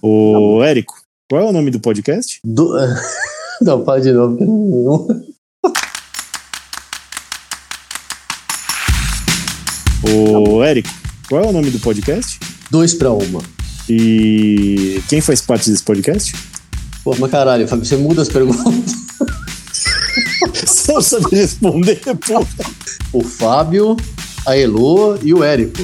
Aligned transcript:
Ô, 0.00 0.62
Érico, 0.62 0.94
qual 1.28 1.42
é 1.42 1.44
o 1.46 1.52
nome 1.52 1.70
do 1.70 1.80
podcast? 1.80 2.40
Do... 2.44 2.72
Não, 3.60 3.84
fala 3.84 4.00
de 4.00 4.12
novo. 4.12 4.38
Ô, 10.04 10.62
Érico, 10.62 10.88
qual 11.28 11.44
é 11.44 11.46
o 11.48 11.52
nome 11.52 11.70
do 11.70 11.80
podcast? 11.80 12.38
Dois 12.70 12.94
pra 12.94 13.10
uma. 13.10 13.42
E 13.88 15.02
quem 15.08 15.20
faz 15.20 15.40
parte 15.40 15.68
desse 15.70 15.82
podcast? 15.82 16.34
Pô, 17.02 17.16
mas 17.18 17.30
caralho, 17.30 17.66
Fábio, 17.66 17.84
você 17.84 17.96
muda 17.96 18.22
as 18.22 18.28
perguntas. 18.28 18.64
Você 20.54 20.92
não 20.92 21.00
sabe 21.00 21.36
responder, 21.36 22.00
pô. 22.00 22.46
O 23.12 23.24
Fábio, 23.24 23.96
a 24.46 24.56
Elo 24.56 25.18
e 25.22 25.34
o 25.34 25.42
Érico. 25.42 25.82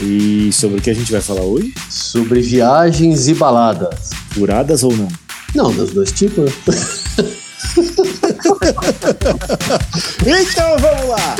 E 0.00 0.52
sobre 0.52 0.78
o 0.78 0.82
que 0.82 0.90
a 0.90 0.94
gente 0.94 1.12
vai 1.12 1.20
falar 1.20 1.42
hoje? 1.42 1.72
Sobre 1.88 2.40
viagens 2.40 3.28
e 3.28 3.34
baladas. 3.34 4.10
Furadas 4.30 4.82
ou 4.82 4.96
não? 4.96 5.08
Não, 5.54 5.72
dos 5.72 5.92
dois 5.92 6.12
tipos. 6.12 6.52
Então 10.26 10.78
vamos 10.78 11.08
lá! 11.08 11.36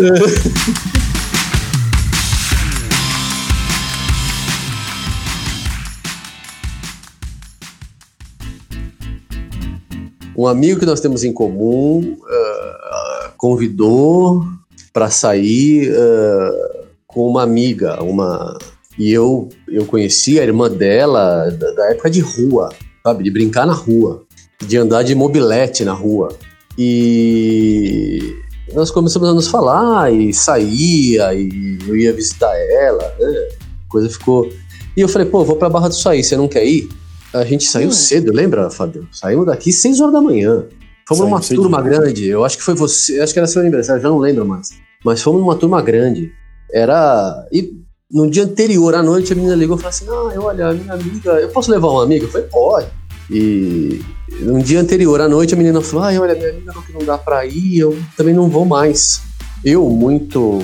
Um 10.36 10.46
amigo 10.46 10.80
que 10.80 10.86
nós 10.86 11.00
temos 11.00 11.22
em 11.22 11.32
comum 11.32 12.18
ah, 12.26 13.30
convidou 13.36 14.44
para 14.92 15.08
sair 15.08 15.94
ah, 15.96 16.83
com 17.14 17.26
uma 17.28 17.42
amiga, 17.42 18.02
uma 18.02 18.58
e 18.98 19.12
eu 19.12 19.48
eu 19.68 19.86
conheci 19.86 20.38
a 20.40 20.42
irmã 20.42 20.68
dela 20.70 21.48
da, 21.50 21.70
da 21.72 21.90
época 21.92 22.10
de 22.10 22.20
rua, 22.20 22.70
sabe, 23.06 23.22
de 23.24 23.30
brincar 23.30 23.66
na 23.66 23.72
rua, 23.72 24.24
de 24.66 24.76
andar 24.76 25.04
de 25.04 25.14
mobilete 25.14 25.84
na 25.84 25.92
rua. 25.92 26.28
E 26.76 28.34
nós 28.74 28.90
começamos 28.90 29.28
a 29.28 29.32
nos 29.32 29.46
falar 29.48 30.12
e 30.12 30.32
saía 30.34 31.32
e 31.34 31.78
eu 31.86 31.96
ia 31.96 32.12
visitar 32.12 32.52
ela, 32.56 33.14
né? 33.18 33.48
A 33.86 33.90
coisa 33.90 34.08
ficou. 34.10 34.48
E 34.96 35.00
eu 35.00 35.08
falei, 35.08 35.28
pô, 35.28 35.44
vou 35.44 35.56
pra 35.56 35.68
Barra 35.68 35.88
do 35.88 35.94
Saí, 35.94 36.22
você 36.22 36.36
não 36.36 36.48
quer 36.48 36.64
ir? 36.66 36.88
A 37.32 37.44
gente 37.44 37.64
saiu 37.64 37.88
Hum. 37.88 37.92
cedo, 37.92 38.32
lembra, 38.32 38.70
Fábio? 38.70 39.08
Saímos 39.12 39.46
daqui 39.46 39.72
6 39.72 40.00
horas 40.00 40.12
da 40.14 40.20
manhã. 40.20 40.64
Fomos 41.06 41.24
numa 41.24 41.40
turma 41.40 41.82
grande, 41.82 42.26
eu 42.28 42.44
acho 42.44 42.56
que 42.56 42.62
foi 42.62 42.74
você, 42.74 43.20
acho 43.20 43.32
que 43.32 43.38
era 43.38 43.46
seu 43.46 43.60
aniversário, 43.60 44.00
já 44.00 44.08
não 44.08 44.18
lembro 44.18 44.46
mais. 44.46 44.70
Mas 45.04 45.20
fomos 45.20 45.40
numa 45.40 45.54
turma 45.56 45.82
grande. 45.82 46.32
Era. 46.72 47.46
E 47.52 47.84
no 48.10 48.30
dia 48.30 48.44
anterior 48.44 48.94
à 48.94 49.02
noite 49.02 49.32
a 49.32 49.36
menina 49.36 49.54
ligou 49.54 49.76
e 49.76 49.80
falou 49.80 49.90
assim: 49.90 50.06
Ah, 50.08 50.40
olha, 50.40 50.72
minha 50.72 50.92
amiga, 50.92 51.32
eu 51.32 51.48
posso 51.48 51.70
levar 51.70 51.88
uma 51.88 52.04
amiga? 52.04 52.24
Eu 52.24 52.30
falei, 52.30 52.46
pode. 52.48 52.86
E 53.30 54.02
no 54.40 54.62
dia 54.62 54.80
anterior 54.80 55.20
à 55.20 55.28
noite 55.28 55.54
a 55.54 55.56
menina 55.56 55.80
falou: 55.80 56.04
Ah, 56.04 56.20
olha, 56.20 56.34
minha 56.34 56.50
amiga 56.50 56.72
falou 56.72 56.86
que 56.86 56.92
não 56.92 57.04
dá 57.04 57.18
pra 57.18 57.44
ir, 57.46 57.78
eu 57.78 57.98
também 58.16 58.34
não 58.34 58.48
vou 58.48 58.64
mais. 58.64 59.20
Eu, 59.64 59.88
muito 59.88 60.60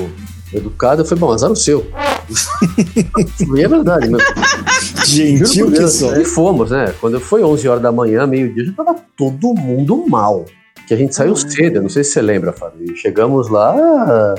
educado, 0.53 1.05
falei: 1.05 1.21
Bom, 1.21 1.33
azar 1.33 1.51
o 1.51 1.57
seu. 1.57 1.87
e 3.57 3.63
é 3.63 3.69
verdade, 3.69 4.09
meu. 4.09 4.21
Gentil 5.05 5.47
Juro 5.47 5.71
por 5.71 5.79
que 5.79 5.89
só. 5.89 6.17
E 6.17 6.25
fomos, 6.25 6.71
né? 6.71 6.95
Quando 7.01 7.19
foi 7.19 7.43
11 7.43 7.69
horas 7.69 7.83
da 7.83 7.91
manhã, 7.91 8.27
meio-dia, 8.27 8.65
já 8.65 8.73
tava 8.73 8.97
todo 9.17 9.55
mundo 9.55 10.05
mal. 10.09 10.45
Que 10.87 10.95
a 10.95 10.97
gente 10.97 11.15
saiu 11.15 11.35
cedo, 11.37 11.77
eu 11.77 11.83
não 11.83 11.89
sei 11.89 12.05
se 12.05 12.13
você 12.13 12.23
lembra, 12.23 12.53
Fábio. 12.53 12.97
Chegamos 12.97 13.49
lá 13.49 14.35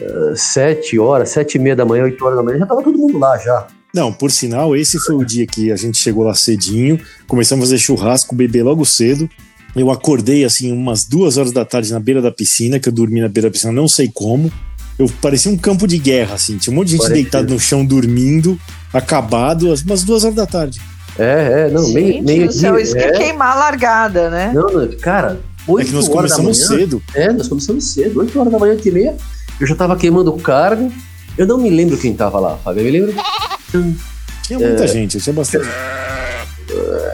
ah, 0.00 0.34
7 0.36 0.98
horas, 0.98 1.30
7 1.30 1.54
e 1.56 1.58
meia 1.58 1.76
da 1.76 1.84
manhã, 1.84 2.04
8 2.04 2.24
horas 2.24 2.36
da 2.38 2.42
manhã, 2.42 2.58
já 2.58 2.66
tava 2.66 2.82
todo 2.82 2.96
mundo 2.98 3.18
lá 3.18 3.36
já. 3.38 3.66
Não, 3.94 4.10
por 4.12 4.30
sinal, 4.30 4.74
esse 4.74 4.98
foi 4.98 5.14
o 5.14 5.24
dia 5.24 5.46
que 5.46 5.70
a 5.70 5.76
gente 5.76 5.98
chegou 5.98 6.24
lá 6.24 6.34
cedinho, 6.34 6.98
começamos 7.28 7.64
a 7.64 7.66
fazer 7.66 7.78
churrasco, 7.78 8.34
beber 8.34 8.62
logo 8.62 8.84
cedo. 8.86 9.28
Eu 9.76 9.90
acordei 9.90 10.44
assim 10.44 10.72
umas 10.72 11.04
duas 11.04 11.36
horas 11.36 11.52
da 11.52 11.64
tarde 11.64 11.92
na 11.92 12.00
beira 12.00 12.20
da 12.22 12.30
piscina, 12.30 12.78
que 12.80 12.88
eu 12.88 12.92
dormi 12.92 13.20
na 13.20 13.28
beira 13.28 13.48
da 13.48 13.52
piscina, 13.52 13.72
não 13.72 13.88
sei 13.88 14.10
como. 14.12 14.50
Eu 14.98 15.10
parecia 15.20 15.50
um 15.50 15.56
campo 15.56 15.86
de 15.86 15.96
guerra, 15.98 16.34
assim. 16.34 16.56
Tinha 16.58 16.72
um 16.72 16.76
monte 16.76 16.88
de 16.88 16.92
gente 16.92 17.02
Parecia. 17.02 17.22
deitado 17.22 17.52
no 17.52 17.58
chão 17.60 17.84
dormindo, 17.84 18.58
acabado, 18.92 19.72
umas 19.86 20.02
duas 20.04 20.24
horas 20.24 20.36
da 20.36 20.46
tarde. 20.46 20.80
É, 21.18 21.66
é, 21.66 21.70
não, 21.70 21.86
meio, 21.88 22.12
Gente 22.14 22.22
meio 22.24 22.46
do 22.46 22.52
céu, 22.52 22.74
dia. 22.74 22.82
isso 22.82 22.92
que 22.94 23.00
é 23.00 23.08
é, 23.08 23.12
queimar 23.18 23.52
a 23.56 23.60
largada, 23.60 24.30
né? 24.30 24.52
não, 24.54 24.68
não, 24.70 24.88
cara, 24.98 25.40
8 25.66 25.86
É 25.86 25.88
que 25.90 25.94
nós 25.94 26.08
horas 26.08 26.30
da 26.30 26.36
começamos 26.36 26.58
manhã. 26.68 26.78
cedo. 26.80 27.02
É, 27.14 27.32
nós 27.32 27.48
começamos 27.48 27.84
cedo, 27.92 28.20
8 28.20 28.38
horas 28.40 28.52
da 28.52 28.58
manhã, 28.58 28.72
8 28.72 28.88
e 28.88 28.90
meia. 28.92 29.16
Eu 29.60 29.66
já 29.66 29.74
tava 29.74 29.96
queimando 29.96 30.32
carne. 30.34 30.92
Eu 31.36 31.46
não 31.46 31.58
me 31.58 31.70
lembro 31.70 31.96
quem 31.96 32.14
tava 32.14 32.38
lá, 32.40 32.56
Fábio. 32.58 32.80
Eu 32.80 32.84
me 32.84 32.90
lembro. 32.90 33.14
Tinha 34.42 34.58
É. 34.58 34.68
muita 34.68 34.86
gente, 34.86 35.18
tinha 35.18 35.32
bastante. 35.32 35.66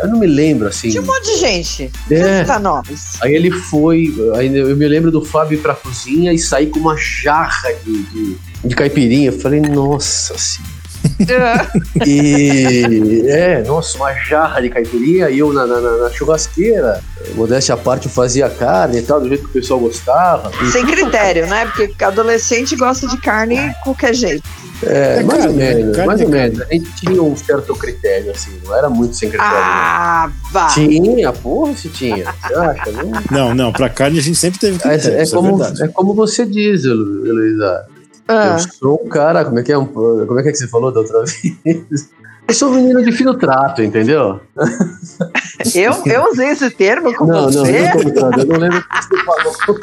Eu 0.03 0.09
não 0.09 0.19
me 0.21 0.26
lembro, 0.26 0.69
assim. 0.69 0.88
Tinha 0.91 1.03
um 1.03 1.06
monte 1.06 1.25
de 1.25 1.38
gente. 1.38 1.91
É. 2.10 2.59
Nomes. 2.59 3.21
Aí 3.21 3.34
ele 3.34 3.50
foi. 3.50 4.15
Aí 4.37 4.56
eu 4.56 4.77
me 4.77 4.87
lembro 4.88 5.10
do 5.10 5.25
Fábio 5.25 5.59
ir 5.59 5.62
pra 5.62 5.75
cozinha 5.75 6.32
e 6.32 6.38
sair 6.38 6.69
com 6.69 6.78
uma 6.78 6.97
jarra 6.97 7.72
de, 7.84 8.03
de, 8.04 8.37
de 8.65 8.75
caipirinha. 8.75 9.31
Eu 9.31 9.38
falei, 9.38 9.60
nossa 9.60 10.37
senhora. 10.38 10.78
E. 12.06 13.22
É, 13.26 13.62
nossa, 13.62 13.97
uma 13.98 14.12
jarra 14.14 14.60
de 14.60 14.70
caipirinha 14.70 15.28
e 15.31 15.38
eu 15.38 15.53
na, 15.53 15.66
na, 15.66 15.81
na- 15.81 16.10
churrasqueira. 16.10 17.00
Modéstia 17.34 17.75
à 17.75 17.78
parte, 17.78 18.06
eu 18.06 18.12
fazia 18.12 18.48
carne 18.48 18.98
e 18.98 19.03
tal, 19.03 19.20
do 19.20 19.28
jeito 19.28 19.44
que 19.44 19.50
o 19.50 19.53
pessoal 19.53 19.81
gostava. 19.81 20.50
E, 20.62 20.70
Sem 20.70 20.86
critério, 20.86 21.47
né? 21.47 21.66
Porque 21.66 22.03
adolescente 22.04 22.76
gosta 22.76 23.06
de 23.09 23.16
carne 23.20 23.56
de 23.69 23.75
qualquer 23.82 24.14
jeito. 24.14 24.42
é, 24.82 25.19
É 25.19 25.22
mais 25.22 25.41
carne, 25.41 25.53
ou 25.53 25.59
né? 25.59 25.75
menos, 25.75 25.97
Carne 25.97 26.06
mais 26.06 26.20
é 26.20 26.25
ou 26.25 26.31
menos. 26.31 26.60
A 26.62 26.64
gente 26.72 26.92
tinha 26.94 27.22
um 27.22 27.36
certo 27.36 27.75
critério, 27.75 28.30
assim, 28.30 28.53
não 28.65 28.76
era 28.76 28.88
muito 28.88 29.16
sem 29.16 29.28
critério. 29.28 29.54
Ah, 29.56 30.30
vá. 30.53 30.66
Tinha, 30.69 31.32
porra, 31.32 31.75
se 31.76 31.88
tinha. 31.88 32.32
Você 32.47 32.54
acha? 32.54 32.92
Não, 32.92 33.22
Não, 33.30 33.54
não, 33.54 33.72
pra 33.72 33.88
carne 33.88 34.19
a 34.19 34.22
gente 34.22 34.38
sempre 34.38 34.59
teve 34.60 34.76
É, 34.76 34.78
critério, 34.78 35.19
é 35.19 35.22
isso 35.22 35.34
como, 35.34 35.56
verdade. 35.59 35.82
é 35.82 35.88
como 35.88 36.15
você 36.15 36.47
diz, 36.47 36.84
Heloísa. 36.84 37.84
Ah, 38.28 38.56
Eu 38.61 38.72
sou 38.72 39.03
um 39.05 39.09
cara, 39.09 39.44
como 39.44 39.59
é 39.59 39.62
que 39.62 39.72
é? 39.72 39.78
um- 39.78 39.87
Como 39.87 40.39
é 40.39 40.43
que, 40.43 40.49
é 40.50 40.53
que 40.53 40.59
você 40.59 40.69
falou 40.69 40.93
da 40.93 41.00
outra 41.00 41.25
vez? 41.65 42.11
Eu 42.47 42.55
sou 42.55 42.71
um 42.71 42.75
menino 42.77 43.03
de 43.03 43.12
fino 43.12 43.34
trato, 43.34 43.83
entendeu? 43.83 44.41
eu, 45.75 45.93
eu 46.06 46.31
usei 46.31 46.49
esse 46.49 46.71
termo 46.71 47.15
com 47.15 47.27
Não, 47.27 47.43
não, 47.43 47.50
você. 47.53 47.89
não 47.89 47.97
brincando, 47.99 48.41
eu 48.41 48.47
não 48.47 48.56
lembro 48.59 48.78
o 48.78 48.83
que 48.83 49.05
você 49.05 49.25
falou. 49.25 49.78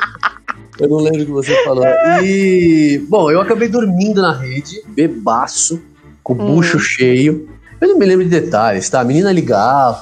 Eu 0.80 0.90
não 0.90 0.98
lembro 0.98 1.22
o 1.22 1.26
que 1.26 1.32
você 1.32 1.64
falou. 1.64 1.86
E, 2.24 3.04
bom, 3.08 3.32
eu 3.32 3.40
acabei 3.42 3.68
dormindo 3.68 4.22
na 4.22 4.34
rede, 4.34 4.82
bebaço, 4.88 5.82
com 6.24 6.34
o 6.34 6.42
Hum. 6.42 6.56
bucho 6.56 6.80
cheio. 6.80 7.48
Eu 7.82 7.90
não 7.90 7.98
me 8.00 8.06
lembro 8.06 8.24
de 8.24 8.30
detalhes, 8.32 8.90
tá? 8.90 9.02
A 9.02 9.04
menina 9.04 9.32
ligava, 9.32 10.02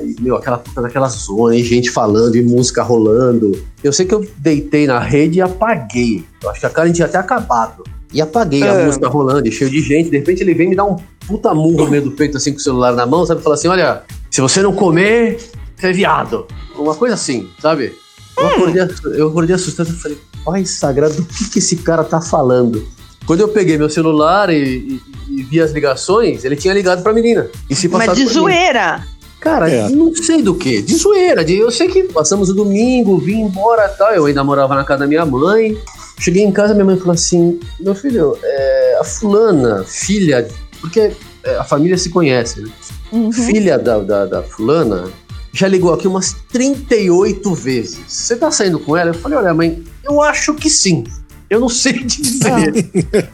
e, 0.00 0.20
meu, 0.22 0.36
aquela 0.36 0.58
puta 0.58 0.80
naquela 0.80 1.08
zona, 1.08 1.54
e 1.56 1.62
gente 1.62 1.90
falando, 1.90 2.36
e 2.36 2.42
música 2.42 2.82
rolando. 2.82 3.52
Eu 3.82 3.92
sei 3.92 4.06
que 4.06 4.14
eu 4.14 4.26
deitei 4.38 4.86
na 4.86 4.98
rede 4.98 5.38
e 5.38 5.42
apaguei. 5.42 6.24
Eu 6.42 6.50
acho 6.50 6.60
que 6.60 6.66
a 6.66 6.70
cara 6.70 6.90
tinha 6.92 7.06
até 7.06 7.18
acabado. 7.18 7.82
E 8.12 8.20
apaguei 8.22 8.62
a 8.62 8.72
Ah. 8.72 8.84
música 8.86 9.08
rolando, 9.08 9.46
e 9.48 9.52
cheio 9.52 9.68
de 9.70 9.80
gente. 9.80 10.10
De 10.10 10.16
repente 10.18 10.42
ele 10.42 10.54
vem 10.54 10.68
me 10.68 10.76
dar 10.76 10.84
um 10.84 10.96
puta 11.26 11.52
murro 11.52 11.84
no 11.84 11.90
meio 11.90 12.04
do 12.04 12.12
peito, 12.12 12.36
assim, 12.36 12.52
com 12.52 12.58
o 12.58 12.62
celular 12.62 12.92
na 12.92 13.04
mão, 13.04 13.26
sabe? 13.26 13.42
Fala 13.42 13.56
assim: 13.56 13.68
olha, 13.68 14.02
se 14.30 14.40
você 14.40 14.62
não 14.62 14.72
comer, 14.72 15.38
você 15.76 15.88
é 15.88 15.92
viado. 15.92 16.46
Uma 16.78 16.94
coisa 16.94 17.14
assim, 17.14 17.48
sabe? 17.60 17.92
Eu 18.38 18.46
acordei, 18.46 18.82
eu 19.18 19.28
acordei 19.28 19.56
assustado 19.56 19.88
e 19.88 19.92
falei, 19.92 20.18
pai 20.44 20.64
sagrado, 20.66 21.14
do 21.14 21.22
que, 21.24 21.50
que 21.50 21.58
esse 21.58 21.76
cara 21.76 22.04
tá 22.04 22.20
falando? 22.20 22.86
Quando 23.26 23.40
eu 23.40 23.48
peguei 23.48 23.76
meu 23.78 23.88
celular 23.90 24.50
e, 24.50 24.62
e- 24.62 25.00
e 25.36 25.42
vi 25.42 25.60
as 25.60 25.70
ligações, 25.72 26.44
ele 26.44 26.56
tinha 26.56 26.72
ligado 26.72 27.02
pra 27.02 27.12
menina. 27.12 27.48
E 27.68 27.74
se 27.74 27.88
Mas 27.88 28.14
de 28.14 28.22
por 28.24 28.28
mim. 28.28 28.32
zoeira. 28.32 29.06
Cara, 29.40 29.70
É. 29.70 29.88
não 29.90 30.14
sei 30.14 30.42
do 30.42 30.54
que. 30.54 30.80
De 30.82 30.96
zoeira. 30.96 31.44
De, 31.44 31.56
eu 31.56 31.70
sei 31.70 31.88
que 31.88 32.04
passamos 32.04 32.48
o 32.48 32.54
domingo, 32.54 33.18
vim 33.18 33.42
embora 33.42 33.84
e 33.92 33.98
tal. 33.98 34.12
Eu 34.12 34.24
ainda 34.26 34.42
morava 34.42 34.74
na 34.74 34.82
casa 34.82 35.00
da 35.00 35.06
minha 35.06 35.24
mãe. 35.26 35.76
Cheguei 36.18 36.42
em 36.42 36.50
casa, 36.50 36.72
minha 36.72 36.86
mãe 36.86 36.96
falou 36.96 37.12
assim: 37.12 37.60
Meu 37.78 37.94
filho, 37.94 38.36
é, 38.42 38.98
a 39.00 39.04
fulana, 39.04 39.84
filha. 39.86 40.48
Porque 40.80 41.12
é, 41.44 41.56
a 41.56 41.64
família 41.64 41.96
se 41.98 42.08
conhece, 42.08 42.62
né? 42.62 42.70
Uhum. 43.12 43.30
Filha 43.30 43.78
da, 43.78 43.98
da, 43.98 44.24
da 44.26 44.42
fulana 44.42 45.04
já 45.52 45.68
ligou 45.68 45.92
aqui 45.94 46.08
umas 46.08 46.34
38 46.50 47.54
vezes. 47.54 47.98
Você 48.08 48.36
tá 48.36 48.50
saindo 48.50 48.78
com 48.80 48.96
ela? 48.96 49.10
Eu 49.10 49.14
falei: 49.14 49.38
Olha, 49.38 49.54
mãe, 49.54 49.84
eu 50.02 50.20
acho 50.22 50.54
que 50.54 50.68
sim. 50.70 51.04
Eu 51.48 51.60
não 51.60 51.68
sei 51.68 51.92
dizer. 52.04 52.74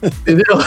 Entendeu? 0.03 0.59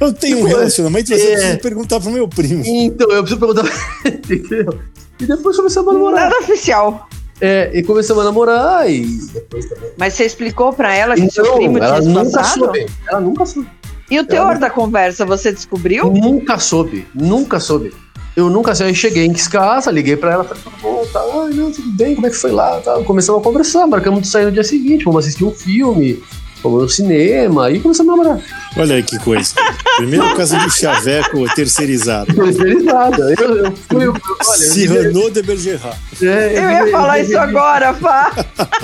Eu 0.00 0.12
tenho 0.12 0.38
um 0.38 0.40
Tipo, 0.42 0.46
relacionamento, 0.56 1.10
mas 1.10 1.20
eu 1.20 1.26
é. 1.28 1.32
preciso 1.36 1.58
perguntar 1.60 2.00
pro 2.00 2.10
meu 2.10 2.28
primo. 2.28 2.62
Então, 2.66 3.10
eu 3.10 3.22
preciso 3.22 3.40
perguntar. 3.40 3.70
Entendeu? 4.06 4.78
E 5.20 5.26
depois 5.26 5.56
começamos 5.56 5.88
a 5.90 5.92
namorar. 5.92 6.30
Nada 6.30 6.38
oficial. 6.42 7.08
É, 7.40 7.70
e 7.72 7.82
começamos 7.82 8.22
a 8.22 8.26
namorar 8.26 8.90
e 8.90 9.04
depois 9.32 9.64
também. 9.66 9.90
Mas 9.96 10.14
você 10.14 10.24
explicou 10.24 10.72
pra 10.72 10.94
ela 10.94 11.14
que 11.14 11.30
seu 11.30 11.44
Então, 11.44 11.56
primo 11.56 11.78
ela 11.78 12.00
tinha 12.00 12.12
nunca 12.12 12.38
passado? 12.38 12.58
soube. 12.64 12.86
Ela 13.08 13.20
nunca 13.20 13.46
soube. 13.46 13.68
E 14.10 14.18
o 14.18 14.24
teor 14.24 14.50
Ela- 14.52 14.54
da 14.60 14.70
conversa, 14.70 15.24
você 15.26 15.52
descobriu? 15.52 16.10
Nunca 16.10 16.58
soube. 16.58 17.06
Nunca 17.14 17.60
soube. 17.60 17.92
Eu 18.38 18.48
nunca 18.48 18.72
sei. 18.74 18.86
Aí 18.86 18.94
cheguei 18.94 19.24
em 19.26 19.32
casa, 19.32 19.90
liguei 19.90 20.16
pra 20.16 20.32
ela, 20.32 20.44
falei, 20.44 20.62
tudo 20.62 20.76
bom, 20.80 21.04
tá, 21.12 21.20
ai, 21.20 21.54
não, 21.54 21.72
tudo 21.72 21.88
bem, 21.90 22.14
como 22.14 22.26
é 22.28 22.30
que 22.30 22.36
foi 22.36 22.52
lá? 22.52 22.80
Tá. 22.80 22.94
Começamos 23.02 23.40
a 23.40 23.44
conversar, 23.44 23.86
marcamos 23.88 24.22
de 24.22 24.28
sair 24.28 24.44
no 24.44 24.52
dia 24.52 24.62
seguinte, 24.62 25.04
vamos 25.04 25.24
assistir 25.24 25.44
um 25.44 25.50
filme. 25.50 26.22
fomos 26.62 26.82
no 26.82 26.88
cinema 26.88 27.68
e 27.70 27.80
começamos 27.80 28.12
a 28.12 28.16
namorar. 28.16 28.40
Olha 28.76 28.94
aí 28.96 29.02
que 29.02 29.18
coisa. 29.20 29.54
Primeiro 29.96 30.36
casa 30.36 30.56
do 30.58 30.70
chaveco 30.70 31.44
terceirizado. 31.54 32.32
Terceirizada. 32.34 33.34
Eu, 33.40 33.56
eu 33.66 33.72
fui, 33.88 34.06
eu- 34.06 34.12
olha, 34.12 34.64
eu 34.64 35.30
de 35.30 35.42
Bergerac. 35.42 35.96
É, 36.22 36.58
Eu 36.58 36.70
ia 36.70 36.90
falar 36.92 37.18
isso 37.20 37.36
agora, 37.38 37.92
Fá. 37.94 38.32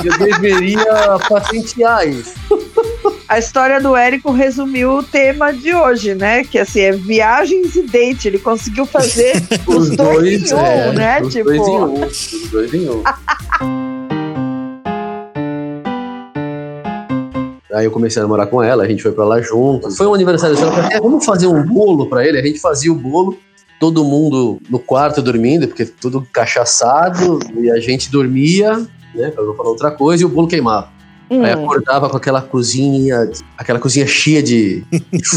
Eu 0.05 0.19
deveria 0.19 0.85
patentear 1.29 2.09
isso. 2.09 2.33
A 3.34 3.38
história 3.40 3.81
do 3.81 3.96
Érico 3.96 4.31
resumiu 4.31 4.98
o 4.98 5.02
tema 5.02 5.52
de 5.52 5.75
hoje, 5.75 6.14
né? 6.14 6.44
Que 6.44 6.56
assim, 6.56 6.82
é 6.82 6.92
viagens 6.92 7.75
e 7.75 7.82
date. 7.82 8.28
Ele 8.28 8.38
conseguiu 8.38 8.86
fazer 8.86 9.42
os, 9.66 9.90
dois, 9.90 10.52
em 10.52 10.54
um, 10.54 10.58
é, 10.60 10.92
né? 10.92 11.20
Os 11.20 11.32
tipo, 11.32 11.46
dois 11.46 11.66
em 11.66 11.72
um. 11.72 12.04
Os 12.04 12.48
dois 12.52 12.72
em 12.72 12.88
um. 12.88 13.02
Aí 17.75 17.84
eu 17.84 17.90
comecei 17.90 18.20
a 18.20 18.25
namorar 18.25 18.46
com 18.46 18.62
ela, 18.62 18.84
a 18.84 18.86
gente 18.86 19.02
foi 19.02 19.10
pra 19.10 19.25
lá 19.25 19.42
juntos. 19.42 19.96
Foi 19.96 20.06
um 20.06 20.14
aniversário 20.14 20.54
dela, 20.54 20.70
falei, 20.70 20.96
"É, 20.96 21.00
vamos 21.00 21.25
fazer 21.25 21.48
um 21.48 21.66
bolo 21.66 22.08
pra 22.08 22.25
ele. 22.25 22.38
A 22.38 22.42
gente 22.42 22.60
fazia 22.60 22.92
o 22.92 22.94
bolo, 22.94 23.36
todo 23.81 24.04
mundo 24.04 24.60
no 24.70 24.78
quarto 24.78 25.20
dormindo, 25.20 25.66
porque 25.66 25.84
tudo 25.84 26.25
cachaçado, 26.32 27.40
e 27.58 27.69
a 27.69 27.81
gente 27.81 28.12
dormia, 28.12 28.76
né, 29.12 29.32
pra 29.32 29.42
não 29.42 29.56
falar 29.56 29.70
outra 29.70 29.90
coisa, 29.90 30.22
e 30.22 30.25
o 30.25 30.28
bolo 30.28 30.46
queimava. 30.46 30.94
Hum, 31.38 31.44
Aí 31.44 31.52
acordava 31.52 32.08
com 32.10 32.16
aquela 32.16 32.40
cozinha, 32.42 33.31
aquela 33.58 33.78
cozinha 33.78 34.06
cheia 34.06 34.42
de, 34.42 34.84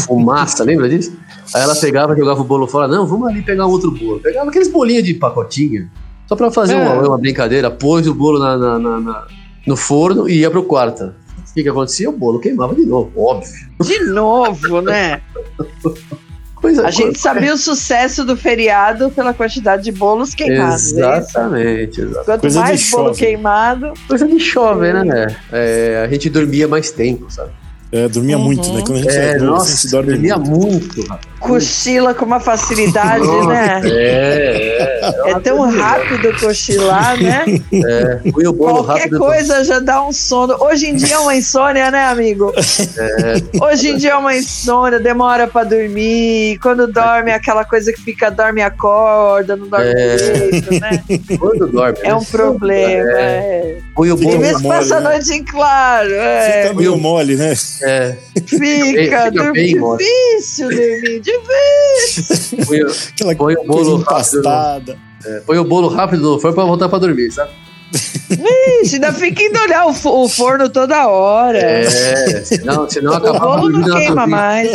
fumaça, 0.06 0.62
lembra 0.64 0.88
disso? 0.88 1.16
Aí 1.54 1.62
ela 1.62 1.74
pegava, 1.76 2.16
jogava 2.16 2.40
o 2.40 2.44
bolo 2.44 2.66
fora, 2.66 2.86
não, 2.88 3.06
vamos 3.06 3.28
ali 3.28 3.42
pegar 3.42 3.66
um 3.66 3.70
outro 3.70 3.90
bolo. 3.90 4.20
Pegava 4.20 4.48
aqueles 4.50 4.68
bolinhos 4.68 5.04
de 5.04 5.14
pacotinho, 5.14 5.90
só 6.26 6.36
pra 6.36 6.50
fazer 6.50 6.74
É. 6.74 6.82
uma, 6.88 7.08
uma 7.08 7.18
brincadeira, 7.18 7.70
pôs 7.70 8.06
o 8.06 8.14
bolo 8.14 8.38
na- 8.38 8.56
na- 8.78 9.00
na- 9.00 9.26
no 9.66 9.76
forno 9.76 10.28
e 10.28 10.40
ia 10.40 10.50
pro 10.50 10.62
quarto. 10.62 11.04
O 11.50 11.54
que 11.54 11.62
que 11.62 11.68
acontecia? 11.68 12.08
O 12.08 12.12
bolo 12.12 12.38
queimava 12.38 12.74
de 12.74 12.84
novo, 12.84 13.10
óbvio. 13.16 13.52
de 13.82 13.98
novo, 14.10 14.80
né? 14.82 15.20
Coisa, 16.68 16.86
A 16.86 16.90
gente 16.90 17.18
sabia 17.18 17.54
o 17.54 17.56
sucesso 17.56 18.24
do 18.24 18.36
feriado 18.36 19.10
pela 19.10 19.32
quantidade 19.32 19.84
de 19.84 19.92
bolos 19.92 20.34
queimados. 20.34 20.92
é? 20.92 20.96
Exatamente, 21.18 22.00
exatamente. 22.00 22.24
Quanto 22.26 22.40
Coisa 22.42 22.58
de 22.62 22.68
mais 22.68 22.90
bolo 22.90 23.04
jovem. 23.08 23.18
queimado, 23.18 23.92
Coisa 24.06 24.26
de 24.26 24.38
chove, 24.40 24.92
né? 24.92 25.26
É, 25.52 26.02
a 26.04 26.08
gente 26.12 26.28
dormia 26.28 26.68
mais 26.68 26.90
tempo, 26.90 27.30
sabe? 27.30 27.50
É, 27.90 28.06
dormia 28.06 28.36
Uhum. 28.36 28.44
muito, 28.44 28.70
né? 28.72 28.82
Quando 28.82 28.98
a 28.98 29.02
gente 29.02 29.16
É, 29.16 29.30
é, 29.32 29.38
nossa, 29.38 29.90
dormia 29.90 30.36
muito. 30.36 30.50
muito, 30.50 31.00
rapaz. 31.08 31.27
Cochila 31.38 32.14
com 32.14 32.24
uma 32.24 32.40
facilidade, 32.40 33.26
né? 33.46 33.80
É, 33.84 35.00
é. 35.24 35.30
É 35.30 35.40
tão 35.40 35.60
rápido 35.70 36.38
cochilar, 36.40 37.16
né? 37.22 37.44
O 38.26 38.52
bolo 38.52 38.84
Qualquer 38.84 39.02
rápido. 39.04 39.18
coisa 39.18 39.64
já 39.64 39.78
dá 39.78 40.04
um 40.04 40.12
sono. 40.12 40.56
Hoje 40.60 40.86
em 40.88 40.96
dia 40.96 41.14
é 41.16 41.18
uma 41.18 41.34
insônia, 41.36 41.90
né, 41.90 42.06
amigo? 42.06 42.52
Hoje 43.62 43.90
em 43.90 43.96
dia 43.96 44.10
é 44.12 44.16
uma 44.16 44.36
insônia, 44.36 44.98
demora 45.00 45.46
pra 45.46 45.64
dormir. 45.64 46.58
Quando 46.60 46.86
dorme, 46.86 47.30
é 47.30 47.34
aquela 47.34 47.64
coisa 47.64 47.92
que 47.92 48.00
fica, 48.00 48.30
dorme 48.30 48.60
e 48.60 48.64
acorda, 48.64 49.56
não 49.56 49.68
dorme 49.68 49.86
É. 49.86 50.16
direito, 50.16 50.70
né? 50.80 51.02
Quando 51.38 51.66
dorme. 51.68 51.98
É 52.02 52.14
um 52.14 52.24
problema. 52.24 53.10
É. 53.12 53.76
Fica 53.98 54.16
Tem 54.16 54.16
bolo. 54.16 54.40
mole, 54.52 54.68
passa 54.68 54.96
a 54.96 55.00
né? 55.00 55.10
noite 55.10 55.32
em 55.32 55.44
claro. 55.44 56.12
É. 56.12 56.62
Fica 56.62 56.74
meio 56.74 56.96
mole, 56.96 57.36
né? 57.36 57.52
É, 57.82 58.16
Fica, 58.46 59.24
fica 59.24 59.52
mole. 59.80 60.04
difícil 60.04 60.68
dormir. 60.68 61.20
Difícil. 61.28 62.64
põe, 62.66 62.82
o- 62.82 62.92
Aquela 63.10 63.34
põe 63.36 63.54
o 63.56 63.64
bolo 63.64 63.96
rápido. 63.96 64.00
empastada. 64.02 64.98
é, 65.26 65.40
põe 65.40 65.58
o 65.58 65.64
bolo 65.64 65.88
rápido 65.88 66.22
no 66.22 66.40
forno 66.40 66.54
pra 66.54 66.64
voltar 66.64 66.88
pra 66.88 66.98
dormir, 66.98 67.30
sabe? 67.32 67.50
Ixi, 68.82 68.96
ainda 68.96 69.10
fica 69.14 69.42
indo 69.42 69.58
olhar 69.58 69.86
o, 69.86 69.90
o 70.22 70.28
forno 70.28 70.68
toda 70.68 71.08
hora. 71.08 71.58
É, 71.58 72.42
senão, 72.44 72.88
senão 72.88 73.12
o 73.12 73.16
acabava 73.16 73.56
bolo 73.56 73.62
dormindo 73.72 73.88
não 73.88 73.94
na 73.94 74.00
queima 74.00 74.22
cozinha. 74.22 74.36
mais. 74.36 74.70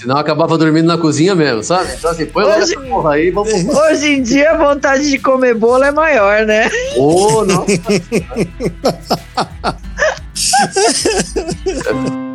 Senão 0.00 0.16
acabava 0.16 0.56
dormindo 0.56 0.86
na 0.86 0.96
cozinha 0.96 1.34
mesmo, 1.34 1.62
sabe? 1.62 1.90
Então 1.98 2.10
assim, 2.10 2.24
põe 2.24 2.44
logo 2.44 2.62
Hoje- 2.62 2.72
essa 2.74 2.80
porra 2.82 3.12
aí, 3.14 3.30
vamos. 3.30 3.52
Hoje 3.52 4.06
em 4.14 4.22
dia 4.22 4.52
a 4.52 4.56
vontade 4.56 5.10
de 5.10 5.18
comer 5.18 5.54
bolo 5.54 5.84
é 5.84 5.92
maior, 5.92 6.46
né? 6.46 6.70
Ô, 6.96 7.44
nossa. 7.44 7.66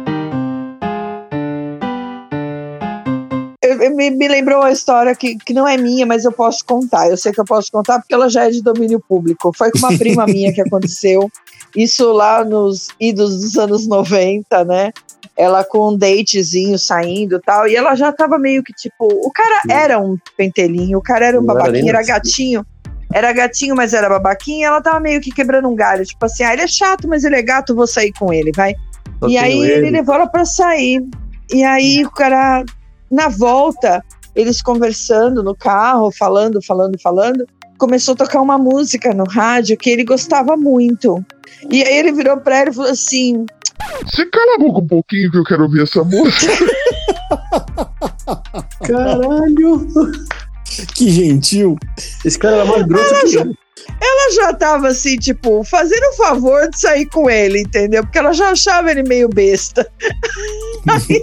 me, 3.89 4.09
me 4.11 4.27
lembrou 4.27 4.59
uma 4.59 4.71
história 4.71 5.15
que, 5.15 5.35
que 5.37 5.53
não 5.53 5.67
é 5.67 5.77
minha, 5.77 6.05
mas 6.05 6.25
eu 6.25 6.31
posso 6.31 6.63
contar. 6.65 7.09
Eu 7.09 7.17
sei 7.17 7.31
que 7.31 7.39
eu 7.39 7.45
posso 7.45 7.71
contar 7.71 7.99
porque 7.99 8.13
ela 8.13 8.29
já 8.29 8.45
é 8.45 8.51
de 8.51 8.61
domínio 8.61 8.99
público. 8.99 9.51
Foi 9.55 9.71
com 9.71 9.79
uma 9.79 9.97
prima 9.97 10.25
minha 10.25 10.53
que 10.53 10.61
aconteceu. 10.61 11.29
Isso 11.75 12.11
lá 12.11 12.43
nos 12.43 12.89
idos 12.99 13.39
dos 13.39 13.57
anos 13.57 13.87
90, 13.87 14.65
né? 14.65 14.91
Ela 15.37 15.63
com 15.63 15.89
um 15.89 15.97
datezinho 15.97 16.77
saindo 16.77 17.37
e 17.37 17.41
tal. 17.41 17.67
E 17.67 17.75
ela 17.75 17.95
já 17.95 18.11
tava 18.11 18.37
meio 18.37 18.63
que 18.63 18.73
tipo. 18.73 19.05
O 19.07 19.31
cara 19.31 19.61
era 19.69 19.99
um 19.99 20.17
pentelinho, 20.37 20.97
o 20.97 21.01
cara 21.01 21.27
era 21.27 21.37
um 21.37 21.43
Não 21.43 21.53
babaquinho, 21.53 21.89
era 21.89 21.99
nascido. 21.99 22.13
gatinho. 22.13 22.65
Era 23.13 23.33
gatinho, 23.33 23.75
mas 23.75 23.93
era 23.93 24.09
babaquinha. 24.09 24.59
E 24.59 24.63
ela 24.63 24.81
tava 24.81 24.99
meio 24.99 25.19
que 25.21 25.31
quebrando 25.31 25.67
um 25.67 25.75
galho. 25.75 26.05
Tipo 26.05 26.25
assim, 26.25 26.43
ah, 26.43 26.53
ele 26.53 26.63
é 26.63 26.67
chato, 26.67 27.07
mas 27.07 27.23
ele 27.23 27.35
é 27.35 27.41
gato, 27.41 27.75
vou 27.75 27.87
sair 27.87 28.11
com 28.13 28.31
ele, 28.31 28.51
vai. 28.55 28.73
Só 29.19 29.27
e 29.27 29.37
aí 29.37 29.59
ele. 29.59 29.89
levou 29.89 30.15
ela 30.15 30.27
pra 30.27 30.45
sair. 30.45 31.03
E 31.51 31.63
aí 31.63 32.05
o 32.05 32.11
cara, 32.11 32.63
na 33.11 33.27
volta, 33.27 34.03
eles 34.35 34.61
conversando 34.61 35.43
no 35.43 35.55
carro, 35.55 36.11
falando, 36.11 36.61
falando, 36.61 36.99
falando, 36.99 37.45
começou 37.77 38.13
a 38.13 38.17
tocar 38.17 38.41
uma 38.41 38.57
música 38.57 39.13
no 39.13 39.25
rádio 39.25 39.77
que 39.77 39.89
ele 39.89 40.03
gostava 40.03 40.55
muito. 40.55 41.23
E 41.69 41.83
aí 41.83 41.97
ele 41.97 42.11
virou 42.11 42.37
pra 42.37 42.59
ela 42.59 42.69
e 42.69 42.73
falou 42.73 42.91
assim: 42.91 43.45
Você 44.05 44.25
cala 44.27 44.55
a 44.55 44.59
boca 44.59 44.79
um 44.79 44.87
pouquinho 44.87 45.31
que 45.31 45.37
eu 45.37 45.43
quero 45.43 45.63
ouvir 45.63 45.83
essa 45.83 46.03
música. 46.03 46.53
Caralho! 48.87 49.87
Que 50.95 51.09
gentil. 51.09 51.77
Esse 52.23 52.39
cara 52.39 52.57
era 52.57 52.65
mais 52.65 52.83
grosso 52.83 53.25
que 53.25 53.35
eu. 53.35 53.55
Ela 53.99 54.31
já 54.33 54.53
tava 54.53 54.87
assim, 54.87 55.17
tipo, 55.17 55.63
fazendo 55.63 56.03
o 56.09 56.15
favor 56.15 56.69
de 56.69 56.79
sair 56.79 57.05
com 57.05 57.29
ele, 57.29 57.61
entendeu? 57.61 58.03
Porque 58.03 58.17
ela 58.17 58.33
já 58.33 58.49
achava 58.49 58.91
ele 58.91 59.03
meio 59.03 59.29
besta. 59.29 59.89
Aí, 60.89 61.21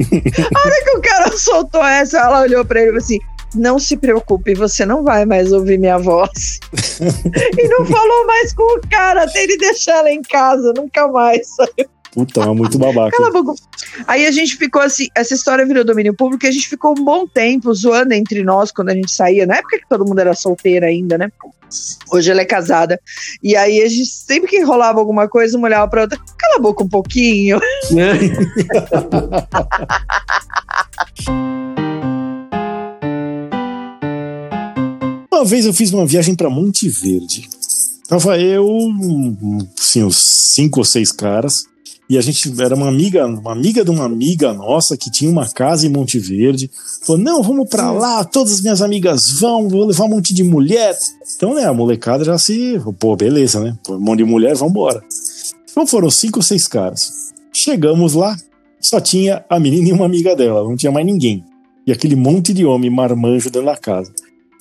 a 0.54 0.58
hora 0.58 0.84
que 0.84 0.90
o 0.96 1.00
cara 1.00 1.36
soltou 1.36 1.84
essa, 1.84 2.18
ela 2.18 2.40
olhou 2.42 2.64
pra 2.64 2.80
ele 2.80 2.88
e 2.88 2.92
falou 2.92 3.04
assim: 3.04 3.18
Não 3.54 3.78
se 3.78 3.96
preocupe, 3.96 4.54
você 4.54 4.86
não 4.86 5.02
vai 5.02 5.24
mais 5.24 5.52
ouvir 5.52 5.78
minha 5.78 5.98
voz. 5.98 6.60
e 7.58 7.68
não 7.68 7.84
falou 7.84 8.26
mais 8.26 8.52
com 8.52 8.78
o 8.78 8.80
cara 8.88 9.24
até 9.24 9.42
ele 9.44 9.56
deixar 9.56 9.98
ela 9.98 10.10
em 10.10 10.22
casa, 10.22 10.72
nunca 10.76 11.08
mais. 11.08 11.48
Puta, 12.12 12.46
mas 12.46 12.56
muito 12.56 12.78
babaca. 12.78 13.16
Aí 14.06 14.26
a 14.26 14.30
gente 14.30 14.56
ficou 14.56 14.82
assim, 14.82 15.08
essa 15.14 15.34
história 15.34 15.66
virou 15.66 15.84
domínio 15.84 16.14
público 16.14 16.46
e 16.46 16.48
a 16.48 16.52
gente 16.52 16.68
ficou 16.68 16.92
um 16.92 17.04
bom 17.04 17.26
tempo 17.26 17.72
zoando 17.74 18.14
entre 18.14 18.42
nós 18.42 18.72
quando 18.72 18.88
a 18.90 18.94
gente 18.94 19.12
saía, 19.12 19.46
na 19.46 19.56
época 19.56 19.78
que 19.78 19.88
todo 19.88 20.04
mundo 20.04 20.18
era 20.18 20.34
solteira 20.34 20.86
ainda, 20.86 21.18
né? 21.18 21.30
Hoje 22.10 22.30
ela 22.30 22.40
é 22.40 22.46
casada. 22.46 22.98
E 23.42 23.54
aí 23.54 23.82
a 23.82 23.88
gente, 23.88 24.06
sempre 24.06 24.48
que 24.48 24.62
rolava 24.62 24.98
alguma 24.98 25.28
coisa, 25.28 25.58
uma 25.58 25.68
olhava 25.68 25.88
pra 25.88 26.02
outra, 26.02 26.18
cala 26.38 26.56
a 26.56 26.60
boca 26.60 26.82
um 26.82 26.88
pouquinho. 26.88 27.60
Uma 35.30 35.44
vez 35.44 35.66
eu 35.66 35.72
fiz 35.72 35.92
uma 35.92 36.04
viagem 36.04 36.34
pra 36.34 36.50
Monte 36.50 36.88
Verde. 36.88 37.48
Tava 38.08 38.40
eu, 38.40 38.66
assim, 39.78 40.02
uns 40.02 40.52
cinco 40.54 40.80
ou 40.80 40.84
seis 40.84 41.12
caras. 41.12 41.64
E 42.08 42.16
a 42.16 42.20
gente 42.22 42.50
era 42.62 42.74
uma 42.74 42.88
amiga, 42.88 43.26
uma 43.26 43.52
amiga 43.52 43.84
de 43.84 43.90
uma 43.90 44.04
amiga 44.04 44.54
nossa 44.54 44.96
que 44.96 45.10
tinha 45.10 45.30
uma 45.30 45.46
casa 45.46 45.86
em 45.86 45.90
Monte 45.90 46.18
Verde. 46.18 46.70
Falou: 47.06 47.20
não, 47.20 47.42
vamos 47.42 47.68
pra 47.68 47.92
lá, 47.92 48.24
todas 48.24 48.54
as 48.54 48.60
minhas 48.62 48.80
amigas 48.80 49.30
vão, 49.38 49.68
vou 49.68 49.84
levar 49.86 50.04
um 50.04 50.08
monte 50.08 50.32
de 50.32 50.42
mulher. 50.42 50.96
Então, 51.36 51.54
né, 51.54 51.64
a 51.64 51.72
molecada 51.74 52.24
já 52.24 52.38
se. 52.38 52.80
Pô, 52.98 53.14
beleza, 53.14 53.60
né? 53.60 53.76
Um 53.90 54.00
monte 54.00 54.18
de 54.18 54.24
mulher, 54.24 54.54
vambora. 54.56 55.02
Então 55.70 55.86
foram 55.86 56.10
cinco 56.10 56.38
ou 56.38 56.42
seis 56.42 56.66
caras. 56.66 57.32
Chegamos 57.52 58.14
lá, 58.14 58.34
só 58.80 59.00
tinha 59.00 59.44
a 59.48 59.60
menina 59.60 59.88
e 59.90 59.92
uma 59.92 60.06
amiga 60.06 60.34
dela, 60.34 60.64
não 60.64 60.76
tinha 60.76 60.90
mais 60.90 61.04
ninguém. 61.04 61.44
E 61.86 61.92
aquele 61.92 62.16
monte 62.16 62.54
de 62.54 62.64
homem 62.64 62.90
marmanjo 62.90 63.50
dentro 63.50 63.66
da 63.66 63.76
casa. 63.76 64.10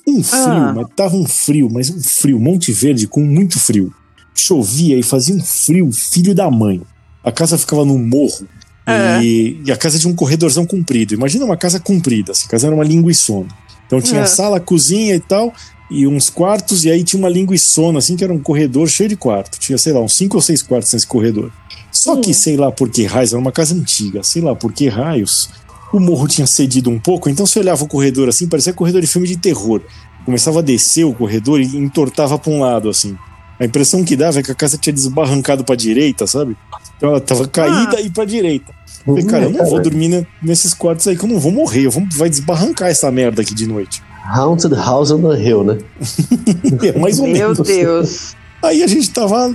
Um 0.07 0.21
frio, 0.23 0.41
Ah. 0.41 0.73
mas 0.75 0.87
tava 0.95 1.15
um 1.15 1.25
frio, 1.25 1.69
mas 1.71 1.89
um 1.89 2.01
frio, 2.01 2.39
Monte 2.39 2.71
Verde 2.71 3.07
com 3.07 3.21
muito 3.21 3.59
frio. 3.59 3.93
Chovia 4.33 4.97
e 4.97 5.03
fazia 5.03 5.35
um 5.35 5.41
frio, 5.43 5.91
filho 5.91 6.33
da 6.33 6.49
mãe. 6.49 6.81
A 7.27 7.31
casa 7.31 7.57
ficava 7.57 7.83
num 7.83 7.97
morro 7.99 8.47
É. 8.85 9.21
e, 9.21 9.61
e 9.65 9.71
a 9.71 9.75
casa 9.77 9.99
tinha 9.99 10.11
um 10.11 10.15
corredorzão 10.15 10.65
comprido. 10.65 11.13
Imagina 11.13 11.43
uma 11.45 11.57
casa 11.57 11.79
comprida, 11.79 12.31
essa 12.31 12.47
casa 12.47 12.67
era 12.67 12.75
uma 12.75 12.85
linguiçona. 12.85 13.47
Então 13.85 13.99
tinha 14.01 14.21
É. 14.21 14.25
sala, 14.25 14.59
cozinha 14.59 15.15
e 15.15 15.19
tal, 15.19 15.53
e 15.91 16.07
uns 16.07 16.29
quartos, 16.29 16.85
e 16.85 16.91
aí 16.91 17.03
tinha 17.03 17.19
uma 17.19 17.29
linguiçona, 17.29 17.99
assim, 17.99 18.15
que 18.15 18.23
era 18.23 18.31
um 18.33 18.39
corredor 18.39 18.87
cheio 18.89 19.09
de 19.09 19.15
quarto. 19.17 19.59
Tinha, 19.59 19.77
sei 19.77 19.93
lá, 19.93 19.99
uns 20.01 20.15
cinco 20.15 20.37
ou 20.37 20.41
seis 20.41 20.61
quartos 20.61 20.91
nesse 20.93 21.07
corredor. 21.07 21.51
Só 21.91 22.15
que, 22.17 22.33
sei 22.33 22.55
lá 22.57 22.71
por 22.71 22.89
que 22.89 23.05
raios, 23.05 23.31
era 23.33 23.41
uma 23.41 23.51
casa 23.51 23.73
antiga, 23.73 24.21
sei 24.23 24.41
lá 24.41 24.53
por 24.55 24.71
que 24.71 24.87
raios, 24.87 25.49
o 25.91 25.99
morro 25.99 26.27
tinha 26.27 26.45
cedido 26.45 26.89
um 26.89 26.99
pouco, 26.99 27.29
então 27.29 27.45
você 27.45 27.59
olhava 27.59 27.83
o 27.83 27.87
corredor 27.87 28.27
assim, 28.29 28.47
parecia 28.47 28.73
corredor 28.73 29.01
de 29.01 29.07
filme 29.07 29.27
de 29.27 29.37
terror. 29.37 29.81
Começava 30.25 30.59
a 30.59 30.61
descer 30.61 31.05
o 31.05 31.13
corredor 31.13 31.61
e 31.61 31.65
entortava 31.77 32.37
para 32.37 32.51
um 32.51 32.59
lado, 32.59 32.89
assim. 32.89 33.17
A 33.59 33.65
impressão 33.65 34.03
que 34.03 34.15
dava 34.15 34.39
é 34.39 34.43
que 34.43 34.51
a 34.51 34.55
casa 34.55 34.77
tinha 34.77 34.93
desbarrancado 34.93 35.63
pra 35.63 35.75
direita, 35.75 36.27
sabe? 36.27 36.55
Então 36.97 37.09
ela 37.09 37.19
tava 37.21 37.47
caída 37.47 37.99
e 38.01 38.09
pra 38.09 38.23
direita. 38.25 38.71
Falei, 39.05 39.23
cara, 39.25 39.43
eu 39.45 39.49
não 39.51 39.65
vou 39.65 39.81
dormir 39.81 40.09
ne- 40.09 40.27
nesses 40.41 40.73
quartos 40.73 41.07
aí 41.07 41.15
que 41.17 41.23
eu 41.23 41.29
não 41.29 41.39
vou 41.39 41.51
morrer. 41.51 41.85
Eu 41.85 41.91
vou, 41.91 42.03
vai 42.15 42.29
desbarrancar 42.29 42.89
essa 42.89 43.09
merda 43.11 43.41
aqui 43.41 43.53
de 43.55 43.65
noite. 43.65 44.01
Haunted 44.25 44.75
House 44.75 45.09
on 45.11 45.21
the 45.21 45.41
Hill, 45.41 45.63
né? 45.63 45.77
É, 46.83 46.99
mais 46.99 47.17
ou 47.19 47.25
Meu 47.27 47.33
menos. 47.49 47.59
Deus. 47.59 48.35
Aí 48.61 48.83
a 48.83 48.87
gente 48.87 49.09
tava. 49.11 49.53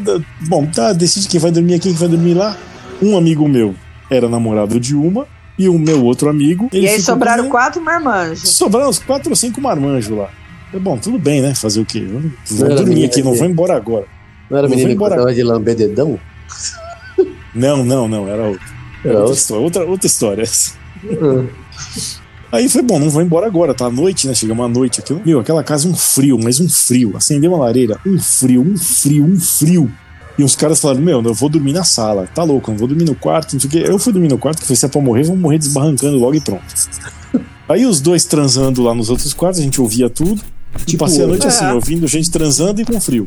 Bom, 0.48 0.66
tá, 0.66 0.92
decide 0.92 1.28
quem 1.28 1.38
vai 1.38 1.50
dormir 1.50 1.74
aqui, 1.74 1.88
quem 1.90 1.92
vai 1.98 2.08
dormir 2.08 2.34
lá. 2.34 2.56
Um 3.02 3.16
amigo 3.16 3.46
meu 3.48 3.74
era 4.10 4.28
namorado 4.28 4.78
de 4.80 4.94
uma, 4.94 5.26
e 5.58 5.68
o 5.68 5.78
meu 5.78 6.04
outro 6.04 6.28
amigo. 6.30 6.68
E 6.72 6.88
aí 6.88 7.00
sobraram 7.00 7.48
quatro 7.50 7.82
marmanjos. 7.82 8.48
Sobraram 8.50 8.88
uns 8.88 8.98
quatro 8.98 9.30
ou 9.30 9.36
cinco 9.36 9.60
marmanjos 9.60 10.16
lá. 10.16 10.30
Eu, 10.72 10.80
Bom, 10.80 10.96
tudo 10.98 11.18
bem, 11.18 11.40
né? 11.40 11.54
Fazer 11.54 11.80
o 11.80 11.84
quê? 11.84 12.00
Vou 12.50 12.68
dormir 12.68 13.04
aqui, 13.04 13.22
não 13.22 13.32
de- 13.32 13.38
vou 13.38 13.46
embora 13.48 13.76
agora. 13.76 14.06
Não 14.50 14.58
era 14.58 14.68
menina 14.68 14.88
que 14.88 14.94
embora. 14.94 15.14
gostava 15.16 15.34
de 15.34 15.42
lamber 15.42 15.74
dedão? 15.76 16.18
Não, 17.54 17.84
não, 17.84 18.08
não, 18.08 18.28
era 18.28 18.44
outra. 18.44 18.66
Era 19.04 19.18
outra, 19.20 19.34
história, 19.34 19.62
outra, 19.62 19.84
outra 19.84 20.06
história. 20.06 20.42
essa. 20.42 20.74
Ah. 21.04 21.44
Aí 22.52 22.68
foi 22.68 22.82
bom, 22.82 22.98
não 22.98 23.08
vou 23.10 23.22
embora 23.22 23.46
agora, 23.46 23.74
tá 23.74 23.86
à 23.86 23.90
noite, 23.90 24.26
né? 24.26 24.34
Chegamos 24.34 24.64
à 24.64 24.68
noite 24.68 25.00
aqui. 25.00 25.14
Meu, 25.24 25.40
aquela 25.40 25.64
casa 25.64 25.88
um 25.88 25.94
frio, 25.94 26.38
mas 26.42 26.60
um 26.60 26.68
frio. 26.68 27.16
Acendeu 27.16 27.52
uma 27.52 27.64
lareira, 27.64 27.98
um 28.06 28.18
frio, 28.18 28.60
um 28.62 28.76
frio, 28.76 29.24
um 29.24 29.40
frio. 29.40 29.90
E 30.38 30.44
uns 30.44 30.54
caras 30.54 30.78
falaram: 30.80 31.00
Meu, 31.00 31.22
eu 31.22 31.34
vou 31.34 31.48
dormir 31.48 31.72
na 31.72 31.82
sala. 31.84 32.28
Tá 32.34 32.42
louco, 32.42 32.70
eu 32.70 32.72
não 32.72 32.78
vou 32.78 32.88
dormir 32.88 33.04
no 33.04 33.14
quarto, 33.14 33.54
não 33.54 33.60
sei 33.60 33.68
o 33.68 33.70
quê. 33.70 33.82
Eu 33.86 33.98
fui 33.98 34.12
dormir 34.12 34.28
no 34.28 34.38
quarto, 34.38 34.60
que 34.60 34.66
foi 34.66 34.76
se 34.76 34.84
é 34.84 34.88
pra 34.88 35.00
morrer, 35.00 35.24
vamos 35.24 35.40
morrer 35.40 35.58
desbarrancando 35.58 36.16
logo 36.18 36.34
e 36.34 36.40
pronto. 36.40 36.62
Aí 37.68 37.86
os 37.86 38.00
dois 38.00 38.24
transando 38.24 38.82
lá 38.82 38.94
nos 38.94 39.08
outros 39.08 39.32
quartos, 39.32 39.60
a 39.60 39.62
gente 39.62 39.80
ouvia 39.80 40.10
tudo. 40.10 40.40
E 40.80 40.84
Tipo 40.84 41.04
passei 41.04 41.24
a 41.24 41.26
noite 41.26 41.46
assim, 41.46 41.64
É. 41.64 41.72
ouvindo 41.72 42.06
gente 42.06 42.30
transando 42.30 42.80
e 42.80 42.84
com 42.84 43.00
frio. 43.00 43.24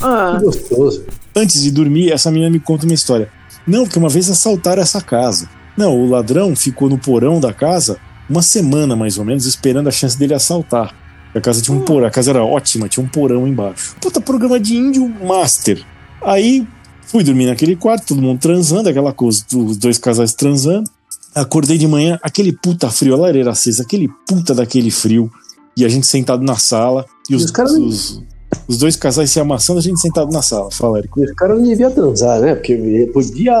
Ah, 0.00 0.36
Que 0.38 0.44
gostoso. 0.44 1.04
Antes 1.34 1.62
de 1.62 1.70
dormir, 1.70 2.12
essa 2.12 2.30
menina 2.30 2.50
me 2.50 2.60
conta 2.60 2.84
uma 2.84 2.94
história. 2.94 3.28
Não, 3.66 3.84
porque 3.84 3.98
uma 3.98 4.08
vez 4.08 4.28
assaltaram 4.30 4.82
essa 4.82 5.00
casa. 5.00 5.48
Não, 5.76 5.96
o 5.98 6.08
ladrão 6.08 6.54
ficou 6.54 6.88
no 6.88 6.98
porão 6.98 7.40
da 7.40 7.52
casa 7.52 7.98
uma 8.28 8.42
semana 8.42 8.94
mais 8.94 9.18
ou 9.18 9.24
menos, 9.24 9.46
esperando 9.46 9.88
a 9.88 9.92
chance 9.92 10.18
dele 10.18 10.34
assaltar. 10.34 10.94
A 11.34 11.40
casa 11.40 11.60
tinha 11.60 11.76
um 11.76 11.80
porão, 11.82 12.06
a 12.06 12.10
casa 12.10 12.30
era 12.30 12.44
ótima, 12.44 12.88
tinha 12.88 13.04
um 13.04 13.08
porão 13.08 13.46
embaixo. 13.46 13.96
Puta, 14.00 14.20
programa 14.20 14.60
de 14.60 14.76
índio 14.76 15.08
master. 15.08 15.82
Aí 16.22 16.66
fui 17.06 17.24
dormir 17.24 17.46
naquele 17.46 17.74
quarto, 17.74 18.06
todo 18.06 18.22
mundo 18.22 18.38
transando, 18.38 18.88
aquela 18.88 19.12
coisa, 19.12 19.44
os 19.54 19.76
dois 19.76 19.98
casais 19.98 20.32
transando. 20.32 20.88
Acordei 21.34 21.76
de 21.76 21.88
manhã, 21.88 22.18
aquele 22.22 22.52
puta 22.52 22.88
frio, 22.88 23.14
a 23.14 23.16
lareira 23.16 23.50
acesa, 23.50 23.82
aquele 23.82 24.08
puta 24.28 24.54
daquele 24.54 24.90
frio. 24.92 25.28
E 25.76 25.84
a 25.84 25.88
gente 25.88 26.06
sentado 26.06 26.42
na 26.44 26.56
sala, 26.56 27.04
e 27.28 27.34
os, 27.34 27.44
os 27.44 27.50
caras- 27.50 27.72
os, 27.72 28.22
os 28.68 28.78
dois 28.78 28.96
casais 28.96 29.30
se 29.30 29.40
amassando, 29.40 29.78
a 29.78 29.82
gente 29.82 30.00
sentado 30.00 30.30
na 30.32 30.40
sala. 30.42 30.70
Fala, 30.70 30.98
Érico. 30.98 31.20
E 31.20 31.24
os 31.24 31.32
caras 31.32 31.58
não 31.58 31.64
deviam 31.66 31.90
transar, 31.90 32.40
né? 32.40 32.54
Porque 32.54 33.10
podia 33.12 33.56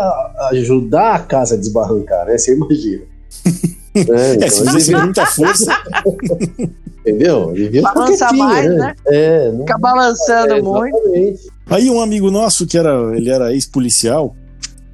ajudar 0.52 1.14
a 1.16 1.18
casa 1.20 1.54
a 1.54 1.58
desbarrancar, 1.58 2.26
né? 2.26 2.38
Você 2.38 2.54
imagina. 2.54 3.02
É, 3.96 4.00
É, 4.00 4.48
se 4.50 4.60
então, 4.60 4.72
fizesse 4.72 4.86
devia- 4.86 5.04
muita 5.04 5.24
força, 5.24 5.72
entendeu? 7.06 7.52
Devia 7.52 7.82
quietinho, 7.82 8.38
mais, 8.38 8.74
né? 8.74 8.94
É, 9.06 9.52
não, 9.52 9.60
fica 9.60 9.78
balançando 9.78 10.52
é, 10.54 10.60
muito. 10.62 10.98
Aí 11.66 11.88
um 11.88 12.00
amigo 12.00 12.28
nosso, 12.30 12.66
que 12.66 12.76
era, 12.76 13.16
ele 13.16 13.30
era 13.30 13.52
ex-policial, 13.52 14.34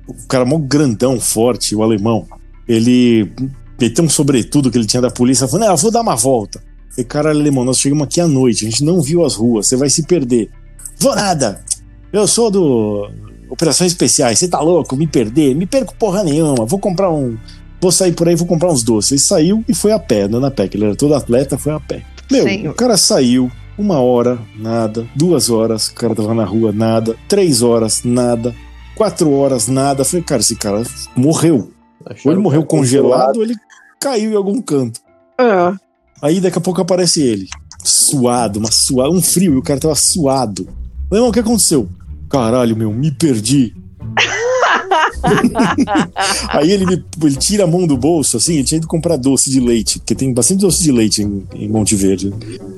o 0.07 0.27
cara 0.29 0.45
mó 0.45 0.59
grandão, 0.59 1.19
forte, 1.19 1.75
o 1.75 1.83
alemão, 1.83 2.27
ele 2.69 3.33
meteu 3.81 4.05
um 4.05 4.09
sobretudo 4.11 4.71
que 4.71 4.77
ele 4.77 4.87
tinha 4.87 5.00
da 5.00 5.11
polícia, 5.11 5.49
falou, 5.49 5.65
não, 5.67 5.73
eu 5.73 5.79
vou 5.79 5.91
dar 5.91 6.03
uma 6.03 6.15
volta. 6.17 6.62
E 6.99 7.05
cara, 7.05 7.31
alemão, 7.31 7.65
nós 7.65 7.79
chegamos 7.79 8.05
aqui 8.05 8.21
à 8.21 8.27
noite, 8.27 8.67
a 8.67 8.71
gente 8.71 8.85
não 8.85 9.01
viu 9.01 9.25
as 9.25 9.35
ruas, 9.35 9.69
você 9.69 9.77
vai 9.77 9.89
se 9.89 10.03
perder. 10.03 10.51
Vou 10.99 11.15
nada, 11.15 11.65
eu 12.13 12.27
sou 12.27 12.51
do 12.51 13.09
Operações 13.49 13.93
Especiais, 13.93 14.39
você 14.39 14.49
tá 14.49 14.61
louco, 14.61 14.97
me 14.97 15.07
perder? 15.07 15.55
Me 15.55 15.67
perco 15.67 15.95
porra 15.95 16.23
nenhuma, 16.23 16.65
vou 16.65 16.79
comprar 16.79 17.11
um... 17.11 17.37
Vou 17.81 17.91
sair 17.91 18.13
por 18.13 18.29
aí, 18.29 18.35
vou 18.35 18.47
comprar 18.47 18.71
uns 18.71 18.83
doces. 18.83 19.11
Ele 19.11 19.21
saiu 19.21 19.65
e 19.67 19.75
foi 19.75 19.91
a 19.91 19.99
pé, 19.99 20.23
andando 20.23 20.45
a 20.45 20.51
pé, 20.51 20.69
que 20.69 20.77
ele 20.77 20.85
era 20.85 20.95
todo 20.95 21.15
atleta, 21.15 21.57
foi 21.57 21.73
a 21.73 21.81
pé. 21.81 22.03
Meu, 22.31 22.45
Senhor. 22.45 22.73
o 22.73 22.75
cara 22.75 22.95
saiu, 22.99 23.51
uma 23.79 23.99
hora, 24.01 24.39
nada. 24.55 25.09
Duas 25.17 25.49
horas, 25.49 25.89
o 25.89 25.95
cara 25.95 26.15
tava 26.15 26.35
na 26.35 26.45
rua, 26.45 26.73
nada. 26.73 27.17
Três 27.27 27.63
horas, 27.63 28.03
nada. 28.05 28.55
Quatro 28.95 29.33
horas, 29.33 29.67
nada. 29.67 30.05
Falei, 30.05 30.23
cara, 30.23 30.43
esse 30.43 30.55
cara 30.57 30.83
morreu. 31.17 31.73
Ou 32.05 32.13
Acharam 32.13 32.33
ele 32.33 32.43
morreu 32.43 32.65
congelado, 32.65 33.37
ou 33.37 33.43
ele 33.43 33.55
caiu 33.99 34.33
em 34.33 34.37
algum 34.37 34.61
canto. 34.61 35.01
Ah, 35.39 35.75
Aí 36.23 36.41
daqui 36.41 36.59
a 36.59 36.61
pouco 36.61 36.81
aparece 36.81 37.23
ele. 37.23 37.49
Suado, 37.83 38.59
uma 38.59 38.71
suada, 38.71 39.11
um 39.11 39.23
frio, 39.23 39.55
e 39.55 39.59
o 39.59 39.62
cara 39.62 39.81
tava 39.81 39.95
suado. 39.95 40.67
Meu 41.11 41.19
irmão, 41.19 41.31
o 41.31 41.33
que 41.33 41.41
aconteceu? 41.41 41.89
Caralho, 42.29 42.77
meu, 42.77 42.93
me 42.93 43.11
perdi. 43.11 43.75
Aí 46.49 46.71
ele, 46.71 46.87
me- 46.87 47.05
ele 47.23 47.37
tira 47.37 47.65
a 47.65 47.67
mão 47.67 47.87
do 47.87 47.97
bolso, 47.97 48.37
assim, 48.37 48.55
ele 48.55 48.65
tinha 48.65 48.79
ido 48.79 48.87
comprar 48.87 49.17
doce 49.17 49.50
de 49.50 49.61
leite, 49.61 49.99
porque 49.99 50.15
tem 50.15 50.33
bastante 50.33 50.61
doce 50.61 50.83
de 50.83 50.93
leite 50.93 51.23
em, 51.23 51.45
em 51.55 51.69
Monte 51.69 51.95
Verde. 51.95 52.33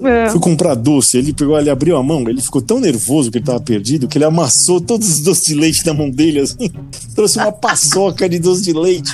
é. 0.04 0.28
Fui 0.30 0.40
comprar 0.40 0.74
doce, 0.74 1.16
ele 1.18 1.32
pegou, 1.32 1.58
ele 1.58 1.70
abriu 1.70 1.96
a 1.96 2.02
mão, 2.02 2.28
ele 2.28 2.40
ficou 2.40 2.60
tão 2.60 2.80
nervoso 2.80 3.30
que 3.30 3.38
ele 3.38 3.44
tava 3.44 3.60
perdido 3.60 4.08
que 4.08 4.18
ele 4.18 4.24
amassou 4.24 4.80
todos 4.80 5.08
os 5.08 5.20
doces 5.20 5.44
de 5.44 5.54
leite 5.54 5.84
na 5.86 5.94
mão 5.94 6.10
dele, 6.10 6.40
assim, 6.40 6.70
trouxe 7.14 7.38
uma 7.38 7.52
paçoca 7.52 8.28
de 8.28 8.38
doce 8.38 8.62
de 8.62 8.72
leite. 8.72 9.12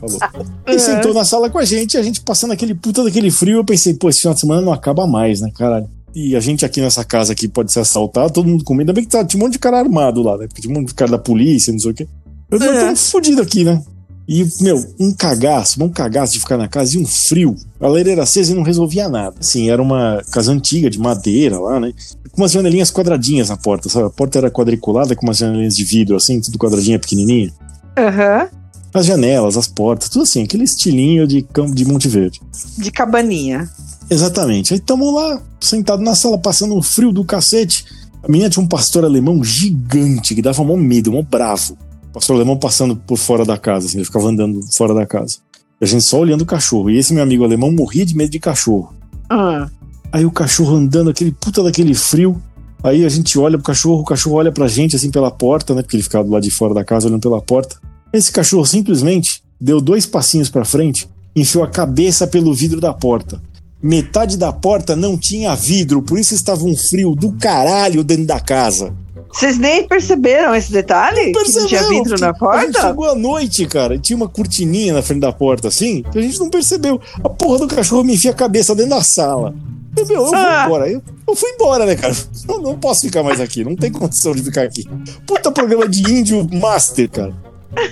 Falou. 0.00 0.46
E 0.66 0.78
sentou 0.78 1.14
na 1.14 1.24
sala 1.24 1.48
com 1.50 1.58
a 1.58 1.64
gente, 1.64 1.96
a 1.96 2.02
gente 2.02 2.20
passando 2.20 2.52
aquele 2.52 2.74
puta 2.74 3.02
daquele 3.04 3.30
frio, 3.30 3.58
eu 3.58 3.64
pensei, 3.64 3.94
pô, 3.94 4.08
esse 4.08 4.20
final 4.20 4.34
de 4.34 4.40
semana 4.40 4.60
não 4.62 4.72
acaba 4.72 5.06
mais, 5.06 5.40
né, 5.40 5.50
caralho? 5.54 5.88
E 6.14 6.34
a 6.34 6.40
gente 6.40 6.64
aqui 6.64 6.80
nessa 6.80 7.04
casa 7.04 7.32
aqui 7.32 7.46
pode 7.46 7.72
ser 7.72 7.80
assaltado, 7.80 8.32
todo 8.32 8.48
mundo 8.48 8.64
com 8.64 8.74
medo. 8.74 8.90
Ainda 8.90 8.92
bem 8.94 9.04
que 9.04 9.10
tá, 9.10 9.24
tinha 9.24 9.40
um 9.40 9.44
monte 9.44 9.52
de 9.54 9.58
cara 9.58 9.78
armado 9.78 10.22
lá, 10.22 10.36
né? 10.36 10.46
Porque 10.48 10.60
tinha 10.62 10.72
um 10.74 10.78
monte 10.78 10.88
de 10.88 10.94
cara 10.94 11.10
da 11.12 11.18
polícia, 11.18 11.72
não 11.72 11.78
sei 11.78 11.90
o 11.90 11.94
quê. 11.94 12.08
Eu 12.50 12.60
É. 12.62 12.90
tô 12.90 12.96
fudido 12.96 13.42
aqui, 13.42 13.62
né? 13.62 13.80
E, 14.26 14.46
meu, 14.60 14.84
um 14.98 15.12
cagaço, 15.14 15.82
um 15.82 15.88
cagaço 15.88 16.32
de 16.34 16.40
ficar 16.40 16.56
na 16.58 16.66
casa 16.68 16.96
e 16.96 16.98
um 17.00 17.06
frio. 17.06 17.54
A 17.80 17.88
lareira 17.88 18.22
acesa 18.24 18.52
e 18.52 18.54
não 18.54 18.62
resolvia 18.62 19.08
nada. 19.08 19.36
Assim, 19.38 19.70
era 19.70 19.80
uma 19.80 20.22
casa 20.30 20.52
antiga, 20.52 20.90
de 20.90 20.98
madeira 20.98 21.58
lá, 21.58 21.78
né? 21.80 21.92
Com 22.32 22.42
umas 22.42 22.52
janelinhas 22.52 22.90
quadradinhas 22.90 23.48
na 23.48 23.56
porta, 23.56 23.88
sabe? 23.88 24.06
A 24.06 24.10
porta 24.10 24.38
era 24.38 24.50
quadriculada 24.50 25.14
com 25.16 25.26
umas 25.26 25.38
janelinhas 25.38 25.74
de 25.76 25.84
vidro, 25.84 26.16
assim, 26.16 26.40
tudo 26.40 26.58
quadradinha, 26.58 26.98
pequenininha. 26.98 27.50
Aham. 27.96 28.48
As 28.92 29.06
janelas, 29.06 29.56
as 29.56 29.68
portas, 29.68 30.08
tudo 30.08 30.22
assim, 30.22 30.42
aquele 30.42 30.64
estilinho 30.64 31.26
de 31.26 31.42
campo 31.42 31.74
de 31.74 31.84
Monte 31.84 32.08
Verde. 32.08 32.40
De 32.78 32.90
cabaninha. 32.90 33.68
Exatamente. 34.10 34.72
Aí 34.72 34.80
tamo 34.80 35.10
lá, 35.10 35.42
sentado 35.60 36.02
na 36.02 36.14
sala, 36.14 36.38
passando 36.38 36.74
um 36.74 36.82
frio 36.82 37.12
do 37.12 37.24
cacete. 37.24 37.84
A 38.22 38.28
menina 38.28 38.50
tinha 38.50 38.62
um 38.62 38.68
pastor 38.68 39.04
alemão 39.04 39.44
gigante, 39.44 40.34
que 40.34 40.42
dava 40.42 40.64
mó 40.64 40.76
medo, 40.76 41.12
mó 41.12 41.22
bravo. 41.22 41.76
O 42.10 42.12
pastor 42.14 42.36
alemão 42.36 42.56
passando 42.56 42.96
por 42.96 43.18
fora 43.18 43.44
da 43.44 43.58
casa, 43.58 43.86
assim, 43.86 43.98
ele 43.98 44.06
ficava 44.06 44.28
andando 44.28 44.60
fora 44.74 44.94
da 44.94 45.06
casa. 45.06 45.36
E 45.80 45.84
a 45.84 45.86
gente 45.86 46.04
só 46.04 46.18
olhando 46.18 46.42
o 46.42 46.46
cachorro. 46.46 46.90
E 46.90 46.96
esse 46.96 47.12
meu 47.12 47.22
amigo 47.22 47.44
alemão 47.44 47.70
morria 47.70 48.04
de 48.04 48.16
medo 48.16 48.30
de 48.30 48.40
cachorro. 48.40 48.92
Ah, 49.28 49.68
Aí 50.10 50.24
o 50.24 50.30
cachorro 50.30 50.74
andando, 50.74 51.10
aquele 51.10 51.32
puta 51.32 51.62
daquele 51.62 51.94
frio. 51.94 52.40
Aí 52.82 53.04
a 53.04 53.08
gente 53.08 53.38
olha 53.38 53.58
pro 53.58 53.66
cachorro, 53.66 54.00
o 54.00 54.04
cachorro 54.04 54.36
olha 54.36 54.52
pra 54.52 54.68
gente 54.68 54.96
assim 54.96 55.10
pela 55.10 55.30
porta, 55.30 55.74
né? 55.74 55.82
Porque 55.82 55.96
ele 55.96 56.02
ficava 56.02 56.24
do 56.24 56.30
lado 56.30 56.42
de 56.42 56.50
fora 56.50 56.72
da 56.72 56.84
casa 56.84 57.08
olhando 57.08 57.20
pela 57.20 57.40
porta. 57.42 57.76
Esse 58.12 58.32
cachorro 58.32 58.64
simplesmente 58.66 59.42
deu 59.60 59.80
dois 59.80 60.06
passinhos 60.06 60.48
pra 60.48 60.64
frente, 60.64 61.08
enfiou 61.34 61.64
a 61.64 61.68
cabeça 61.68 62.26
pelo 62.26 62.54
vidro 62.54 62.80
da 62.80 62.92
porta. 62.94 63.40
Metade 63.82 64.36
da 64.36 64.52
porta 64.52 64.96
não 64.96 65.16
tinha 65.16 65.54
vidro, 65.54 66.02
por 66.02 66.18
isso 66.18 66.34
estava 66.34 66.64
um 66.64 66.76
frio 66.76 67.14
do 67.14 67.32
caralho 67.32 68.02
dentro 68.02 68.26
da 68.26 68.40
casa. 68.40 68.92
Vocês 69.32 69.58
nem 69.58 69.86
perceberam 69.86 70.54
esse 70.54 70.72
detalhe? 70.72 71.32
que 71.32 71.52
não 71.58 71.66
tinha 71.66 71.86
vidro 71.88 72.18
na 72.18 72.28
A 72.28 72.30
gente 72.32 72.38
porta? 72.40 72.80
chegou 72.80 73.10
à 73.10 73.14
noite, 73.14 73.66
cara, 73.66 73.94
e 73.94 73.98
tinha 73.98 74.16
uma 74.16 74.28
cortininha 74.28 74.94
na 74.94 75.02
frente 75.02 75.20
da 75.20 75.32
porta, 75.32 75.68
assim, 75.68 76.02
que 76.02 76.18
a 76.18 76.22
gente 76.22 76.38
não 76.38 76.48
percebeu. 76.48 76.98
A 77.22 77.28
porra 77.28 77.58
do 77.58 77.68
cachorro 77.68 78.02
me 78.02 78.14
enfia 78.14 78.30
a 78.30 78.34
cabeça 78.34 78.74
dentro 78.74 78.90
da 78.90 79.02
sala. 79.02 79.54
Eu, 79.96 80.06
meu, 80.06 80.16
eu 80.16 80.24
vou 80.26 80.34
Ah. 80.34 80.64
embora. 80.64 80.88
Eu, 80.90 81.02
eu 81.28 81.36
fui 81.36 81.50
embora, 81.50 81.84
né, 81.84 81.94
cara? 81.94 82.16
Eu 82.48 82.60
não 82.62 82.78
posso 82.78 83.02
ficar 83.02 83.22
mais 83.22 83.38
aqui, 83.40 83.62
não 83.64 83.76
tem 83.76 83.92
condição 83.92 84.32
de 84.34 84.42
ficar 84.42 84.62
aqui. 84.62 84.88
Puta 85.26 85.52
programa 85.52 85.86
de 85.86 86.00
índio 86.10 86.48
master, 86.50 87.08
cara. 87.10 87.34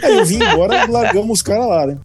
Aí 0.02 0.16
eu 0.18 0.24
vim 0.24 0.36
embora 0.42 0.84
e 0.84 0.90
largamos 0.90 1.38
os 1.38 1.42
caras 1.42 1.66
lá, 1.68 1.86
né? 1.86 1.98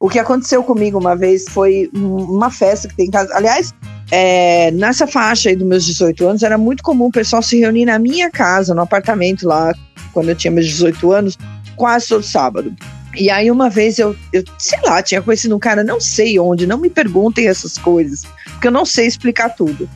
O 0.00 0.08
que 0.08 0.18
aconteceu 0.18 0.62
comigo 0.64 0.98
uma 0.98 1.16
vez 1.16 1.44
foi 1.48 1.88
um- 1.94 2.16
uma 2.36 2.50
festa 2.50 2.88
que 2.88 2.96
tem 2.96 3.06
em 3.06 3.10
casa. 3.10 3.32
Aliás, 3.34 3.72
é, 4.10 4.70
nessa 4.72 5.06
faixa 5.06 5.48
aí 5.48 5.56
dos 5.56 5.66
meus 5.66 5.84
18 5.84 6.26
anos, 6.26 6.42
era 6.42 6.58
muito 6.58 6.82
comum 6.82 7.06
o 7.06 7.12
pessoal 7.12 7.42
se 7.42 7.58
reunir 7.58 7.84
na 7.86 7.98
minha 7.98 8.30
casa, 8.30 8.74
no 8.74 8.82
apartamento 8.82 9.46
lá, 9.46 9.72
quando 10.12 10.28
eu 10.28 10.34
tinha 10.34 10.50
meus 10.50 10.66
18 10.66 11.12
anos, 11.12 11.38
quase 11.76 12.08
todo 12.08 12.22
sábado. 12.22 12.74
E 13.14 13.30
aí, 13.30 13.50
uma 13.50 13.68
vez 13.68 13.98
eu, 13.98 14.16
eu, 14.32 14.42
sei 14.58 14.80
lá, 14.82 15.02
tinha 15.02 15.20
conhecido 15.20 15.54
um 15.54 15.58
cara, 15.58 15.84
não 15.84 16.00
sei 16.00 16.38
onde, 16.38 16.66
não 16.66 16.78
me 16.78 16.88
perguntem 16.88 17.46
essas 17.46 17.76
coisas, 17.76 18.24
porque 18.52 18.68
eu 18.68 18.72
não 18.72 18.86
sei 18.86 19.06
explicar 19.06 19.50
tudo. 19.50 19.88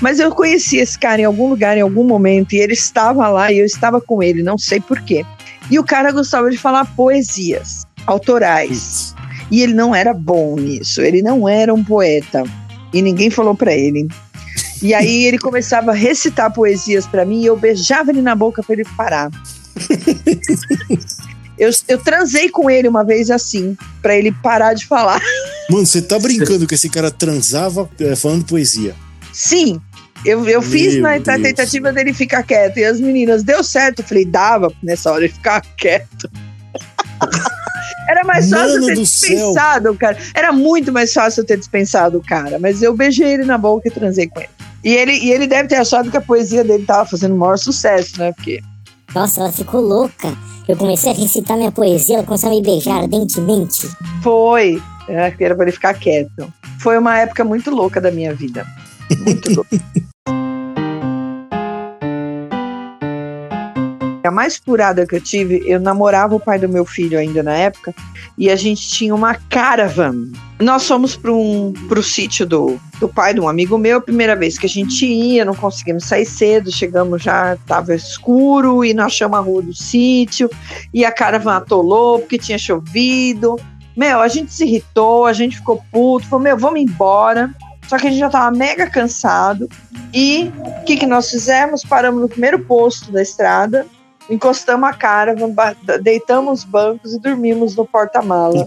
Mas 0.00 0.20
eu 0.20 0.32
conheci 0.32 0.78
esse 0.78 0.98
cara 0.98 1.20
em 1.20 1.24
algum 1.24 1.48
lugar, 1.48 1.76
em 1.76 1.80
algum 1.80 2.04
momento, 2.04 2.54
e 2.54 2.58
ele 2.58 2.74
estava 2.74 3.28
lá 3.28 3.50
e 3.50 3.58
eu 3.58 3.66
estava 3.66 4.00
com 4.00 4.22
ele, 4.22 4.42
não 4.42 4.56
sei 4.56 4.80
porquê. 4.80 5.24
E 5.70 5.78
o 5.78 5.84
cara 5.84 6.12
gostava 6.12 6.50
de 6.50 6.56
falar 6.56 6.84
poesias 6.94 7.86
autorais. 8.06 9.14
E 9.50 9.62
ele 9.62 9.74
não 9.74 9.94
era 9.94 10.14
bom 10.14 10.56
nisso, 10.56 11.00
ele 11.00 11.22
não 11.22 11.48
era 11.48 11.74
um 11.74 11.82
poeta. 11.82 12.44
E 12.92 13.02
ninguém 13.02 13.30
falou 13.30 13.54
pra 13.54 13.72
ele. 13.72 14.08
E 14.82 14.94
aí 14.94 15.24
ele 15.24 15.38
começava 15.38 15.90
a 15.90 15.94
recitar 15.94 16.52
poesias 16.52 17.06
pra 17.06 17.24
mim 17.24 17.42
e 17.42 17.46
eu 17.46 17.56
beijava 17.56 18.10
ele 18.10 18.22
na 18.22 18.34
boca 18.34 18.62
pra 18.62 18.74
ele 18.74 18.84
parar. 18.96 19.30
Eu, 21.60 21.70
eu 21.88 21.98
transei 21.98 22.48
com 22.48 22.70
ele 22.70 22.88
uma 22.88 23.04
vez 23.04 23.30
assim, 23.30 23.76
pra 24.00 24.16
ele 24.16 24.32
parar 24.32 24.72
de 24.72 24.86
falar. 24.86 25.20
Mano, 25.68 25.84
você 25.84 26.00
tá 26.00 26.18
brincando 26.18 26.66
que 26.66 26.74
esse 26.74 26.88
cara 26.88 27.10
transava 27.10 27.86
é, 28.00 28.16
falando 28.16 28.46
poesia. 28.46 28.96
Sim, 29.30 29.78
eu, 30.24 30.48
eu 30.48 30.62
fiz 30.62 30.96
na, 30.96 31.18
na 31.18 31.38
tentativa 31.38 31.92
dele 31.92 32.14
ficar 32.14 32.42
quieto. 32.44 32.78
E 32.78 32.84
as 32.84 32.98
meninas, 32.98 33.42
deu 33.42 33.62
certo. 33.62 34.00
Eu 34.00 34.06
falei, 34.06 34.24
dava 34.24 34.72
nessa 34.82 35.12
hora 35.12 35.24
ele 35.24 35.32
ficar 35.32 35.60
quieto. 35.76 36.30
Era 38.08 38.24
mais 38.24 38.48
fácil 38.50 38.76
eu 38.76 38.86
ter 38.86 38.94
dispensado 38.96 39.90
o 39.90 39.96
cara. 39.96 40.16
Era 40.34 40.52
muito 40.52 40.90
mais 40.90 41.12
fácil 41.12 41.42
eu 41.42 41.46
ter 41.46 41.58
dispensado 41.58 42.18
o 42.18 42.22
cara. 42.22 42.58
Mas 42.58 42.82
eu 42.82 42.96
beijei 42.96 43.34
ele 43.34 43.44
na 43.44 43.58
boca 43.58 43.86
e 43.86 43.90
transei 43.90 44.26
com 44.26 44.40
ele. 44.40 44.48
E 44.82 44.94
ele, 44.94 45.12
e 45.12 45.30
ele 45.30 45.46
deve 45.46 45.68
ter 45.68 45.76
achado 45.76 46.10
que 46.10 46.16
a 46.16 46.22
poesia 46.22 46.64
dele 46.64 46.84
tava 46.84 47.08
fazendo 47.08 47.34
o 47.34 47.38
maior 47.38 47.58
sucesso, 47.58 48.18
né? 48.18 48.32
Porque. 48.32 48.60
Nossa, 49.14 49.40
ela 49.40 49.52
ficou 49.52 49.80
louca. 49.80 50.36
Eu 50.68 50.76
comecei 50.76 51.10
a 51.10 51.14
recitar 51.14 51.56
minha 51.56 51.72
poesia, 51.72 52.16
ela 52.16 52.24
começou 52.24 52.50
a 52.50 52.52
me 52.54 52.62
beijar 52.62 53.02
ardentemente. 53.02 53.88
Foi. 54.22 54.80
Era 55.08 55.34
era 55.40 55.54
pra 55.54 55.64
ele 55.64 55.72
ficar 55.72 55.94
quieto. 55.94 56.52
Foi 56.78 56.96
uma 56.96 57.18
época 57.18 57.44
muito 57.44 57.70
louca 57.70 58.00
da 58.00 58.10
minha 58.10 58.34
vida. 58.34 58.64
Muito 59.24 59.52
louca. 59.54 59.70
A 64.22 64.30
mais 64.30 64.56
furada 64.56 65.06
que 65.06 65.16
eu 65.16 65.20
tive, 65.20 65.62
eu 65.66 65.80
namorava 65.80 66.34
o 66.34 66.40
pai 66.40 66.58
do 66.58 66.68
meu 66.68 66.84
filho 66.84 67.18
ainda 67.18 67.42
na 67.42 67.54
época, 67.54 67.94
e 68.36 68.50
a 68.50 68.56
gente 68.56 68.88
tinha 68.88 69.14
uma 69.14 69.34
caravan. 69.34 70.30
Nós 70.60 70.86
fomos 70.86 71.16
para 71.16 71.32
um, 71.32 71.72
pro 71.88 72.02
sítio 72.02 72.46
do, 72.46 72.78
do 72.98 73.08
pai 73.08 73.32
de 73.32 73.40
um 73.40 73.48
amigo 73.48 73.78
meu, 73.78 74.00
primeira 74.00 74.36
vez 74.36 74.58
que 74.58 74.66
a 74.66 74.68
gente 74.68 75.06
ia, 75.06 75.44
não 75.44 75.54
conseguimos 75.54 76.04
sair 76.04 76.26
cedo, 76.26 76.70
chegamos 76.70 77.22
já, 77.22 77.54
estava 77.54 77.94
escuro, 77.94 78.84
e 78.84 78.92
nós 78.92 79.06
achamos 79.06 79.38
a 79.38 79.40
rua 79.40 79.62
do 79.62 79.74
sítio, 79.74 80.50
e 80.92 81.04
a 81.04 81.10
caravan 81.10 81.56
atolou 81.56 82.18
porque 82.18 82.36
tinha 82.36 82.58
chovido. 82.58 83.56
Meu, 83.96 84.20
a 84.20 84.28
gente 84.28 84.52
se 84.52 84.64
irritou, 84.64 85.26
a 85.26 85.32
gente 85.32 85.56
ficou 85.56 85.82
puto, 85.90 86.26
falou, 86.26 86.42
meu, 86.42 86.58
vamos 86.58 86.80
embora. 86.80 87.50
Só 87.88 87.98
que 87.98 88.06
a 88.06 88.10
gente 88.10 88.20
já 88.20 88.30
tava 88.30 88.56
mega 88.56 88.88
cansado. 88.88 89.68
E 90.14 90.52
o 90.58 90.84
que, 90.84 90.96
que 90.96 91.06
nós 91.06 91.28
fizemos? 91.28 91.82
Paramos 91.82 92.20
no 92.20 92.28
primeiro 92.28 92.60
posto 92.60 93.10
da 93.10 93.20
estrada, 93.20 93.84
encostamos 94.30 94.88
a 94.88 94.92
cara, 94.92 95.34
deitamos 96.00 96.60
os 96.60 96.64
bancos 96.64 97.12
e 97.12 97.18
dormimos 97.18 97.74
no 97.74 97.84
porta-mala 97.84 98.66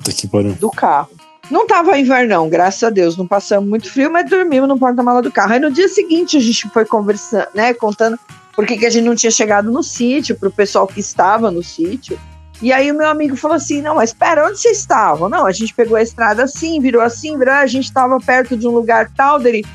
do 0.60 0.70
carro. 0.70 1.10
Não 1.50 1.68
tava 1.68 1.98
invernão, 1.98 2.50
graças 2.50 2.84
a 2.84 2.90
Deus, 2.90 3.18
não 3.18 3.28
passamos 3.28 3.70
muito 3.70 3.92
frio, 3.92 4.12
mas 4.12 4.30
dormimos 4.30 4.68
no 4.68 4.78
porta-mala 4.78 5.22
do 5.22 5.32
carro. 5.32 5.54
Aí 5.54 5.60
no 5.60 5.72
dia 5.72 5.88
seguinte 5.88 6.38
a 6.38 6.40
gente 6.40 6.70
foi 6.70 6.86
conversando, 6.86 7.48
né, 7.54 7.74
contando 7.74 8.18
por 8.56 8.66
que 8.66 8.78
que 8.78 8.86
a 8.86 8.90
gente 8.90 9.06
não 9.06 9.16
tinha 9.16 9.32
chegado 9.32 9.72
no 9.72 9.84
sítio, 9.84 10.38
pro 10.38 10.52
pessoal 10.52 10.88
que 10.88 11.00
estava 11.00 11.50
no 11.50 11.64
sítio. 11.64 12.20
E 12.62 12.72
aí 12.72 12.92
o 12.92 12.96
meu 12.96 13.08
amigo 13.08 13.36
falou 13.36 13.58
assim: 13.58 13.82
não, 13.82 13.96
mas 13.96 14.12
espera, 14.12 14.48
onde 14.48 14.60
vocês 14.60 14.78
estavam? 14.78 15.28
Não, 15.28 15.46
a 15.46 15.52
gente 15.52 15.74
pegou 15.74 15.98
a 15.98 16.02
estrada 16.02 16.44
assim, 16.44 16.80
virou 16.80 17.02
assim, 17.02 17.38
virou, 17.38 17.54
a 17.54 17.68
gente 17.68 17.86
estava 17.86 18.18
perto 18.20 18.56
de 18.56 18.68
um 18.68 18.72
lugar 18.72 19.12
tal 19.16 19.40
dele. 19.40 19.66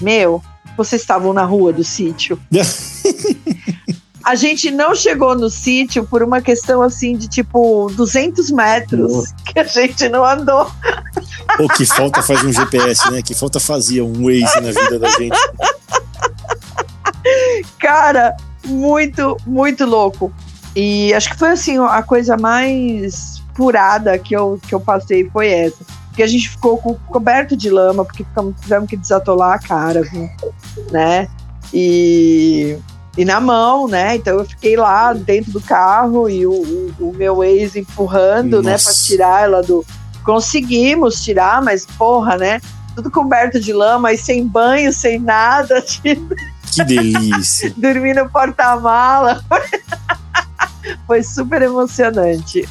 Meu, 0.00 0.42
vocês 0.76 1.02
estavam 1.02 1.32
na 1.32 1.44
rua 1.44 1.72
do 1.72 1.84
sítio. 1.84 2.40
A 4.28 4.34
gente 4.34 4.70
não 4.70 4.94
chegou 4.94 5.34
no 5.34 5.48
sítio 5.48 6.04
por 6.04 6.22
uma 6.22 6.42
questão 6.42 6.82
assim 6.82 7.16
de 7.16 7.26
tipo 7.28 7.90
200 7.94 8.50
metros 8.50 9.10
Nossa. 9.10 9.34
que 9.46 9.58
a 9.58 9.64
gente 9.64 10.06
não 10.10 10.22
andou. 10.22 10.70
Ou 11.58 11.66
que 11.66 11.86
falta 11.86 12.22
faz 12.22 12.44
um 12.44 12.52
GPS, 12.52 13.10
né? 13.10 13.22
Que 13.22 13.34
falta 13.34 13.58
fazia 13.58 14.04
um 14.04 14.12
Waze 14.24 14.60
na 14.60 14.70
vida 14.82 14.98
da 14.98 15.08
gente. 15.12 15.38
Cara, 17.78 18.36
muito, 18.66 19.34
muito 19.46 19.86
louco. 19.86 20.30
E 20.76 21.14
acho 21.14 21.30
que 21.30 21.38
foi 21.38 21.52
assim, 21.52 21.78
a 21.78 22.02
coisa 22.02 22.36
mais 22.36 23.42
furada 23.54 24.18
que 24.18 24.36
eu, 24.36 24.60
que 24.68 24.74
eu 24.74 24.80
passei 24.80 25.28
foi 25.30 25.48
essa. 25.48 25.78
Porque 26.08 26.22
a 26.22 26.26
gente 26.26 26.50
ficou 26.50 26.76
co- 26.76 26.98
coberto 27.06 27.56
de 27.56 27.70
lama, 27.70 28.04
porque 28.04 28.24
ficamos, 28.24 28.60
tivemos 28.60 28.90
que 28.90 28.96
desatolar 28.96 29.54
a 29.54 29.58
cara, 29.58 30.02
né? 30.90 31.28
E, 31.72 32.76
e 33.16 33.24
na 33.24 33.40
mão, 33.40 33.88
né? 33.88 34.16
Então 34.16 34.38
eu 34.38 34.44
fiquei 34.44 34.76
lá 34.76 35.12
dentro 35.12 35.50
do 35.52 35.60
carro 35.60 36.28
e 36.28 36.46
o, 36.46 36.52
o, 36.52 36.94
o 37.10 37.12
meu 37.16 37.42
ex 37.42 37.74
empurrando, 37.76 38.62
né, 38.62 38.72
Nossa. 38.72 38.84
pra 38.84 38.94
tirar 38.94 39.42
ela 39.44 39.62
do. 39.62 39.84
Conseguimos 40.24 41.22
tirar, 41.22 41.62
mas 41.62 41.86
porra, 41.86 42.36
né? 42.36 42.60
Tudo 42.94 43.10
coberto 43.10 43.58
de 43.60 43.72
lama 43.72 44.12
e 44.12 44.18
sem 44.18 44.46
banho, 44.46 44.92
sem 44.92 45.18
nada, 45.18 45.80
tipo, 45.82 46.34
Que 46.72 46.84
delícia. 46.84 47.72
dormir 47.78 48.14
no 48.14 48.28
porta-mala. 48.28 49.42
Foi 51.06 51.22
super 51.22 51.60
emocionante. 51.62 52.66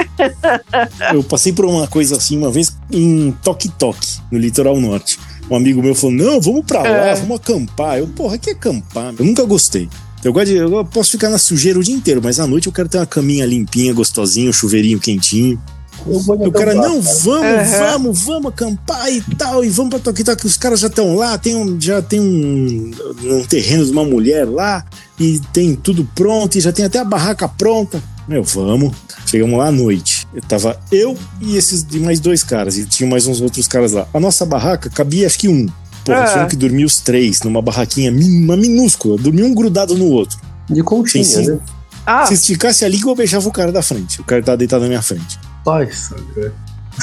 Eu 1.14 1.24
passei 1.24 1.52
por 1.54 1.66
uma 1.66 1.88
coisa 1.88 2.16
assim 2.18 2.38
uma 2.38 2.50
vez 2.52 2.76
em 2.92 3.32
Toque 3.44 3.70
Toque, 3.70 4.20
no 4.32 4.40
litoral 4.40 4.80
norte. 4.80 5.20
Um 5.50 5.56
amigo 5.56 5.82
meu 5.82 5.94
falou: 5.96 6.16
Não, 6.16 6.42
vamos 6.42 6.66
pra 6.66 6.82
lá, 6.82 6.90
É. 6.90 7.16
vamos 7.16 7.38
acampar. 7.40 7.98
Eu, 8.00 8.08
porra, 8.08 8.38
que 8.38 8.52
acampar? 8.52 9.14
Eu 9.18 9.26
nunca 9.26 9.44
gostei. 9.46 9.90
Eu, 10.24 10.34
gosto 10.34 10.48
de, 10.48 10.56
eu 10.56 10.86
posso 10.86 11.12
ficar 11.12 11.30
na 11.30 11.38
sujeira 11.38 11.80
o 11.80 11.84
dia 11.84 11.96
inteiro, 11.96 12.22
mas 12.24 12.40
à 12.40 12.48
noite 12.48 12.68
eu 12.68 12.74
quero 12.74 12.90
ter 12.90 12.98
uma 12.98 13.06
caminha 13.06 13.46
limpinha, 13.46 13.94
gostosinha, 13.94 14.50
um 14.50 14.54
chuveirinho 14.54 15.00
quentinho. 15.00 15.62
E 16.06 16.48
o 16.48 16.52
cara, 16.52 16.72
acampar, 16.72 16.90
não, 16.90 17.02
cara. 17.02 17.16
vamos, 17.24 17.74
Aham. 17.74 17.80
vamos, 17.80 18.22
vamos 18.22 18.46
acampar 18.48 19.12
e 19.12 19.22
tal, 19.36 19.66
e 19.66 19.70
vamos 19.70 19.90
pra 19.90 20.00
Toque 20.00 20.24
Toque. 20.24 20.46
Os 20.46 20.56
caras 20.58 20.80
já 20.80 20.88
estão 20.88 21.16
lá, 21.16 21.38
tem 21.38 21.56
um, 21.56 21.80
já 21.80 22.02
tem 22.02 22.20
um, 22.20 22.92
um 23.24 23.44
terreno 23.46 23.84
de 23.84 23.92
uma 23.92 24.06
mulher 24.06 24.48
lá, 24.48 24.86
e 25.20 25.40
tem 25.52 25.76
tudo 25.76 26.08
pronto, 26.16 26.58
e 26.58 26.62
já 26.62 26.72
tem 26.72 26.86
até 26.86 27.00
a 27.00 27.04
barraca 27.04 27.48
pronta. 27.48 28.02
Meu, 28.28 28.44
vamos. 28.44 28.94
Chegamos 29.26 29.58
lá 29.58 29.68
à 29.68 29.72
noite. 29.72 30.28
Eu 30.34 30.42
tava 30.42 30.80
eu 30.92 31.18
e 31.42 31.58
esses 31.58 31.84
de 31.84 32.00
mais 32.00 32.20
dois 32.20 32.44
caras, 32.44 32.78
e 32.78 32.86
tinha 32.86 33.10
mais 33.10 33.26
uns 33.28 33.42
outros 33.42 33.68
caras 33.68 33.94
lá. 33.94 34.08
A 34.14 34.20
nossa 34.20 34.46
barraca 34.46 34.90
cabia 34.90 35.26
acho 35.28 35.40
que 35.40 35.48
um. 35.48 35.68
Porra, 36.14 36.24
Ah. 36.24 36.28
tivemos 36.28 36.50
que 36.50 36.56
dormir 36.56 36.86
os 36.86 37.00
três 37.00 37.42
numa 37.42 37.62
barraquinha 37.62 38.12
uma 38.12 38.56
minúscula, 38.58 39.18
dormia 39.18 39.46
um 39.46 39.54
grudado 39.54 39.96
no 39.96 40.06
outro. 40.06 40.38
De 40.70 40.82
conchinha, 40.84 41.24
Sim, 41.24 41.44
sim. 41.46 41.52
né? 41.52 41.60
Ah, 42.06 42.26
Se 42.26 42.34
esticasse 42.36 42.86
ali, 42.86 43.00
eu 43.02 43.16
beijava 43.16 43.48
o 43.48 43.52
cara 43.52 43.72
da 43.72 43.82
frente. 43.82 44.22
O 44.22 44.24
cara 44.24 44.42
tava 44.42 44.58
deitado 44.58 44.82
na 44.84 44.88
minha 44.88 45.02
frente. 45.02 45.38
Pai? 45.66 45.90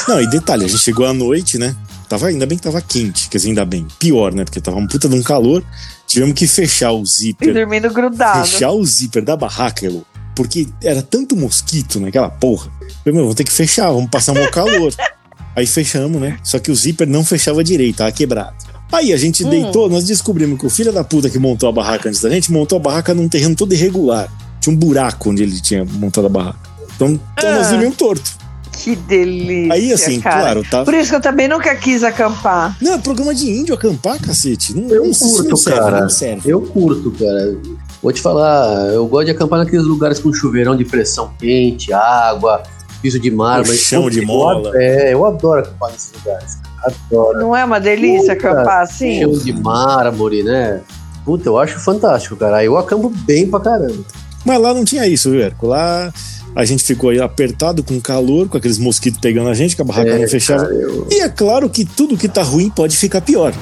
Não, 0.08 0.20
e 0.20 0.26
detalhe, 0.26 0.64
a 0.64 0.68
gente 0.68 0.80
chegou 0.82 1.06
à 1.06 1.12
noite, 1.12 1.58
né? 1.58 1.74
Tava, 2.08 2.26
ainda 2.28 2.46
bem 2.46 2.56
que 2.58 2.64
tava 2.64 2.80
quente, 2.80 3.28
quer 3.28 3.38
dizer, 3.38 3.50
ainda 3.50 3.64
bem. 3.64 3.86
Pior, 3.98 4.32
né? 4.34 4.44
Porque 4.44 4.60
tava 4.60 4.76
um 4.78 4.86
puta 4.86 5.08
de 5.08 5.14
um 5.14 5.22
calor. 5.22 5.62
Tivemos 6.06 6.34
que 6.34 6.46
fechar 6.46 6.92
o 6.92 7.02
e 7.02 7.06
zíper. 7.06 7.52
dormindo 7.54 7.90
grudado. 7.92 8.46
Fechar 8.46 8.70
o 8.72 8.84
zíper 8.84 9.22
da 9.24 9.36
barraca, 9.36 9.84
Elo. 9.86 10.04
Porque 10.34 10.66
era 10.82 11.02
tanto 11.02 11.36
mosquito 11.36 12.00
naquela 12.00 12.28
porra. 12.28 12.70
Eu 12.80 12.88
falei, 13.04 13.14
meu, 13.14 13.24
vou 13.26 13.34
ter 13.34 13.44
que 13.44 13.52
fechar, 13.52 13.90
vamos 13.90 14.10
passar 14.10 14.32
um 14.32 14.50
calor. 14.50 14.92
Aí 15.56 15.66
fechamos, 15.66 16.20
né? 16.20 16.38
Só 16.42 16.58
que 16.58 16.70
o 16.70 16.74
zíper 16.74 17.06
não 17.06 17.24
fechava 17.24 17.62
direito, 17.62 17.96
tava 17.98 18.10
quebrado. 18.10 18.56
Aí 18.94 19.12
a 19.12 19.16
gente 19.16 19.44
deitou, 19.44 19.88
nós 19.88 20.04
descobrimos 20.04 20.58
que 20.58 20.66
o 20.66 20.70
filho 20.70 20.92
da 20.92 21.02
puta 21.04 21.28
que 21.28 21.38
montou 21.38 21.68
a 21.68 21.72
barraca 21.72 22.08
antes 22.08 22.20
da 22.20 22.30
gente 22.30 22.52
montou 22.52 22.76
a 22.76 22.80
barraca 22.80 23.12
num 23.14 23.28
terreno 23.28 23.54
todo 23.54 23.72
irregular. 23.72 24.28
Tinha 24.60 24.74
um 24.74 24.78
buraco 24.78 25.30
onde 25.30 25.42
ele 25.42 25.60
tinha 25.60 25.84
montado 25.84 26.26
a 26.26 26.30
barraca. 26.30 26.58
Então, 26.96 27.08
então 27.36 27.52
nós 27.54 27.66
Ah. 27.66 27.70
dormimos 27.70 27.96
torto. 27.96 28.44
Que 28.72 28.96
delícia. 28.96 29.72
Aí, 29.72 29.92
assim, 29.92 30.20
cara. 30.20 30.40
claro, 30.40 30.64
tá. 30.68 30.84
Por 30.84 30.94
isso 30.94 31.08
que 31.10 31.16
eu 31.16 31.20
também 31.20 31.46
nunca 31.48 31.74
quis 31.76 32.02
acampar. 32.02 32.76
Não, 32.82 32.94
é 32.94 32.98
programa 32.98 33.32
de 33.34 33.48
índio 33.48 33.72
acampar, 33.74 34.20
cacete. 34.20 34.74
Não, 34.74 34.88
Eu 34.88 35.04
não, 35.04 35.12
curto, 35.12 35.48
não 35.50 35.56
serve, 35.56 35.78
cara. 35.80 36.00
Não 36.00 36.08
serve. 36.08 36.50
Eu 36.50 36.60
curto, 36.60 37.10
cara. 37.12 37.56
Vou 38.02 38.12
te 38.12 38.20
falar, 38.20 38.88
eu 38.92 39.06
gosto 39.06 39.26
de 39.26 39.30
acampar 39.30 39.60
naqueles 39.60 39.86
lugares 39.86 40.18
com 40.18 40.32
chuveirão 40.32 40.76
de 40.76 40.84
pressão 40.84 41.32
quente, 41.38 41.92
água, 41.92 42.62
piso 43.00 43.18
de 43.20 43.30
mármore. 43.30 43.68
Colchão 43.70 44.10
de 44.10 44.18
Eu 44.20 44.26
mola. 44.26 44.58
adoro- 44.58 44.76
É, 44.76 45.14
eu 45.14 45.24
adoro 45.24 45.60
acampar 45.60 45.92
nesses 45.92 46.12
lugares. 46.12 46.58
Adoro. 46.84 47.38
Não 47.38 47.56
é 47.56 47.64
uma 47.64 47.78
delícia 47.80 48.34
Puta, 48.36 48.48
acampar 48.50 48.82
assim? 48.82 49.20
Chão 49.20 49.32
de 49.32 49.52
mármore, 49.52 50.42
né? 50.42 50.80
Puta, 51.24 51.48
eu 51.48 51.58
acho 51.58 51.78
fantástico, 51.78 52.36
cara. 52.36 52.58
Aí 52.58 52.66
Eu 52.66 52.76
acampo 52.76 53.08
bem 53.08 53.46
pra 53.48 53.60
caramba. 53.60 54.04
Mas 54.44 54.60
lá 54.60 54.74
não 54.74 54.84
tinha 54.84 55.06
isso, 55.06 55.30
viu, 55.30 55.40
Erco? 55.40 55.66
Lá 55.66 56.12
a 56.54 56.64
gente 56.64 56.84
ficou 56.84 57.10
aí 57.10 57.20
apertado 57.20 57.82
com 57.82 57.98
calor, 58.00 58.46
com 58.48 58.56
aqueles 58.58 58.78
mosquitos 58.78 59.18
pegando 59.20 59.48
a 59.48 59.54
gente, 59.54 59.74
que 59.74 59.80
a 59.82 59.84
barraca 59.84 60.10
É, 60.10 60.18
não 60.18 60.28
fechava. 60.28 60.64
cara, 60.64 60.74
eu- 60.74 61.06
E 61.10 61.20
é 61.20 61.28
claro 61.28 61.68
que 61.70 61.84
tudo 61.84 62.16
que 62.16 62.28
tá 62.28 62.42
ruim 62.42 62.68
pode 62.70 62.96
ficar 62.96 63.20
pior. 63.22 63.52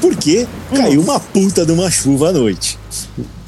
Porque 0.00 0.46
caiu 0.74 1.00
uma 1.00 1.20
puta 1.20 1.64
de 1.66 1.72
uma 1.72 1.90
chuva 1.90 2.28
à 2.30 2.32
noite. 2.32 2.78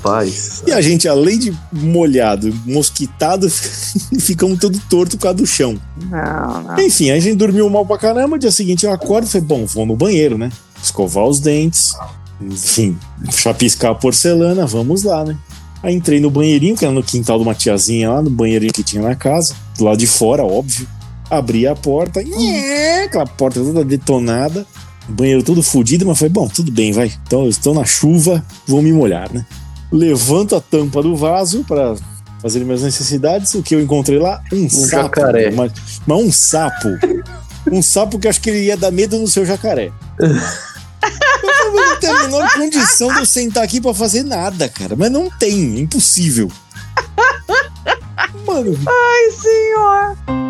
Paz. 0.02 0.64
E 0.66 0.72
a 0.72 0.80
gente, 0.80 1.06
além 1.06 1.38
de 1.38 1.56
molhado, 1.72 2.52
mosquitado, 2.66 3.48
ficamos 4.18 4.58
todo 4.58 4.78
torto 4.90 5.16
por 5.16 5.22
causa 5.22 5.38
do 5.38 5.46
chão. 5.46 5.80
Não, 6.10 6.62
não. 6.62 6.80
Enfim, 6.80 7.10
aí 7.10 7.18
a 7.18 7.20
gente 7.20 7.36
dormiu 7.36 7.70
mal 7.70 7.86
pra 7.86 7.96
caramba. 7.96 8.38
Dia 8.38 8.50
seguinte 8.50 8.84
eu 8.84 8.92
acordo 8.92 9.26
e 9.26 9.30
falei, 9.30 9.46
bom, 9.46 9.64
vou 9.64 9.86
no 9.86 9.94
banheiro, 9.96 10.36
né? 10.36 10.50
Escovar 10.82 11.24
os 11.24 11.38
dentes. 11.38 11.94
Enfim, 12.40 12.98
chapiscar 13.30 13.92
a 13.92 13.94
porcelana, 13.94 14.66
vamos 14.66 15.04
lá, 15.04 15.24
né? 15.24 15.38
Aí 15.82 15.94
entrei 15.94 16.20
no 16.20 16.30
banheirinho, 16.30 16.76
que 16.76 16.84
era 16.84 16.92
no 16.92 17.02
quintal 17.02 17.38
de 17.38 17.44
uma 17.44 17.54
tiazinha 17.54 18.10
lá, 18.10 18.22
no 18.22 18.30
banheirinho 18.30 18.72
que 18.72 18.82
tinha 18.82 19.02
na 19.02 19.14
casa, 19.14 19.54
do 19.76 19.84
lado 19.84 19.98
de 19.98 20.06
fora, 20.06 20.44
óbvio. 20.44 20.86
abri 21.30 21.66
a 21.66 21.74
porta, 21.74 22.22
nhé, 22.22 23.04
aquela 23.04 23.26
porta 23.26 23.60
toda 23.60 23.84
detonada, 23.84 24.66
banheiro 25.08 25.42
todo 25.42 25.62
fudido, 25.62 26.06
mas 26.06 26.18
falei, 26.18 26.32
bom, 26.32 26.48
tudo 26.48 26.70
bem, 26.70 26.92
vai. 26.92 27.12
Então 27.26 27.42
eu 27.42 27.48
estou 27.48 27.74
na 27.74 27.84
chuva, 27.84 28.44
vou 28.66 28.82
me 28.82 28.92
molhar, 28.92 29.32
né? 29.32 29.44
Levanto 29.92 30.56
a 30.56 30.60
tampa 30.60 31.02
do 31.02 31.14
vaso 31.14 31.64
para 31.64 31.94
fazer 32.40 32.64
minhas 32.64 32.82
necessidades. 32.82 33.54
O 33.54 33.62
que 33.62 33.74
eu 33.74 33.80
encontrei 33.80 34.18
lá? 34.18 34.42
Um, 34.52 34.68
sapo. 34.68 34.90
jacaré. 34.90 35.50
Mas, 35.50 35.72
mas 36.06 36.18
um 36.18 36.32
sapo. 36.32 36.88
um 37.70 37.82
sapo 37.82 38.18
que 38.18 38.26
eu 38.26 38.30
acho 38.30 38.40
que 38.40 38.50
ele 38.50 38.64
ia 38.64 38.76
dar 38.76 38.90
medo 38.90 39.18
no 39.18 39.28
seu 39.28 39.44
jacaré. 39.44 39.92
Eu 40.18 41.72
não 41.72 41.96
tenho 41.98 42.16
a 42.16 42.22
menor 42.24 42.52
condição 42.54 43.12
de 43.12 43.20
eu 43.20 43.26
sentar 43.26 43.62
aqui 43.62 43.80
pra 43.80 43.94
fazer 43.94 44.22
nada, 44.22 44.68
cara. 44.68 44.96
Mas 44.96 45.10
não 45.10 45.30
tem, 45.30 45.76
é 45.76 45.80
impossível. 45.80 46.50
Mano, 48.46 48.76
Ai, 48.86 49.30
senhor. 49.30 50.41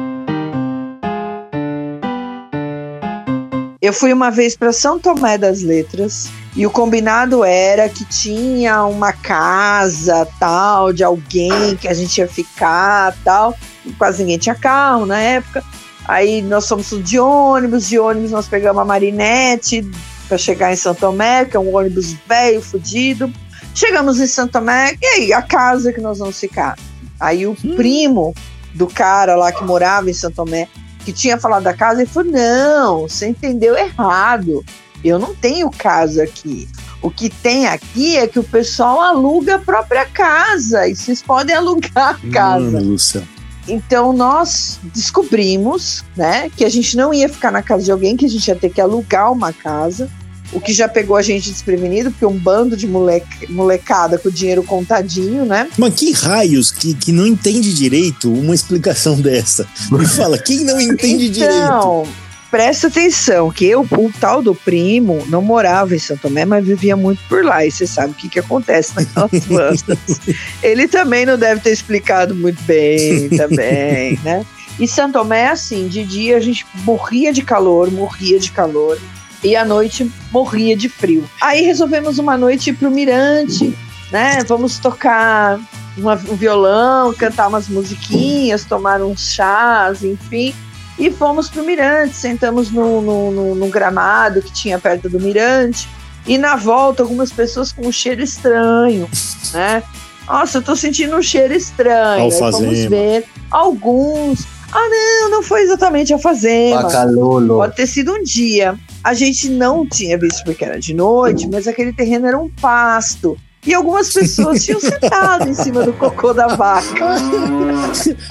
Eu 3.83 3.93
fui 3.93 4.13
uma 4.13 4.31
vez 4.31 4.55
para 4.55 4.73
São 4.73 4.97
Tomé 4.97 5.37
das 5.37 5.63
Letras 5.63 6.31
e 6.55 6.65
o 6.65 6.71
combinado 6.71 7.43
era 7.43 7.89
que 7.89 8.05
tinha 8.05 8.87
uma 8.87 9.13
casa 9.13 10.25
tal 10.39 10.93
de 10.93 11.03
alguém 11.03 11.75
que 11.81 11.89
a 11.89 11.93
gente 11.93 12.17
ia 12.19 12.29
ficar 12.29 13.13
tal. 13.25 13.59
Quase 13.99 14.23
ninguém 14.23 14.39
tinha 14.39 14.55
carro 14.55 15.05
na 15.05 15.19
época. 15.19 15.65
Aí 16.07 16.41
nós 16.43 16.69
fomos 16.69 16.91
de 17.03 17.19
ônibus, 17.19 17.89
de 17.89 17.99
ônibus 17.99 18.31
nós 18.31 18.47
pegamos 18.47 18.81
a 18.81 18.85
Marinette 18.85 19.85
para 20.29 20.39
chegar 20.39 20.73
em 20.73 20.77
São 20.77 20.95
Tomé, 20.95 21.45
que 21.45 21.57
é 21.57 21.61
um 21.61 21.75
ônibus 21.75 22.15
velho, 22.29 22.63
fudido. 22.63 23.33
Chegamos 23.75 24.21
em 24.21 24.29
São 24.29 24.47
Tomé, 24.47 24.97
e 25.03 25.07
aí, 25.07 25.33
a 25.33 25.43
casa 25.43 25.93
que 25.93 26.01
nós 26.01 26.21
vamos 26.21 26.39
ficar? 26.39 26.79
Aí 27.19 27.49
o 27.49 27.57
primo 27.75 28.33
do 28.75 28.87
cara 28.87 29.35
lá 29.35 29.51
que 29.51 29.65
morava 29.65 30.09
em 30.09 30.15
São 30.15 30.31
Tomé, 30.31 30.69
que 31.05 31.13
tinha 31.13 31.39
falado 31.39 31.65
da 31.65 31.75
casa, 31.75 32.03
ele 32.03 32.11
falou: 32.11 32.33
Não, 32.33 33.01
você 33.03 33.29
entendeu 33.29 33.77
errado. 33.77 34.65
Eu 35.05 35.19
não 35.19 35.35
tenho 35.35 35.71
casa 35.71 36.23
aqui. 36.23 36.69
O 37.03 37.11
que 37.11 37.29
tem 37.29 37.67
aqui 37.67 38.17
é 38.17 38.29
que 38.29 38.39
o 38.39 38.45
pessoal 38.45 39.01
aluga 39.01 39.57
a 39.57 39.59
própria 39.59 40.07
casa 40.07 40.87
e 40.87 40.95
vocês 40.95 41.21
podem 41.21 41.55
alugar 41.57 42.17
a 42.17 42.33
casa. 42.33 42.81
do 42.81 42.99
céu. 42.99 43.23
Então 43.67 44.13
nós 44.13 44.79
descobrimos, 44.83 46.05
né, 46.17 46.51
que 46.57 46.65
a 46.65 46.69
gente 46.69 46.97
não 46.97 47.13
ia 47.15 47.29
ficar 47.29 47.51
na 47.51 47.63
casa 47.63 47.85
de 47.85 47.93
alguém, 47.93 48.17
que 48.17 48.27
a 48.27 48.29
gente 48.29 48.47
ia 48.47 48.57
ter 48.57 48.71
que 48.71 48.81
alugar 48.81 49.31
uma 49.33 49.53
casa. 49.53 50.11
O 50.53 50.61
que 50.61 50.73
já 50.73 50.89
pegou 50.89 51.17
a 51.17 51.23
gente 51.23 51.51
desprevenido, 51.51 52.11
porque 52.11 52.27
um 52.27 52.37
bando 52.37 52.77
de 52.77 52.87
moleque, 52.87 53.51
molecada 53.51 54.19
com 54.19 54.29
o 54.29 54.33
dinheiro 54.33 54.63
contadinho, 54.63 55.45
né? 55.45 55.69
Mas 55.79 55.95
que 55.95 56.13
raios 56.13 56.71
que, 56.71 56.95
que 56.95 57.11
não 57.11 57.27
entende 57.27 57.73
direito 57.73 58.33
uma 58.33 58.55
explicação 58.55 59.19
dessa? 59.21 59.67
Me 59.91 60.07
fala, 60.07 60.39
quem 60.39 60.65
não 60.65 60.81
entende 60.81 61.29
direito? 61.31 61.57
Então, 61.57 62.07
presta 62.53 62.89
atenção, 62.89 63.51
que 63.51 63.65
eu, 63.65 63.81
o 63.81 64.13
tal 64.21 64.43
do 64.43 64.55
primo 64.55 65.25
não 65.29 65.41
morava 65.41 65.97
em 65.97 65.99
São 65.99 66.19
Tomé, 66.19 66.45
mas 66.45 66.67
vivia 66.67 66.95
muito 66.95 67.23
por 67.27 67.43
lá. 67.43 67.65
E 67.65 67.71
você 67.71 67.87
sabe 67.87 68.13
o 68.13 68.15
que, 68.15 68.29
que 68.29 68.39
acontece 68.39 68.95
naquelas 68.95 69.31
bandas. 69.49 70.21
Ele 70.63 70.87
também 70.87 71.25
não 71.25 71.39
deve 71.39 71.63
ter 71.63 71.73
explicado 71.73 72.35
muito 72.35 72.63
bem 72.65 73.31
também, 73.37 74.21
né? 74.23 74.45
E 74.79 74.87
São 74.87 75.11
Tomé, 75.11 75.49
assim, 75.49 75.89
de 75.89 76.05
dia 76.05 76.37
a 76.37 76.41
gente 76.41 76.67
morria 76.85 77.33
de 77.33 77.43
calor, 77.43 77.91
morria 77.91 78.39
de 78.39 78.53
calor. 78.53 78.99
E 79.43 79.57
à 79.57 79.65
noite 79.65 80.11
morria 80.31 80.77
de 80.77 80.89
frio. 80.89 81.25
Aí 81.41 81.63
resolvemos 81.63 82.19
uma 82.19 82.37
noite 82.37 82.71
ir 82.71 82.75
pro 82.75 82.91
Mirante, 82.91 83.77
né? 84.11 84.39
Vamos 84.47 84.79
tocar 84.79 85.59
uma- 85.97 86.15
um 86.29 86.37
violão, 86.37 87.13
cantar 87.13 87.49
umas 87.49 87.69
musiquinhas, 87.69 88.65
tomar 88.65 89.03
uns 89.03 89.33
chás, 89.33 90.05
enfim. 90.05 90.55
E 90.99 91.11
fomos 91.11 91.49
pro 91.49 91.65
Mirante, 91.65 92.15
sentamos 92.15 92.71
no, 92.71 93.01
no, 93.03 93.31
no- 93.33 93.55
no 93.57 93.67
gramado 93.69 94.41
que 94.43 94.53
tinha 94.53 94.79
perto 94.79 95.09
do 95.09 95.19
Mirante. 95.19 95.89
E 96.27 96.39
na 96.39 96.55
volta, 96.55 97.03
algumas 97.03 97.33
pessoas 97.33 97.73
com 97.73 97.87
um 97.89 97.91
cheiro 97.93 98.23
estranho, 98.23 99.09
né? 99.53 99.83
Nossa, 100.29 100.59
eu 100.59 100.63
tô 100.63 100.77
sentindo 100.77 101.17
um 101.17 101.23
cheiro 101.23 101.53
estranho. 101.53 102.23
Aí 102.27 102.33
Alfazema. 102.33 102.89
ver 102.91 103.25
alguns. 103.51 104.47
Ah, 104.73 104.89
não, 104.89 105.31
não 105.31 105.43
foi 105.43 105.63
exatamente 105.63 106.15
a 106.15 106.19
fazenda. 106.19 106.83
Bacalolo. 106.83 107.57
Pode 107.57 107.77
ter 107.77 107.87
sido 107.87 108.13
um 108.13 108.23
dia. 108.23 108.79
A 109.05 109.13
gente 109.15 109.49
não 109.51 109.87
tinha 109.87 110.17
visto 110.19 110.43
porque 110.45 110.65
era 110.65 110.79
de 110.81 110.95
noite, 110.95 111.47
mas 111.51 111.67
aquele 111.69 111.93
terreno 111.93 112.27
era 112.27 112.39
um 112.39 112.49
pasto. 112.49 113.37
E 113.67 113.73
algumas 113.75 114.13
pessoas 114.13 114.65
tinham 114.65 114.81
sentado 114.81 115.49
em 115.49 115.55
cima 115.55 115.83
do 115.85 115.93
cocô 115.93 116.33
da 116.33 116.49
vaca. 116.57 117.17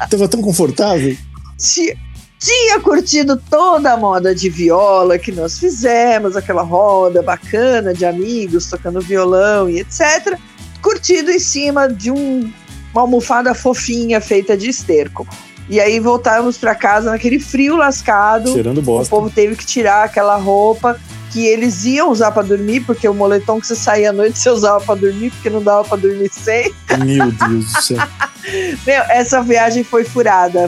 Tava 0.10 0.28
tão 0.28 0.42
confortável. 0.42 1.16
Tinha, 1.58 1.96
tinha 2.40 2.80
curtido 2.80 3.40
toda 3.50 3.94
a 3.94 3.98
moda 3.98 4.34
de 4.34 4.50
viola 4.50 5.18
que 5.20 5.32
nós 5.32 5.60
fizemos, 5.60 6.36
aquela 6.36 6.64
roda 6.64 7.22
bacana 7.22 7.94
de 7.94 8.04
amigos 8.06 8.66
tocando 8.70 9.00
violão 9.00 9.70
e 9.70 9.80
etc. 9.80 10.38
Curtido 10.82 11.30
em 11.32 11.40
cima 11.40 11.88
de 11.88 12.10
um- 12.12 12.52
uma 12.92 13.02
almofada 13.02 13.54
fofinha 13.54 14.20
feita 14.20 14.58
de 14.58 14.70
esterco. 14.70 15.26
E 15.72 15.80
aí 15.80 16.02
voltávamos 16.02 16.58
para 16.58 16.76
casa 16.76 17.12
naquele 17.12 17.40
frio 17.40 17.78
lascado. 17.78 18.52
Cheirando 18.52 18.80
O 18.80 18.82
bosta. 18.82 19.10
povo 19.10 19.30
teve 19.30 19.56
que 19.56 19.66
tirar 19.66 20.04
aquela 20.04 20.36
roupa 20.36 21.00
que 21.32 21.48
eles 21.48 21.86
iam 21.86 22.12
usar 22.12 22.30
pra 22.34 22.44
dormir, 22.44 22.82
porque 22.82 23.08
o 23.08 23.14
moletom 23.14 23.58
que 23.62 23.68
você 23.68 23.76
saía 23.78 24.10
à 24.10 24.14
noite 24.14 24.38
você 24.38 24.50
usava 24.50 24.84
pra 24.84 24.96
dormir, 24.96 25.32
porque 25.32 25.50
não 25.50 25.64
dava 25.64 25.88
pra 25.88 25.96
dormir 25.96 26.30
sem. 26.30 26.74
Meu 27.00 27.32
Deus 27.32 27.72
do 27.72 27.82
céu. 27.84 27.98
Meu, 28.86 29.02
essa 29.04 29.42
viagem 29.42 29.82
foi 29.82 30.04
furada. 30.04 30.68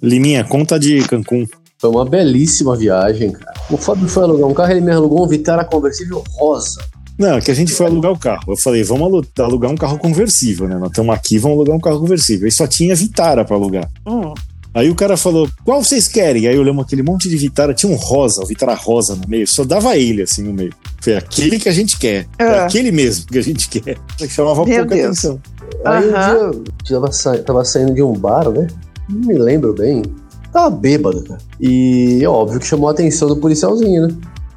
Liminha, 0.00 0.42
conta 0.42 0.78
de 0.78 1.06
Cancún. 1.06 1.46
Foi 1.76 1.90
uma 1.90 2.06
belíssima 2.06 2.74
viagem, 2.76 3.32
cara. 3.32 3.52
O 3.70 3.76
Fábio 3.76 4.08
foi 4.08 4.22
alugar 4.22 4.48
um 4.48 4.54
carro, 4.54 4.70
ele 4.70 4.80
me 4.80 4.90
alugou 4.90 5.24
um 5.24 5.28
Vitara 5.28 5.66
conversível 5.66 6.24
rosa. 6.30 6.80
Não, 7.22 7.36
é 7.36 7.40
que 7.40 7.50
a 7.50 7.54
gente 7.54 7.72
foi 7.72 7.86
alugar 7.86 8.10
o 8.12 8.18
carro. 8.18 8.42
Eu 8.48 8.56
falei, 8.56 8.82
vamos 8.82 9.04
alu- 9.06 9.24
alugar 9.38 9.70
um 9.70 9.76
carro 9.76 9.98
conversível, 9.98 10.68
né? 10.68 10.76
Nós 10.76 10.88
estamos 10.90 11.14
aqui, 11.14 11.38
vamos 11.38 11.56
alugar 11.56 11.76
um 11.76 11.80
carro 11.80 12.00
conversível. 12.00 12.48
E 12.48 12.52
só 12.52 12.66
tinha 12.66 12.94
Vitara 12.94 13.44
pra 13.44 13.56
alugar. 13.56 13.88
Hum. 14.06 14.34
Aí 14.74 14.88
o 14.88 14.94
cara 14.94 15.18
falou, 15.18 15.46
qual 15.64 15.84
vocês 15.84 16.08
querem? 16.08 16.48
Aí 16.48 16.58
olhamos 16.58 16.84
aquele 16.84 17.02
monte 17.02 17.28
de 17.28 17.36
Vitara, 17.36 17.74
tinha 17.74 17.92
um 17.92 17.94
rosa, 17.94 18.42
o 18.42 18.46
Vitara 18.46 18.74
rosa 18.74 19.14
no 19.14 19.28
meio, 19.28 19.46
só 19.46 19.64
dava 19.64 19.96
ele 19.98 20.22
assim 20.22 20.42
no 20.42 20.52
meio. 20.54 20.72
Foi 21.00 21.14
aquele 21.14 21.58
que 21.58 21.68
a 21.68 21.72
gente 21.72 21.98
quer. 21.98 22.26
É 22.38 22.44
É. 22.44 22.58
aquele 22.60 22.90
mesmo 22.90 23.26
que 23.26 23.36
a 23.38 23.42
gente 23.42 23.68
quer. 23.68 23.98
Que 24.16 24.28
chamava 24.28 24.64
Meu 24.64 24.78
pouca 24.78 24.94
Deus. 24.94 25.06
atenção. 25.18 25.40
Aí 25.84 26.08
um 26.08 26.14
Aham. 26.16 26.50
dia 26.84 26.96
eu 26.96 27.00
tava, 27.02 27.12
sa- 27.12 27.38
tava 27.38 27.64
saindo 27.66 27.92
de 27.94 28.02
um 28.02 28.14
bar, 28.14 28.48
né? 28.50 28.66
Não 29.10 29.20
me 29.28 29.34
lembro 29.38 29.74
bem. 29.74 30.02
Tava 30.52 30.70
bêbado, 30.70 31.22
cara. 31.22 31.40
E 31.60 32.20
é 32.22 32.28
óbvio 32.28 32.58
que 32.58 32.66
chamou 32.66 32.88
a 32.88 32.92
atenção 32.92 33.28
do 33.28 33.36
policialzinho, 33.36 34.06
né? 34.08 34.14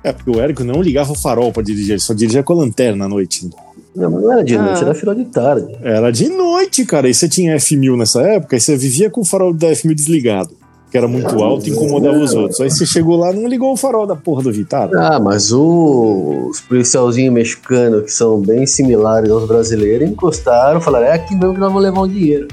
É, 0.08 0.14
porque 0.14 0.30
o 0.30 0.40
Érico 0.40 0.64
não 0.64 0.82
ligava 0.82 1.12
o 1.12 1.16
farol 1.16 1.52
pra 1.52 1.64
dirigir, 1.64 1.92
ele 1.92 2.00
só 2.00 2.14
dirigia 2.14 2.44
com 2.44 2.54
a 2.54 2.58
lanterna 2.58 3.06
à 3.06 3.08
noite. 3.08 3.50
Não, 3.96 4.12
mas 4.12 4.22
não 4.22 4.32
era 4.34 4.44
de 4.44 4.58
noite, 4.58 4.80
Ah. 4.82 4.86
era 4.86 4.94
final 4.96 5.16
de 5.16 5.26
tarde. 5.26 5.68
Era 5.82 6.12
de 6.12 6.30
noite, 6.30 6.86
cara. 6.86 7.10
E 7.10 7.14
você 7.14 7.28
tinha 7.28 7.56
F1000 7.56 7.98
nessa 7.98 8.22
época, 8.22 8.56
e 8.56 8.60
você 8.60 8.78
vivia 8.78 9.10
com 9.10 9.22
o 9.22 9.26
farol 9.26 9.54
da 9.54 9.68
F1000 9.72 9.96
desligado. 9.96 10.52
Que 10.92 10.98
era 10.98 11.08
muito 11.08 11.44
alto 11.44 11.68
e 11.68 11.72
incomodava 11.72 12.18
os 12.20 12.34
outros. 12.34 12.62
Aí 12.62 12.70
você 12.70 12.86
chegou 12.86 13.18
lá 13.18 13.34
não 13.34 13.48
ligou 13.48 13.74
o 13.74 13.78
farol 13.78 14.06
da 14.06 14.16
porra 14.16 14.44
do 14.44 14.52
Vitara. 14.52 14.92
Ah, 14.98 15.20
mas 15.20 15.52
o- 15.52 16.48
os 16.52 16.62
policialzinhos 16.62 17.34
mexicanos, 17.34 18.04
que 18.04 18.12
são 18.12 18.40
bem 18.40 18.66
similares 18.68 19.30
aos 19.30 19.46
brasileiros, 19.48 20.08
encostaram, 20.08 20.80
falaram: 20.80 21.08
é 21.08 21.14
aqui 21.14 21.34
mesmo 21.36 21.54
que 21.56 21.60
nós 21.60 21.70
vamos 21.70 21.84
levar 21.84 22.02
um 22.02 22.08
dinheiro. 22.08 22.48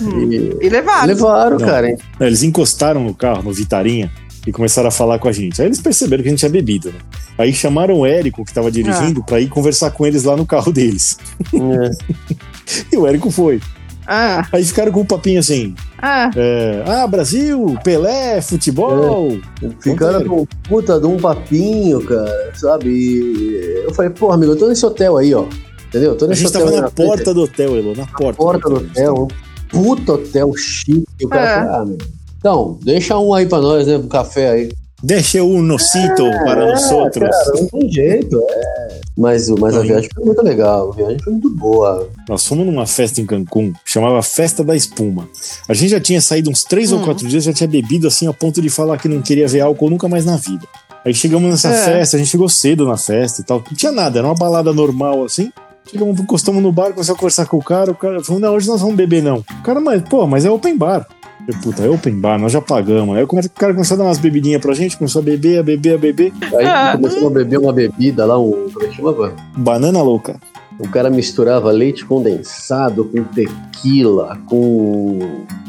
E 0.00 0.56
E 0.60 0.68
levaram. 0.68 1.06
levaram, 1.06 1.58
Não. 1.58 1.66
cara. 1.66 1.88
hein? 1.90 1.96
Eles 2.20 2.42
encostaram 2.42 3.02
no 3.02 3.14
carro, 3.14 3.42
no 3.42 3.52
Vitarinha, 3.52 4.10
e 4.46 4.52
começaram 4.52 4.88
a 4.88 4.92
falar 4.92 5.18
com 5.18 5.28
a 5.28 5.32
gente. 5.32 5.60
Aí 5.60 5.68
eles 5.68 5.80
perceberam 5.80 6.22
que 6.22 6.28
a 6.28 6.30
gente 6.30 6.40
tinha 6.40 6.50
bebido, 6.50 6.90
né? 6.90 6.98
Aí 7.36 7.52
chamaram 7.52 7.96
o 8.00 8.06
Érico, 8.06 8.44
que 8.44 8.52
tava 8.52 8.70
dirigindo, 8.70 9.22
pra 9.24 9.40
ir 9.40 9.48
conversar 9.48 9.90
com 9.90 10.06
eles 10.06 10.24
lá 10.24 10.36
no 10.36 10.46
carro 10.46 10.72
deles. 10.72 11.18
É. 11.54 12.34
E 12.92 12.96
o 12.98 13.06
Érico 13.06 13.30
foi. 13.30 13.60
Ah, 14.06 14.46
Aí 14.52 14.64
ficaram 14.64 14.90
com 14.92 15.00
um 15.00 15.04
papinho 15.06 15.38
assim: 15.40 15.74
ah. 16.00 16.30
é, 16.36 16.82
ah, 16.86 17.06
Brasil, 17.06 17.78
Pelé, 17.84 18.40
futebol. 18.42 19.38
Ficaram 19.80 20.24
com 20.24 20.46
puta 20.68 20.98
de 20.98 21.06
um 21.06 21.16
papinho, 21.18 22.02
cara, 22.04 22.50
sabe? 22.54 22.88
E 22.90 23.82
eu 23.84 23.92
falei, 23.94 24.10
pô, 24.10 24.30
amigo, 24.32 24.52
eu 24.52 24.56
tô 24.56 24.66
nesse 24.68 24.84
hotel 24.84 25.16
aí, 25.18 25.34
ó. 25.34 25.44
Entendeu? 25.88 26.10
Eu 26.12 26.16
tô 26.16 26.24
A 26.26 26.28
nesse 26.28 26.42
gente 26.42 26.50
hotel 26.56 26.66
tava 26.66 26.80
na 26.82 26.90
frente, 26.90 27.06
porta 27.08 27.34
do 27.34 27.42
hotel, 27.42 27.76
Elô, 27.76 27.94
na 27.94 28.06
porta. 28.06 28.36
porta 28.36 28.68
do 28.68 28.76
hotel, 28.76 29.28
um 29.74 29.78
puta 29.78 30.12
hotel 30.12 30.54
chique. 30.56 31.04
E 31.20 31.24
o 31.26 31.28
cara 31.28 31.46
É. 31.46 31.54
falou, 31.64 31.74
ah, 31.74 31.86
meu. 31.86 31.98
Então, 32.38 32.78
deixa 32.82 33.18
um 33.18 33.34
aí 33.34 33.46
pra 33.46 33.60
nós, 33.60 33.86
né? 33.86 33.96
Um 33.96 34.08
café 34.08 34.50
aí. 34.50 34.72
Deixa 35.02 35.42
um 35.42 35.62
nocito 35.62 36.28
para 36.44 36.66
nós 36.66 36.90
outros. 36.90 37.28
Cara, 37.30 37.60
não 37.60 37.66
tem 37.68 37.92
jeito, 37.92 38.42
é. 38.50 39.00
Mas, 39.16 39.48
mas 39.48 39.76
a 39.76 39.80
viagem 39.80 40.08
foi 40.14 40.24
muito 40.24 40.42
legal, 40.42 40.90
a 40.90 40.94
viagem 40.94 41.18
foi 41.22 41.32
muito 41.32 41.50
boa. 41.50 42.08
Nós 42.28 42.44
fomos 42.46 42.66
numa 42.66 42.86
festa 42.86 43.20
em 43.20 43.26
Cancún, 43.26 43.72
chamava 43.84 44.20
Festa 44.22 44.62
da 44.64 44.74
Espuma. 44.76 45.28
A 45.68 45.74
gente 45.74 45.90
já 45.90 46.00
tinha 46.00 46.20
saído 46.20 46.50
uns 46.50 46.62
três 46.64 46.92
ou 46.92 47.00
quatro 47.04 47.26
dias, 47.28 47.44
já 47.44 47.52
tinha 47.52 47.68
bebido 47.68 48.06
assim 48.08 48.26
a 48.28 48.32
ponto 48.32 48.60
de 48.60 48.68
falar 48.68 48.96
que 48.98 49.08
não 49.08 49.20
queria 49.22 49.46
ver 49.48 49.60
álcool 49.60 49.90
nunca 49.90 50.08
mais 50.08 50.24
na 50.24 50.36
vida. 50.36 50.66
Aí 51.04 51.14
chegamos 51.14 51.48
nessa 51.48 51.68
É. 51.68 51.84
festa, 51.84 52.16
a 52.16 52.18
gente 52.18 52.30
chegou 52.30 52.48
cedo 52.48 52.84
na 52.86 52.96
festa 52.96 53.40
e 53.40 53.44
tal. 53.44 53.58
Não 53.58 53.76
tinha 53.76 53.92
nada, 53.92 54.18
era 54.18 54.26
uma 54.26 54.34
balada 54.34 54.72
normal 54.72 55.24
assim. 55.24 55.52
Chegamos, 55.90 56.20
encostamos 56.20 56.62
no 56.62 56.70
bar, 56.70 56.92
começamos 56.92 57.10
a 57.10 57.14
conversar 57.20 57.46
com 57.46 57.56
o 57.56 57.62
cara. 57.62 57.90
O 57.92 57.94
cara 57.94 58.22
falou: 58.22 58.40
Não, 58.40 58.54
hoje 58.54 58.68
nós 58.68 58.80
vamos 58.80 58.94
beber, 58.96 59.22
não. 59.22 59.38
O 59.38 59.62
cara, 59.62 59.80
mas, 59.80 60.02
pô, 60.02 60.26
mas 60.26 60.44
é 60.44 60.50
open 60.50 60.76
bar. 60.76 61.06
Eu, 61.48 61.54
puta, 61.62 61.82
é 61.82 61.88
open 61.88 62.14
bar, 62.20 62.38
nós 62.38 62.52
já 62.52 62.60
pagamos. 62.60 63.16
Aí 63.16 63.24
o 63.24 63.26
cara 63.54 63.72
começou 63.72 63.94
a 63.94 63.98
dar 63.98 64.04
umas 64.04 64.18
bebidinhas 64.18 64.60
pra 64.60 64.74
gente, 64.74 64.98
começou 64.98 65.20
a 65.20 65.24
beber, 65.24 65.58
a 65.58 65.62
beber, 65.62 65.94
a 65.94 65.98
beber. 65.98 66.30
Aí 66.54 66.66
Ah. 66.66 66.92
começamos 66.94 67.26
a 67.26 67.30
beber 67.30 67.58
uma 67.58 67.72
bebida 67.72 68.26
lá, 68.26 68.38
um. 68.38 68.68
Como 68.70 68.84
é 68.84 68.88
que 68.88 68.96
chamava? 68.96 69.32
Banana 69.56 70.02
louca. 70.02 70.38
O 70.78 70.86
cara 70.90 71.08
misturava 71.08 71.70
leite 71.70 72.04
condensado 72.04 73.02
com 73.06 73.24
tequila, 73.24 74.38
com 74.46 75.18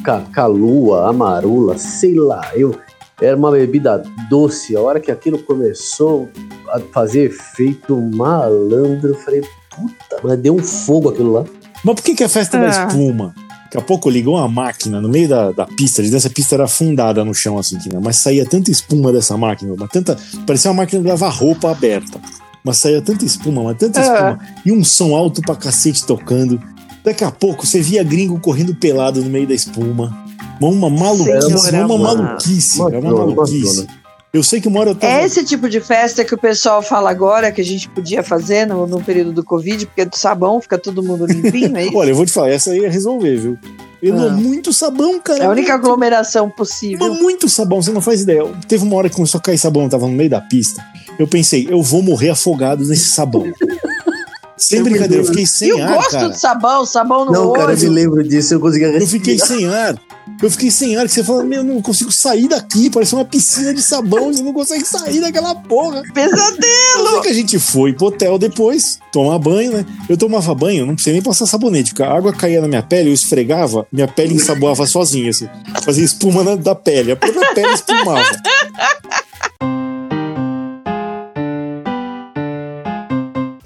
ca 0.04 0.22
calua, 0.34 1.10
amarula, 1.10 1.78
sei 1.78 2.14
lá. 2.16 2.42
Eu, 2.54 2.76
era 3.22 3.38
uma 3.38 3.50
bebida 3.50 4.04
doce. 4.30 4.76
A 4.76 4.82
hora 4.82 5.00
que 5.00 5.10
aquilo 5.10 5.40
começou 5.40 6.28
a 6.74 6.80
fazer 6.92 7.28
efeito 7.28 7.96
malandro, 7.96 9.12
eu 9.12 9.16
falei, 9.16 9.42
puta, 9.74 10.18
mas 10.24 10.38
deu 10.40 10.56
um 10.56 10.60
fogo 10.60 11.10
aquilo 11.10 11.32
lá. 11.32 11.46
Mas 11.86 11.96
por 11.96 12.04
que, 12.04 12.16
que 12.16 12.24
a 12.26 12.30
festa 12.30 12.60
da 12.60 12.66
Ah. 12.68 12.88
espuma? 12.88 13.34
Daqui 13.70 13.78
a 13.78 13.82
pouco 13.82 14.10
ligou 14.10 14.36
uma 14.36 14.48
máquina 14.48 15.00
no 15.00 15.08
meio 15.08 15.30
da, 15.30 15.52
da 15.52 15.66
pista, 15.68 16.02
de 16.02 16.10
dança, 16.10 16.28
a 16.28 16.32
pista 16.32 16.56
era 16.56 16.64
afundada 16.64 17.24
no 17.24 17.36
chão, 17.36 17.56
assim, 17.60 17.76
né? 17.76 18.00
mas 18.04 18.16
saía 18.18 18.44
tanta 18.44 18.72
espuma 18.72 19.14
dessa 19.14 19.38
máquina, 19.38 19.76
mas 19.78 19.90
tanta. 19.90 20.18
Parecia 20.48 20.72
uma 20.72 20.82
máquina 20.82 21.04
de 21.04 21.08
lavar 21.08 21.32
roupa 21.32 21.70
aberta. 21.70 22.20
Mas 22.64 22.78
saía 22.78 23.00
tanta 23.02 23.24
espuma, 23.26 23.62
mas 23.64 23.78
tanta 23.78 24.00
Ah. 24.00 24.04
espuma. 24.04 24.40
E 24.66 24.72
um 24.72 24.84
som 24.84 25.16
alto 25.16 25.42
pra 25.42 25.56
cacete 25.56 26.04
tocando. 26.04 26.60
Daqui 27.04 27.24
a 27.24 27.32
pouco 27.32 27.66
você 27.66 27.80
via 27.80 28.04
gringo 28.04 28.40
correndo 28.40 28.74
pelado 28.76 29.22
no 29.24 29.30
meio 29.30 29.48
da 29.48 29.54
espuma. 29.54 30.18
Uma 30.60 30.90
maluquice, 30.90 31.76
uma 31.86 31.98
maluquice, 31.98 32.80
Uma 32.80 32.90
uma 32.90 33.02
zona, 33.02 33.14
uma 33.14 33.20
maluquice. 33.36 33.88
Eu 34.32 34.44
sei 34.44 34.62
que 34.62 34.68
uma 34.68 34.80
hora 34.82 34.92
eu 34.92 34.96
tava. 34.96 35.12
É 35.14 35.26
esse 35.26 35.44
tipo 35.44 35.68
de 35.68 35.82
festa 35.82 36.24
que 36.24 36.36
o 36.36 36.38
pessoal 36.38 36.84
fala 36.84 37.10
agora 37.10 37.52
que 37.52 37.62
a 37.62 37.66
gente 37.66 37.90
podia 37.90 38.22
fazer 38.22 38.68
no, 38.68 38.86
no 38.86 39.02
período 39.04 39.32
do 39.34 39.44
Covid, 39.44 39.88
porque 39.88 40.06
do 40.06 40.16
sabão 40.16 40.62
fica 40.62 40.78
todo 40.78 41.02
mundo 41.02 41.26
limpinho, 41.26 41.76
é 41.76 41.86
isso? 41.88 41.98
Olha, 41.98 42.12
eu 42.12 42.16
vou 42.16 42.26
te 42.28 42.32
falar, 42.32 42.50
essa 42.52 42.70
aí 42.72 42.82
ia 42.82 42.92
resolver, 42.92 43.36
viu? 43.38 43.58
Eu 44.02 44.16
Ah. 44.18 44.30
muito 44.30 44.72
sabão, 44.72 45.20
cara. 45.20 45.44
É 45.44 45.46
a 45.48 45.50
única 45.50 45.74
muito. 45.74 45.84
aglomeração 45.86 46.46
Mas 46.46 46.56
possível. 46.56 47.14
muito 47.16 47.50
sabão, 47.50 47.82
você 47.82 47.92
não 47.92 48.02
faz 48.02 48.22
ideia. 48.22 48.44
Teve 48.68 48.84
uma 48.84 48.96
hora 48.96 49.10
que 49.10 49.16
começou 49.16 49.40
a 49.40 49.42
cair 49.42 49.58
sabão, 49.58 49.84
eu 49.84 49.90
tava 49.90 50.06
no 50.08 50.14
meio 50.14 50.30
da 50.30 50.40
pista. 50.40 50.84
Eu 51.18 51.28
pensei, 51.28 51.68
eu 51.70 51.82
vou 51.82 52.02
morrer 52.04 52.30
afogado 52.30 52.86
nesse 52.86 53.10
sabão. 53.10 53.52
Sem 54.56 54.80
Eu 54.80 54.84
brincadeira, 54.84 55.24
eu 55.24 55.26
fiquei 55.26 55.44
E 55.44 55.48
sem 55.48 55.72
o 55.74 55.82
ar, 55.82 55.96
gosto 55.96 56.12
cara. 56.12 56.30
de 56.30 56.38
sabão, 56.40 56.86
sabão 56.86 57.24
no 57.26 57.32
Não, 57.32 57.54
cara, 57.54 57.72
eu 57.72 57.78
me 57.78 57.84
olho. 57.86 57.94
lembro 57.94 58.24
disso, 58.28 58.54
eu 58.54 58.60
conseguia 58.60 58.88
Eu 58.88 58.94
respirar. 59.00 59.12
fiquei 59.26 59.40
sem 59.40 59.66
ar. 59.68 59.96
Eu 60.42 60.50
fiquei 60.50 60.72
sem 60.72 60.96
ar, 60.96 61.06
que 61.06 61.12
você 61.12 61.24
fala, 61.24 61.44
meu, 61.44 61.60
eu 61.60 61.64
não 61.66 61.82
consigo 61.82 62.12
sair 62.12 62.48
daqui, 62.48 62.90
parece 62.90 63.14
uma 63.14 63.26
piscina 63.26 63.74
de 63.74 63.82
sabão, 63.82 64.32
você 64.32 64.42
não 64.42 64.54
consegue 64.54 64.86
sair 64.86 65.20
daquela 65.20 65.54
porra. 65.54 66.02
Pesadelo! 66.14 67.10
Sei 67.12 67.22
que 67.22 67.28
a 67.28 67.34
gente 67.34 67.60
foi 67.60 67.92
pro 67.92 68.08
hotel 68.08 68.40
depois, 68.40 69.00
tomar 69.12 69.38
banho, 69.38 69.74
né? 69.74 69.86
Eu 70.08 70.16
tomava 70.16 70.56
banho, 70.56 70.86
não 70.86 70.94
precisei 70.94 71.14
nem 71.14 71.22
passar 71.22 71.46
sabonete, 71.46 71.92
porque 71.92 72.04
a 72.04 72.14
água 72.14 72.32
caía 72.32 72.62
na 72.62 72.70
minha 72.70 72.82
pele, 72.82 73.10
eu 73.10 73.14
esfregava, 73.14 73.86
minha 73.92 74.08
pele 74.08 74.34
ensaboava 74.34 74.88
sozinha, 74.88 75.30
assim. 75.30 75.50
Fazia 75.84 76.06
espuma 76.06 76.42
na, 76.42 76.56
da 76.56 76.74
pele, 76.74 77.12
a 77.12 77.16
própria 77.18 77.54
pele 77.54 77.74
espumava. 77.74 78.24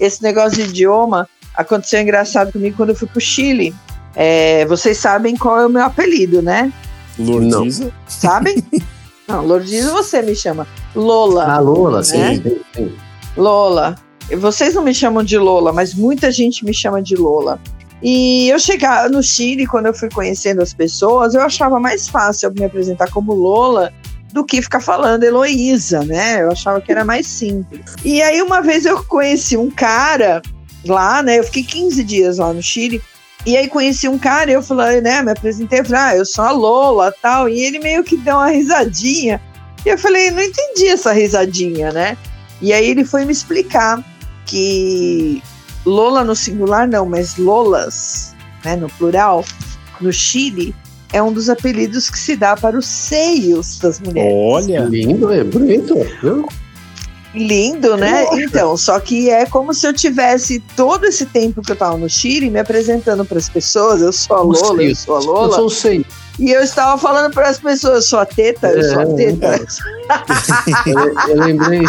Esse 0.00 0.22
negócio 0.22 0.62
de 0.62 0.70
idioma 0.70 1.28
aconteceu 1.54 2.00
engraçado 2.00 2.52
comigo 2.52 2.76
quando 2.76 2.90
eu 2.90 2.96
fui 2.96 3.08
pro 3.08 3.20
Chile. 3.20 3.74
É, 4.16 4.64
vocês 4.66 4.98
sabem 4.98 5.36
qual 5.36 5.58
é 5.60 5.66
o 5.66 5.70
meu 5.70 5.82
apelido, 5.82 6.40
né? 6.40 6.72
Lordiza. 7.18 7.92
Sabem? 8.06 8.62
Não, 9.26 9.44
Lourdes 9.46 9.86
você 9.90 10.20
me 10.20 10.36
chama. 10.36 10.66
Lola. 10.94 11.44
Ah, 11.54 11.58
Lola, 11.58 12.02
sim, 12.04 12.18
Né? 12.18 12.34
sim, 12.42 12.60
sim. 12.74 12.92
Lola. 13.36 13.96
Vocês 14.38 14.74
não 14.74 14.82
me 14.82 14.94
chamam 14.94 15.22
de 15.22 15.36
Lola, 15.38 15.72
mas 15.72 15.94
muita 15.94 16.30
gente 16.30 16.64
me 16.64 16.72
chama 16.74 17.02
de 17.02 17.16
Lola. 17.16 17.58
E 18.02 18.48
eu 18.50 18.58
chegava 18.58 19.08
no 19.08 19.22
Chile, 19.22 19.66
quando 19.66 19.86
eu 19.86 19.94
fui 19.94 20.10
conhecendo 20.10 20.62
as 20.62 20.74
pessoas, 20.74 21.34
eu 21.34 21.40
achava 21.40 21.80
mais 21.80 22.06
fácil 22.08 22.48
eu 22.48 22.54
me 22.54 22.64
apresentar 22.64 23.10
como 23.10 23.32
Lola 23.32 23.92
do 24.32 24.44
que 24.44 24.60
ficar 24.60 24.80
falando 24.80 25.24
Heloísa, 25.24 26.04
né? 26.04 26.42
Eu 26.42 26.50
achava 26.52 26.80
que 26.80 26.90
era 26.92 27.04
mais 27.04 27.26
simples. 27.26 27.80
E 28.04 28.20
aí, 28.20 28.42
uma 28.42 28.60
vez 28.60 28.84
eu 28.84 29.02
conheci 29.04 29.56
um 29.56 29.70
cara 29.70 30.42
lá, 30.86 31.22
né? 31.22 31.38
Eu 31.38 31.44
fiquei 31.44 31.62
15 31.64 32.04
dias 32.04 32.38
lá 32.38 32.52
no 32.52 32.62
Chile. 32.62 33.00
E 33.46 33.56
aí 33.56 33.68
conheci 33.68 34.08
um 34.08 34.18
cara 34.18 34.50
e 34.50 34.54
eu 34.54 34.62
falei, 34.62 35.00
né? 35.00 35.22
Me 35.22 35.32
apresentei, 35.32 35.80
eu 35.80 35.84
falei, 35.84 36.00
ah, 36.00 36.16
eu 36.16 36.24
sou 36.24 36.44
a 36.44 36.50
Lola 36.50 37.14
tal. 37.20 37.48
E 37.48 37.60
ele 37.60 37.78
meio 37.78 38.02
que 38.02 38.16
deu 38.16 38.36
uma 38.36 38.48
risadinha. 38.48 39.40
E 39.84 39.88
eu 39.88 39.98
falei, 39.98 40.30
não 40.30 40.42
entendi 40.42 40.88
essa 40.88 41.12
risadinha, 41.12 41.92
né? 41.92 42.16
E 42.62 42.72
aí 42.72 42.88
ele 42.88 43.04
foi 43.04 43.24
me 43.24 43.32
explicar 43.32 44.02
que 44.46 45.42
Lola 45.84 46.24
no 46.24 46.34
singular 46.34 46.88
não, 46.88 47.04
mas 47.04 47.36
Lolas, 47.36 48.34
né, 48.64 48.76
no 48.76 48.88
plural, 48.90 49.44
no 50.00 50.10
Chile, 50.12 50.74
é 51.12 51.22
um 51.22 51.32
dos 51.32 51.50
apelidos 51.50 52.08
que 52.08 52.18
se 52.18 52.36
dá 52.36 52.56
para 52.56 52.78
os 52.78 52.86
seios 52.86 53.78
das 53.78 54.00
mulheres. 54.00 54.32
Olha, 54.34 54.80
Lindo, 54.80 55.30
é 55.30 55.44
bonito. 55.44 55.94
viu? 56.22 56.48
Lindo, 57.34 57.96
né? 57.96 58.26
Então, 58.34 58.76
só 58.76 59.00
que 59.00 59.28
é 59.28 59.44
como 59.44 59.74
se 59.74 59.86
eu 59.86 59.92
tivesse 59.92 60.60
todo 60.76 61.04
esse 61.04 61.26
tempo 61.26 61.60
que 61.62 61.72
eu 61.72 61.76
tava 61.76 61.96
no 61.98 62.08
Chile 62.08 62.48
me 62.48 62.60
apresentando 62.60 63.24
para 63.24 63.38
as 63.38 63.48
pessoas, 63.48 64.00
eu 64.00 64.12
sou 64.12 64.36
a 64.36 64.40
Lola, 64.42 64.56
eu 64.56 64.76
seios. 64.76 64.98
sou 65.00 65.16
a 65.16 65.20
Eu 65.20 65.26
Lola, 65.26 65.56
sou 65.56 65.66
o 65.66 65.70
seio. 65.70 66.06
e 66.38 66.50
eu 66.52 66.62
estava 66.62 66.96
falando 66.96 67.32
para 67.34 67.48
as 67.48 67.58
pessoas, 67.58 67.94
eu 67.96 68.02
sou 68.02 68.18
a 68.20 68.26
teta, 68.26 68.68
eu 68.68 68.82
sou 68.84 68.98
a 69.00 69.02
É, 69.02 69.14
teta. 69.16 69.66
Eu, 70.86 71.14
eu 71.34 71.36
lembrei. 71.44 71.82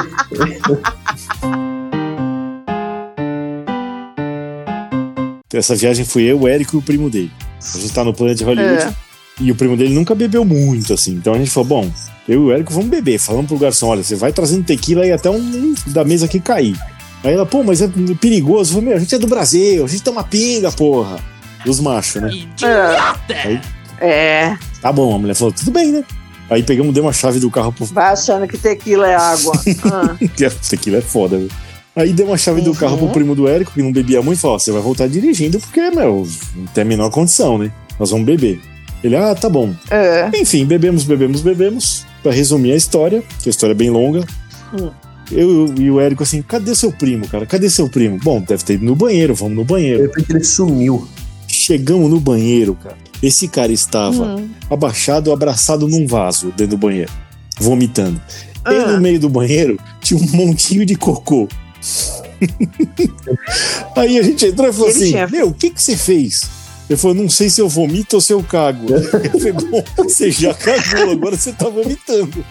essa 5.53 5.75
viagem 5.75 6.03
fui 6.05 6.23
eu, 6.23 6.41
o 6.41 6.47
Érico 6.47 6.75
e 6.75 6.79
o 6.79 6.81
primo 6.81 7.09
dele. 7.09 7.31
A 7.73 7.77
gente 7.77 7.93
tá 7.93 8.03
no 8.03 8.13
Planet 8.13 8.41
Hollywood 8.41 8.83
É. 8.83 8.93
e 9.39 9.51
o 9.51 9.55
primo 9.55 9.77
dele 9.77 9.93
nunca 9.93 10.13
bebeu 10.13 10.43
muito, 10.43 10.93
assim. 10.93 11.11
Então 11.13 11.33
a 11.33 11.37
gente 11.37 11.49
falou, 11.49 11.67
bom, 11.69 11.91
eu 12.27 12.41
e 12.41 12.45
o 12.45 12.51
Érico 12.51 12.73
vamos 12.73 12.89
beber. 12.89 13.19
Falamos 13.19 13.47
pro 13.47 13.57
garçom, 13.57 13.87
olha, 13.87 14.03
você 14.03 14.15
vai 14.15 14.31
trazendo 14.31 14.63
tequila 14.63 15.05
e 15.05 15.11
até 15.11 15.29
um 15.29 15.73
da 15.87 16.03
mesa 16.03 16.25
aqui 16.25 16.39
cair. 16.39 16.75
Aí 17.23 17.33
ela, 17.33 17.45
pô, 17.45 17.63
mas 17.63 17.81
é 17.81 17.89
perigoso. 18.19 18.71
Eu 18.71 18.73
falei, 18.75 18.89
meu, 18.89 18.97
a 18.97 18.99
gente 18.99 19.15
é 19.15 19.17
do 19.19 19.27
Brasil, 19.27 19.83
a 19.83 19.87
gente 19.87 20.03
toma 20.03 20.23
pinga, 20.23 20.71
porra. 20.71 21.17
Os 21.65 21.79
machos, 21.79 22.21
né? 22.21 22.29
É. 22.61 23.59
é, 23.99 24.57
Tá 24.81 24.91
bom, 24.91 25.15
a 25.15 25.17
mulher 25.17 25.33
falou, 25.33 25.51
tudo 25.51 25.71
bem, 25.71 25.91
né? 25.91 26.03
Aí 26.47 26.61
pegamos, 26.61 26.93
deu 26.93 27.03
uma 27.03 27.13
chave 27.13 27.39
do 27.39 27.49
carro 27.49 27.71
pro 27.71 27.85
vai 27.85 28.13
achando 28.13 28.47
que 28.47 28.55
tequila 28.55 29.07
é 29.07 29.15
água. 29.15 29.53
Ah. 29.91 30.15
que 30.35 30.47
tequila 30.69 30.97
é 30.97 31.01
foda, 31.01 31.39
viu? 31.39 31.49
Aí 31.95 32.13
deu 32.13 32.27
uma 32.27 32.37
chave 32.37 32.61
do 32.61 32.69
Uhum. 32.71 32.75
carro 32.75 32.97
pro 32.97 33.09
primo 33.09 33.33
do 33.33 33.47
Érico, 33.47 33.71
que 33.71 33.81
não 33.81 33.91
bebia 33.91 34.21
muito, 34.21 34.37
e 34.37 34.41
falou: 34.41 34.59
você 34.59 34.71
vai 34.71 34.81
voltar 34.81 35.07
dirigindo, 35.07 35.59
porque, 35.59 35.89
meu, 35.89 36.27
não 36.55 36.65
tem 36.67 36.83
a 36.83 36.85
menor 36.85 37.09
condição, 37.09 37.57
né? 37.57 37.71
Nós 37.99 38.11
vamos 38.11 38.25
beber. 38.27 38.59
Ele, 39.03 39.15
ah, 39.15 39.33
tá 39.33 39.49
bom. 39.49 39.73
É. 39.89 40.29
Enfim, 40.35 40.65
bebemos, 40.65 41.03
bebemos, 41.03 41.41
bebemos. 41.41 42.05
Pra 42.25 42.33
resumir 42.33 42.71
a 42.71 42.75
história, 42.75 43.23
que 43.43 43.47
a 43.47 43.51
história 43.51 43.73
é 43.73 43.75
bem 43.75 43.91
longa. 43.91 44.25
Hum. 44.73 44.89
Eu 45.31 45.71
e 45.77 45.91
o 45.91 45.99
Érico 45.99 46.23
assim, 46.23 46.41
cadê 46.41 46.73
seu 46.73 46.91
primo, 46.91 47.27
cara? 47.27 47.45
Cadê 47.45 47.69
seu 47.69 47.87
primo? 47.87 48.17
Bom, 48.23 48.41
deve 48.41 48.63
ter 48.63 48.73
ido 48.73 48.83
no 48.85 48.95
banheiro, 48.95 49.35
vamos 49.35 49.55
no 49.55 49.61
De 49.63 49.67
banheiro. 49.69 50.01
repente 50.07 50.31
ele 50.31 50.43
sumiu. 50.43 51.07
Chegamos 51.47 52.09
no 52.09 52.19
banheiro, 52.19 52.75
cara. 52.83 52.97
Esse 53.21 53.47
cara 53.47 53.71
estava 53.71 54.37
Hum. 54.37 54.49
abaixado, 54.71 55.31
abraçado 55.31 55.87
num 55.87 56.07
vaso 56.07 56.47
dentro 56.47 56.75
do 56.75 56.77
banheiro, 56.77 57.11
vomitando. 57.59 58.19
E 58.67 58.73
Ah. 58.73 58.93
no 58.93 59.01
meio 59.01 59.19
do 59.19 59.29
banheiro 59.29 59.79
tinha 60.01 60.19
um 60.19 60.25
montinho 60.35 60.83
de 60.83 60.95
cocô. 60.95 61.47
Aí 63.95 64.17
a 64.17 64.23
gente 64.23 64.47
entrou 64.47 64.67
e 64.67 64.73
falou 64.73 64.89
Ele 64.89 64.97
assim: 64.97 65.11
tinha- 65.11 65.27
Meu, 65.27 65.49
o 65.49 65.53
que, 65.53 65.69
que 65.69 65.81
você 65.81 65.95
fez? 65.95 66.41
Ele 66.89 66.97
falou: 66.97 67.15
Não 67.15 67.29
sei 67.29 67.49
se 67.49 67.59
eu 67.61 67.67
vomito 67.67 68.15
ou 68.17 68.21
se 68.21 68.31
eu 68.33 68.43
cago. 68.43 68.85
Eu 68.93 69.39
falei: 69.39 69.51
Bom, 69.53 69.83
você 70.03 70.29
já 70.31 70.53
cagou, 70.53 71.11
agora 71.11 71.35
você 71.35 71.51
tá 71.51 71.67
vomitando. 71.69 72.45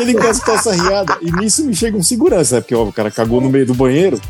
Ele 0.00 0.16
as 0.26 0.40
calças 0.40 0.78
riadas. 0.80 1.16
E 1.20 1.30
nisso 1.32 1.64
me 1.64 1.74
chega 1.74 1.96
um 1.96 2.02
segurança, 2.02 2.56
né? 2.56 2.60
Porque 2.60 2.74
ó, 2.74 2.84
o 2.84 2.92
cara 2.92 3.10
cagou 3.10 3.40
no 3.40 3.50
meio 3.50 3.66
do 3.66 3.74
banheiro. 3.74 4.20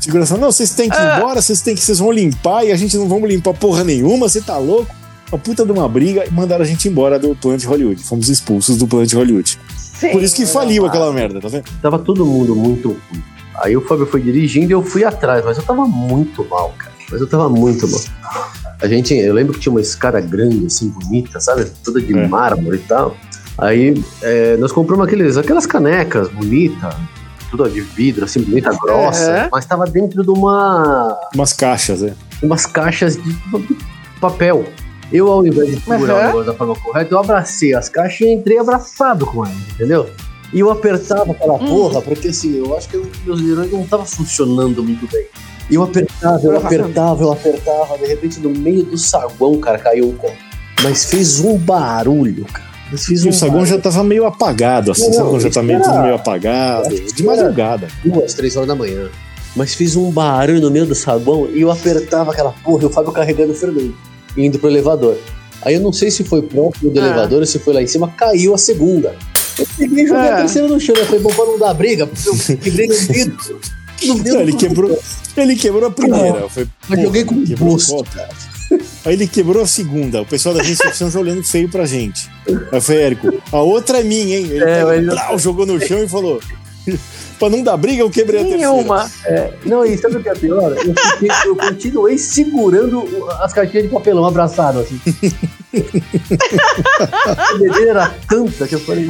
Segurança, 0.00 0.36
não, 0.36 0.50
vocês 0.52 0.70
têm 0.70 0.88
que 0.88 0.96
ir 0.96 0.98
Ah. 1.00 1.18
embora, 1.18 1.40
vocês 1.42 1.60
têm 1.60 1.74
que, 1.74 1.80
vocês 1.80 1.98
vão 1.98 2.10
limpar 2.12 2.64
e 2.64 2.72
a 2.72 2.76
gente 2.76 2.96
não 2.96 3.08
vamos 3.08 3.28
limpar 3.28 3.52
porra 3.54 3.82
nenhuma, 3.84 4.28
você 4.28 4.40
tá 4.40 4.56
louco? 4.56 4.94
Uma 5.30 5.38
puta 5.38 5.64
de 5.66 5.72
uma 5.72 5.88
briga 5.88 6.24
e 6.26 6.30
mandaram 6.30 6.62
a 6.64 6.66
gente 6.66 6.88
embora 6.88 7.18
do 7.18 7.34
Planet 7.34 7.64
Hollywood. 7.64 8.02
Fomos 8.02 8.28
expulsos 8.28 8.76
do 8.78 8.86
Planet 8.86 9.12
Hollywood. 9.12 9.58
Sim, 9.76 10.10
Por 10.10 10.22
isso 10.22 10.34
que 10.36 10.46
faliu 10.46 10.82
normal. 10.84 10.88
aquela 10.88 11.12
merda, 11.12 11.40
tá 11.40 11.48
vendo? 11.48 11.64
Tava 11.82 11.98
todo 11.98 12.24
mundo 12.24 12.54
muito 12.56 12.88
ruim. 12.90 13.22
Aí 13.56 13.76
o 13.76 13.80
Fábio 13.80 14.06
foi 14.06 14.22
dirigindo 14.22 14.70
e 14.70 14.72
eu 14.72 14.82
fui 14.82 15.04
atrás, 15.04 15.44
mas 15.44 15.58
eu 15.58 15.64
tava 15.64 15.84
muito 15.86 16.44
mal, 16.48 16.72
cara. 16.78 16.87
Mas 17.10 17.20
eu 17.20 17.26
tava 17.26 17.48
muito 17.48 17.88
mal. 17.88 18.00
A 18.80 18.86
gente, 18.86 19.14
eu 19.14 19.34
lembro 19.34 19.54
que 19.54 19.60
tinha 19.60 19.72
uma 19.72 19.80
escada 19.80 20.20
grande, 20.20 20.66
assim, 20.66 20.88
bonita, 20.88 21.40
sabe? 21.40 21.64
Toda 21.84 22.00
de 22.00 22.16
É. 22.16 22.28
mármore 22.28 22.76
e 22.76 22.80
tal. 22.80 23.16
Aí 23.56 24.02
é, 24.22 24.56
nós 24.58 24.70
compramos 24.70 25.06
aqueles, 25.06 25.36
aquelas 25.36 25.66
canecas 25.66 26.28
bonitas, 26.28 26.94
tudo 27.50 27.68
de 27.68 27.80
vidro, 27.80 28.24
assim, 28.24 28.40
bonita, 28.42 28.70
grossa. 28.80 29.32
Aham. 29.32 29.48
Mas 29.50 29.66
tava 29.66 29.84
dentro 29.86 30.22
de 30.22 30.30
uma, 30.30 31.18
Umas 31.34 31.52
caixas, 31.52 32.02
é. 32.02 32.14
umas 32.42 32.66
caixas 32.66 33.16
de 33.16 33.36
papel. 34.20 34.64
Eu, 35.10 35.28
ao 35.32 35.44
invés 35.46 35.70
de 35.70 35.80
segurar 35.80 36.12
Aham. 36.14 36.22
o 36.22 36.26
negócio 36.26 36.46
da 36.46 36.54
forma 36.54 36.74
correta, 36.76 37.14
eu 37.14 37.18
abracei 37.18 37.74
as 37.74 37.88
caixas 37.88 38.20
e 38.20 38.30
entrei 38.32 38.58
abraçado 38.58 39.24
com 39.26 39.44
elas, 39.44 39.56
entendeu? 39.74 40.08
E 40.52 40.60
eu 40.60 40.70
apertava 40.70 41.32
aquela 41.32 41.54
Hum. 41.54 41.66
porra, 41.66 42.00
porque 42.02 42.28
assim, 42.28 42.58
eu 42.58 42.76
acho 42.76 42.88
que 42.88 42.96
os 42.96 43.42
neurônios 43.42 43.72
não 43.72 43.82
estavam 43.82 44.06
funcionando 44.06 44.84
muito 44.84 45.10
bem. 45.10 45.24
E 45.70 45.74
eu 45.74 45.82
apertava, 45.82 46.40
eu 46.44 46.56
apertava, 46.56 47.22
eu 47.24 47.32
apertava. 47.32 47.98
De 47.98 48.06
repente, 48.06 48.40
no 48.40 48.50
meio 48.50 48.84
do 48.84 48.96
saguão, 48.96 49.58
cara, 49.60 49.78
caiu 49.78 50.08
um 50.08 50.14
copo. 50.14 50.36
Mas 50.82 51.04
fez 51.04 51.40
um 51.40 51.58
barulho, 51.58 52.44
cara. 52.46 52.68
Mas 52.90 53.04
fez 53.04 53.24
um 53.24 53.28
o 53.28 53.32
saguão 53.32 53.60
barulho. 53.60 53.76
já 53.76 53.78
tava 53.82 54.02
meio 54.02 54.24
apagado, 54.24 54.92
assim, 54.92 55.06
Não, 55.06 55.12
sabe 55.12 55.28
quando 55.28 55.40
já 55.42 55.48
isso 55.48 55.54
tá 55.58 55.62
meio, 55.62 55.78
era- 55.82 56.02
meio 56.02 56.14
apagado? 56.14 56.88
De 57.12 57.22
madrugada. 57.22 57.88
duas, 58.04 58.32
três 58.34 58.56
horas 58.56 58.68
da 58.68 58.74
manhã. 58.74 59.08
Mas 59.56 59.74
fiz 59.74 59.96
um 59.96 60.10
barulho 60.10 60.60
no 60.60 60.70
meio 60.70 60.86
do 60.86 60.94
saguão 60.94 61.48
e 61.52 61.60
eu 61.60 61.70
apertava 61.70 62.30
aquela 62.32 62.52
porra, 62.64 62.84
e 62.84 62.86
o 62.86 62.90
Fábio 62.90 63.12
carregando 63.12 63.52
o 63.52 63.54
Fernando, 63.54 63.94
indo 64.36 64.58
pro 64.58 64.70
elevador. 64.70 65.16
Aí 65.62 65.74
eu 65.74 65.80
não 65.80 65.92
sei 65.92 66.10
se 66.10 66.22
foi 66.24 66.40
próximo 66.40 66.90
do 66.90 67.00
Ah. 67.00 67.04
elevador 67.06 67.40
ou 67.40 67.46
se 67.46 67.58
foi 67.58 67.74
lá 67.74 67.82
em 67.82 67.86
cima, 67.86 68.08
caiu 68.16 68.54
a 68.54 68.58
segunda. 68.58 69.16
Eu 69.58 69.66
peguei 69.76 70.04
e 70.04 70.06
joguei 70.06 70.28
Ah. 70.28 70.34
a 70.34 70.38
terceira 70.38 70.68
no 70.68 70.78
chão. 70.78 70.94
Eu 70.96 71.04
falei, 71.04 71.20
bom, 71.20 71.30
pra 71.30 71.44
não 71.44 71.58
dar 71.58 71.74
briga, 71.74 72.06
porque 72.06 72.28
eu 72.28 72.56
quebrei 72.56 72.86
no 72.86 72.94
vidro. 72.94 73.36
Não, 74.02 74.40
ele 74.40 74.52
quebrou, 74.54 74.98
ele 75.36 75.56
quebrou 75.56 75.86
a 75.86 75.90
primeira. 75.90 76.38
Eu 76.38 76.50
Mas 76.54 76.68
porra, 76.88 77.02
joguei 77.02 77.24
com 77.24 77.44
gosto, 77.56 77.96
copo. 77.96 78.10
Aí 79.04 79.14
ele 79.14 79.26
quebrou 79.26 79.62
a 79.62 79.66
segunda. 79.66 80.20
O 80.22 80.26
pessoal 80.26 80.54
da 80.54 80.62
recepção 80.62 81.10
já 81.10 81.18
olhando 81.18 81.42
feio 81.42 81.68
pra 81.70 81.86
gente. 81.86 82.28
Aí 82.46 82.54
eu 82.72 82.80
falei, 82.82 83.02
Érico, 83.02 83.42
a 83.50 83.60
outra 83.60 84.00
é 84.00 84.04
minha, 84.04 84.38
hein? 84.38 84.46
Ele 84.50 84.62
É, 84.64 84.84
pegou, 84.84 85.02
mas- 85.02 85.14
plau, 85.20 85.38
jogou 85.38 85.64
no 85.66 85.80
chão 85.80 86.02
e 86.02 86.08
falou: 86.08 86.40
pra 87.38 87.48
não 87.48 87.62
dar 87.62 87.76
briga, 87.78 88.02
eu 88.02 88.10
quebrei 88.10 88.40
a 88.40 88.44
terceira. 88.44 88.70
Nenhuma. 88.72 89.10
Não, 89.64 89.84
e 89.84 89.96
sabe 89.96 90.16
o 90.16 90.22
que 90.22 90.28
é 90.28 90.34
pior? 90.34 90.72
Eu, 90.72 90.94
fiquei- 91.12 91.28
eu 91.46 91.56
continuei 91.56 92.18
segurando 92.18 93.04
as 93.40 93.52
caixinhas 93.54 93.84
de 93.86 93.90
papelão 93.92 94.26
abraçado, 94.26 94.80
assim. 94.80 95.00
a 97.26 97.54
bebedeira 97.58 97.90
era 97.90 98.14
tanta 98.28 98.66
que 98.68 98.74
eu 98.74 98.80
falei. 98.80 99.08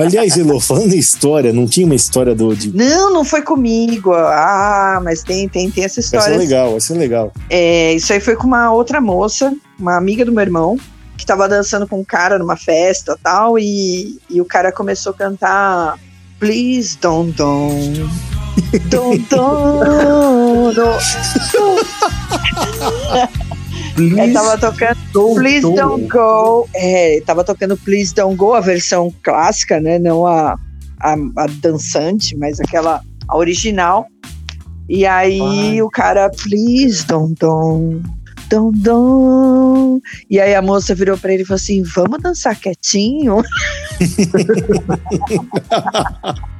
Aliás, 0.00 0.36
Elô, 0.36 0.60
falando 0.60 0.92
em 0.92 0.98
história, 0.98 1.52
não 1.52 1.66
tinha 1.66 1.86
uma 1.86 1.94
história 1.94 2.34
do. 2.34 2.54
De... 2.54 2.74
Não, 2.74 3.12
não 3.12 3.24
foi 3.24 3.42
comigo. 3.42 4.12
Ah, 4.12 5.00
mas 5.02 5.22
tem, 5.22 5.48
tem, 5.48 5.70
tem 5.70 5.84
essa 5.84 6.00
Essa 6.00 6.16
é 6.16 6.18
história. 6.18 6.38
legal, 6.38 6.76
essa 6.76 6.94
é 6.94 6.98
legal. 6.98 7.32
É, 7.48 7.94
isso 7.94 8.12
aí 8.12 8.20
foi 8.20 8.36
com 8.36 8.46
uma 8.46 8.72
outra 8.72 9.00
moça, 9.00 9.54
uma 9.78 9.96
amiga 9.96 10.24
do 10.24 10.32
meu 10.32 10.42
irmão, 10.42 10.76
que 11.16 11.26
tava 11.26 11.48
dançando 11.48 11.86
com 11.86 12.00
um 12.00 12.04
cara 12.04 12.38
numa 12.38 12.56
festa 12.56 13.16
e 13.18 13.22
tal, 13.22 13.58
e, 13.58 14.18
e 14.30 14.40
o 14.40 14.44
cara 14.44 14.72
começou 14.72 15.12
a 15.12 15.14
cantar 15.14 15.98
Please 16.38 16.96
don't 16.96 17.32
don't. 17.36 18.08
Don't 18.88 19.28
don't. 19.28 20.76
Ele 24.00 24.32
tava 24.32 24.58
tocando 24.58 24.98
Please 25.34 25.60
Don't 25.60 26.08
Go. 26.08 26.68
É, 26.74 27.20
tava 27.24 27.44
tocando 27.44 27.76
Please 27.76 28.14
Don't 28.14 28.36
Go, 28.36 28.54
a 28.54 28.60
versão 28.60 29.12
clássica, 29.22 29.80
né? 29.80 29.98
Não 29.98 30.26
a, 30.26 30.58
a, 31.00 31.14
a 31.36 31.46
dançante, 31.60 32.36
mas 32.36 32.60
aquela 32.60 33.00
a 33.28 33.36
original. 33.36 34.06
E 34.88 35.06
aí 35.06 35.80
o 35.82 35.88
cara, 35.88 36.30
Please 36.30 37.06
Don't 37.06 37.34
Don't. 37.38 38.02
Don't 38.48 38.78
Don't. 38.80 40.02
E 40.28 40.40
aí 40.40 40.54
a 40.54 40.62
moça 40.62 40.94
virou 40.94 41.16
pra 41.16 41.32
ele 41.32 41.44
e 41.44 41.46
falou 41.46 41.56
assim: 41.56 41.82
Vamos 41.82 42.20
dançar 42.20 42.58
quietinho? 42.58 43.42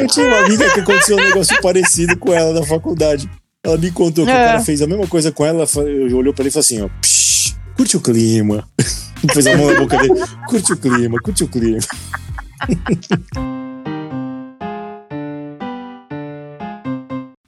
Eu 0.00 0.06
tinha 0.08 0.26
uma 0.26 0.38
amiga 0.38 0.72
que 0.72 0.80
aconteceu 0.80 1.16
um 1.16 1.20
negócio 1.20 1.60
parecido 1.60 2.16
com 2.16 2.32
ela 2.32 2.52
na 2.52 2.64
faculdade. 2.64 3.28
Ela 3.64 3.76
me 3.76 3.90
contou 3.90 4.24
que 4.24 4.30
o 4.30 4.34
É. 4.34 4.46
cara 4.46 4.60
fez 4.60 4.80
a 4.82 4.86
mesma 4.86 5.06
coisa 5.06 5.32
com 5.32 5.44
ela. 5.44 5.64
olhou 5.76 6.32
pra 6.32 6.42
ele 6.42 6.48
e 6.48 6.52
falou 6.52 6.60
assim: 6.60 6.80
ó, 6.80 6.88
"Psh, 7.00 7.56
curte 7.76 7.96
o 7.96 8.00
clima. 8.00 8.68
Fez 9.32 9.46
a 9.48 9.56
mão 9.56 9.72
na 9.72 9.80
boca 9.80 9.98
dele, 9.98 10.14
curte 10.48 10.72
o 10.72 10.76
clima, 10.76 11.18
curte 11.20 11.42
o 11.42 11.48
clima. 11.48 11.78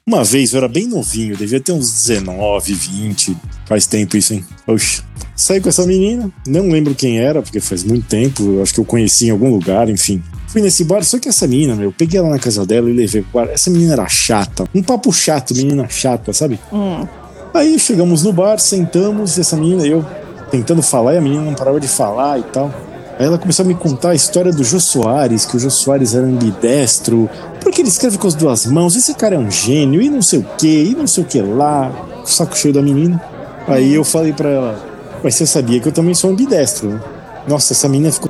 Uma 0.05 0.23
vez, 0.25 0.51
eu 0.51 0.57
era 0.57 0.67
bem 0.67 0.87
novinho, 0.87 1.37
devia 1.37 1.61
ter 1.61 1.71
uns 1.71 1.89
19, 2.03 2.73
20. 2.73 3.37
Faz 3.65 3.85
tempo 3.85 4.17
isso, 4.17 4.33
hein? 4.33 4.43
Oxe. 4.67 5.01
Saí 5.37 5.61
com 5.61 5.69
essa 5.69 5.85
menina, 5.87 6.29
não 6.45 6.69
lembro 6.69 6.93
quem 6.93 7.19
era, 7.19 7.41
porque 7.41 7.61
faz 7.61 7.83
muito 7.83 8.05
tempo, 8.07 8.61
acho 8.61 8.73
que 8.73 8.79
eu 8.81 8.85
conheci 8.85 9.27
em 9.27 9.31
algum 9.31 9.49
lugar, 9.49 9.89
enfim. 9.89 10.21
Fui 10.51 10.61
nesse 10.61 10.83
bar, 10.83 11.01
só 11.01 11.17
que 11.17 11.29
essa 11.29 11.47
menina, 11.47 11.75
meu, 11.75 11.85
eu 11.85 11.93
peguei 11.93 12.19
ela 12.19 12.29
na 12.29 12.37
casa 12.37 12.65
dela 12.65 12.89
e 12.89 12.93
levei 12.93 13.21
pro 13.21 13.39
bar. 13.39 13.49
Essa 13.49 13.69
menina 13.69 13.93
era 13.93 14.07
chata, 14.09 14.65
um 14.75 14.83
papo 14.83 15.09
chato, 15.13 15.55
menina 15.55 15.87
chata, 15.87 16.33
sabe? 16.33 16.59
Hum. 16.73 17.07
Aí 17.53 17.79
chegamos 17.79 18.23
no 18.23 18.33
bar, 18.33 18.59
sentamos, 18.59 19.39
essa 19.39 19.55
menina, 19.55 19.85
eu 19.87 20.05
tentando 20.51 20.81
falar, 20.81 21.13
e 21.13 21.17
a 21.17 21.21
menina 21.21 21.41
não 21.41 21.53
parava 21.53 21.79
de 21.79 21.87
falar 21.87 22.37
e 22.37 22.43
tal. 22.43 22.69
Aí 23.17 23.25
ela 23.25 23.37
começou 23.37 23.63
a 23.63 23.67
me 23.67 23.75
contar 23.75 24.09
a 24.09 24.15
história 24.15 24.51
do 24.51 24.61
Jô 24.61 24.77
Soares, 24.77 25.45
que 25.45 25.55
o 25.55 25.59
Jô 25.59 25.69
Soares 25.69 26.13
era 26.13 26.25
ambidestro, 26.25 27.29
porque 27.61 27.81
ele 27.81 27.87
escreve 27.87 28.17
com 28.17 28.27
as 28.27 28.35
duas 28.35 28.65
mãos, 28.65 28.97
esse 28.97 29.13
cara 29.13 29.35
é 29.35 29.39
um 29.39 29.49
gênio, 29.49 30.01
e 30.01 30.09
não 30.09 30.21
sei 30.21 30.39
o 30.39 30.45
que, 30.57 30.83
e 30.83 30.95
não 30.95 31.07
sei 31.07 31.23
o 31.23 31.27
que 31.27 31.41
lá. 31.41 31.89
O 32.23 32.27
saco 32.27 32.57
cheio 32.57 32.73
da 32.73 32.81
menina. 32.81 33.23
Aí 33.67 33.93
eu 33.93 34.03
falei 34.03 34.33
pra 34.33 34.49
ela, 34.49 34.85
mas 35.23 35.35
você 35.35 35.45
sabia 35.45 35.79
que 35.79 35.87
eu 35.87 35.93
também 35.93 36.13
sou 36.13 36.29
ambidestro, 36.29 36.89
né? 36.89 36.99
Nossa, 37.47 37.71
essa 37.71 37.87
menina 37.87 38.11
ficou. 38.11 38.29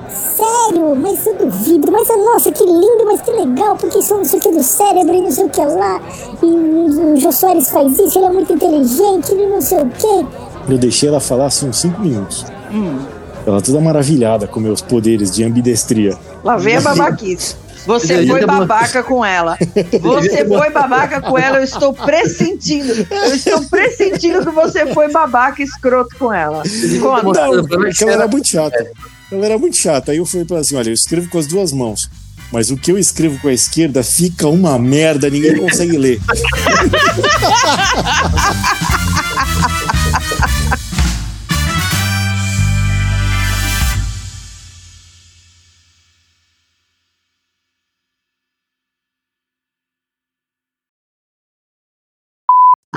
Sério, 0.71 0.95
mas 0.95 1.25
eu 1.25 1.35
duvido. 1.35 1.91
Mas 1.91 2.07
nossa, 2.07 2.51
que 2.51 2.63
lindo, 2.63 3.05
mas 3.05 3.21
que 3.21 3.31
legal, 3.31 3.75
porque 3.75 3.99
isso 3.99 4.15
não 4.15 4.23
sei 4.25 4.39
o 4.39 4.41
que 4.41 4.51
do 4.51 4.63
cérebro 4.63 5.13
e 5.13 5.21
não 5.21 5.31
sei 5.31 5.45
o 5.45 5.49
que 5.49 5.61
lá. 5.65 6.01
E 6.41 6.45
o 6.45 7.17
Jô 7.17 7.31
Soares 7.31 7.69
faz 7.69 7.97
isso, 7.99 8.17
ele 8.19 8.25
é 8.25 8.29
muito 8.31 8.53
inteligente, 8.53 9.31
ele 9.31 9.47
não 9.47 9.61
sei 9.61 9.79
o 9.79 9.89
que. 9.89 10.25
Eu 10.71 10.77
deixei 10.77 11.09
ela 11.09 11.19
falar 11.19 11.47
assim 11.47 11.67
uns 11.69 11.79
5 11.79 11.99
minutos. 12.01 12.45
Ela 13.45 13.61
toda 13.61 13.79
maravilhada 13.81 14.47
com 14.47 14.59
meus 14.59 14.81
poderes 14.81 15.31
de 15.31 15.43
ambidestria. 15.43 16.17
Lá 16.43 16.57
vem 16.57 16.77
a 16.77 16.81
babaquice. 16.81 17.55
Você 17.87 18.27
foi 18.27 18.45
babaca 18.45 19.01
com 19.01 19.25
ela. 19.25 19.57
Você 20.01 20.45
foi 20.45 20.69
babaca 20.69 21.19
com 21.19 21.35
ela, 21.35 21.57
eu 21.57 21.63
estou 21.63 21.91
pressentindo. 21.93 22.93
Eu 23.09 23.33
estou 23.33 23.63
pressentindo 23.63 24.45
que 24.45 24.51
você 24.51 24.85
foi 24.93 25.11
babaca 25.11 25.63
escroto 25.63 26.15
com 26.19 26.31
ela. 26.31 26.61
Conta. 27.01 27.23
Não, 27.47 27.53
Não, 27.55 27.63
porque 27.67 28.03
ela 28.03 28.11
era- 28.13 28.21
era 28.23 28.27
muito 28.27 28.47
chata. 28.47 28.87
Ela 29.31 29.45
era 29.45 29.57
muito 29.57 29.77
chata. 29.77 30.11
Aí 30.11 30.17
eu 30.17 30.25
falei 30.25 30.45
pra 30.45 30.57
ela 30.57 30.61
assim: 30.61 30.75
olha, 30.75 30.89
eu 30.89 30.93
escrevo 30.93 31.29
com 31.29 31.39
as 31.39 31.47
duas 31.47 31.71
mãos. 31.71 32.09
Mas 32.51 32.69
o 32.69 32.75
que 32.75 32.91
eu 32.91 32.97
escrevo 32.97 33.39
com 33.39 33.47
a 33.47 33.53
esquerda 33.53 34.03
fica 34.03 34.45
uma 34.47 34.77
merda, 34.77 35.29
ninguém 35.29 35.55
consegue 35.55 35.97
ler. 35.97 36.19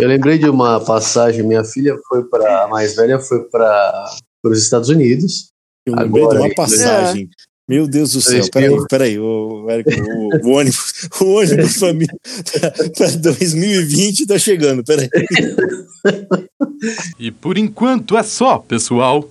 Eu 0.01 0.09
lembrei 0.09 0.37
de 0.37 0.49
uma 0.51 0.85
passagem, 0.85 1.45
minha 1.45 1.63
filha 1.63 1.97
foi 2.09 2.25
para 2.25 2.65
a 2.65 2.69
mais 2.69 2.97
velha 2.97 3.21
foi 3.21 3.45
para 3.45 4.17
os 4.45 4.61
Estados 4.61 4.89
Unidos. 4.89 5.54
Eu 5.87 5.95
lembrei 5.95 6.11
de 6.11 6.19
Agora, 6.21 6.41
uma 6.41 6.49
hein? 6.49 6.55
passagem. 6.55 7.31
Meu 7.67 7.89
Deus 7.89 8.13
do 8.13 8.21
céu, 8.21 8.45
peraí, 8.51 8.87
peraí, 8.91 9.19
o, 9.19 9.25
o, 9.25 10.47
o 10.47 10.51
ônibus, 10.51 11.09
o 11.19 11.25
ônibus 11.25 11.79
pra, 11.79 11.95
mim, 11.95 12.07
pra 12.95 13.09
2020 13.09 14.27
tá 14.27 14.39
chegando, 14.39 14.85
peraí. 14.85 15.09
E 17.19 17.31
por 17.31 17.57
enquanto 17.57 18.19
é 18.19 18.23
só, 18.23 18.59
pessoal. 18.59 19.27